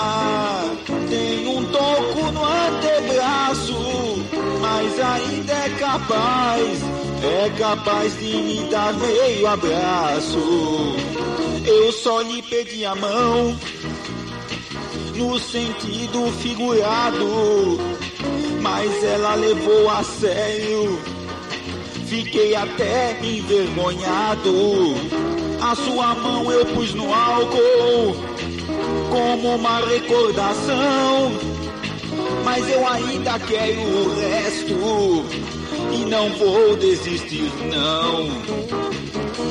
[1.08, 4.26] tem um toco no antebraço,
[4.60, 6.80] mas ainda é capaz,
[7.22, 10.96] é capaz de me dar meio abraço.
[11.64, 13.56] Eu só lhe pedi a mão
[15.16, 17.78] no sentido figurado,
[18.60, 21.15] mas ela levou a sério.
[22.06, 24.94] Fiquei até envergonhado.
[25.60, 28.16] A sua mão eu pus no álcool
[29.10, 31.32] como uma recordação.
[32.44, 35.24] Mas eu ainda quero o resto
[35.92, 38.28] e não vou desistir, não.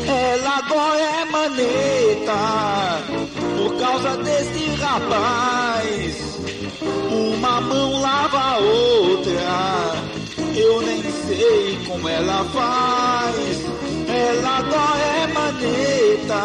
[0.08, 3.04] Ela agora é maneta
[3.58, 6.40] por causa desse rapaz.
[7.12, 10.15] Uma mão lava a outra,
[10.66, 13.36] eu nem sei como ela faz.
[14.08, 16.44] Ela agora é maneta,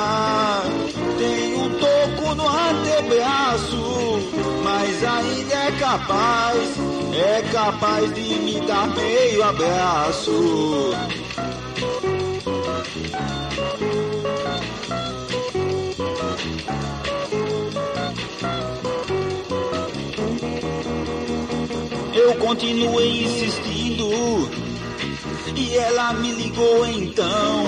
[1.18, 4.18] tem um toco no antebraço,
[4.64, 6.68] mas ainda é capaz,
[7.14, 10.90] é capaz de me dar meio abraço.
[22.30, 24.48] Eu continuei insistindo
[25.56, 27.64] e ela me ligou então.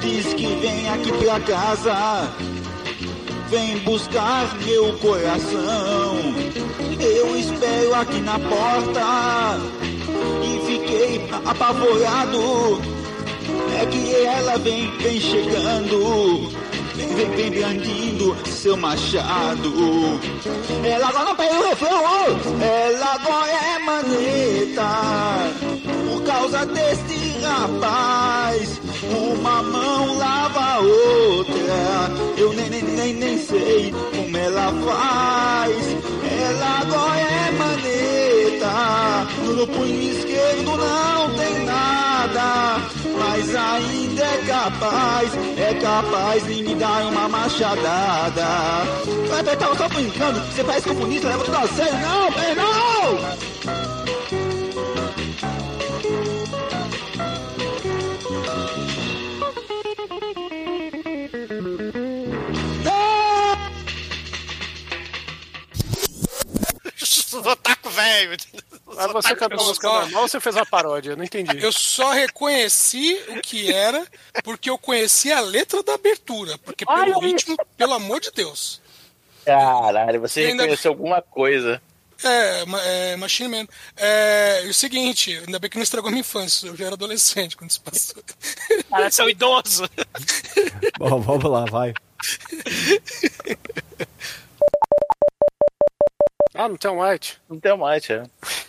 [0.00, 2.28] Diz que vem aqui pra casa,
[3.48, 6.16] vem buscar meu coração.
[6.98, 9.60] Eu espero aqui na porta
[10.42, 12.82] e fiquei apavorado.
[13.80, 16.63] É que ela vem, vem chegando.
[17.14, 19.72] Vem, brandindo seu machado.
[20.84, 22.02] Ela agora pega o refrão.
[22.60, 24.88] Ela agora é maneta.
[26.10, 28.80] Por causa deste rapaz,
[29.10, 32.10] uma mão lava a outra.
[32.36, 35.96] Eu nem, nem, nem, nem sei como ela faz.
[36.40, 38.74] Ela agora é maneta.
[39.54, 42.93] No punho esquerdo não tem nada.
[43.18, 48.44] Mas ainda é capaz, é capaz de me dar uma machadada.
[49.28, 51.94] Vai apertar o só brincando, você parece comunista, leva tudo a sério.
[52.00, 53.54] Não, não!
[67.50, 68.36] Otaku velho.
[68.96, 71.10] Mas você cantou a música normal ou você fez uma paródia?
[71.10, 71.62] Eu não entendi.
[71.62, 74.06] Eu só reconheci o que era
[74.42, 76.56] porque eu conheci a letra da abertura.
[76.58, 78.80] Porque pelo ritmo, pelo amor de Deus.
[79.44, 81.80] Caralho, você Ainda- reconheceu alguma coisa.
[82.22, 82.64] É,
[83.12, 83.66] é Machine Man.
[83.96, 86.66] É, e o seguinte, ainda bem que não estragou minha infância.
[86.68, 88.22] Eu já era adolescente quando isso passou.
[88.88, 89.88] Cara, seu idoso.
[90.98, 91.92] Bom, vamos lá, vai.
[96.54, 97.38] Ah, não tem um White?
[97.50, 98.22] Não tem mais, é.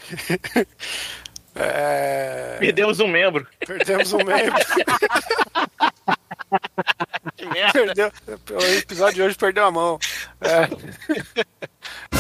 [1.58, 2.58] É...
[2.60, 3.48] Perdemos um membro.
[3.66, 4.54] Perdemos um membro.
[7.38, 7.72] que merda.
[7.72, 8.12] Perdeu...
[8.52, 9.98] O episódio de hoje perdeu a mão.
[10.42, 10.68] É.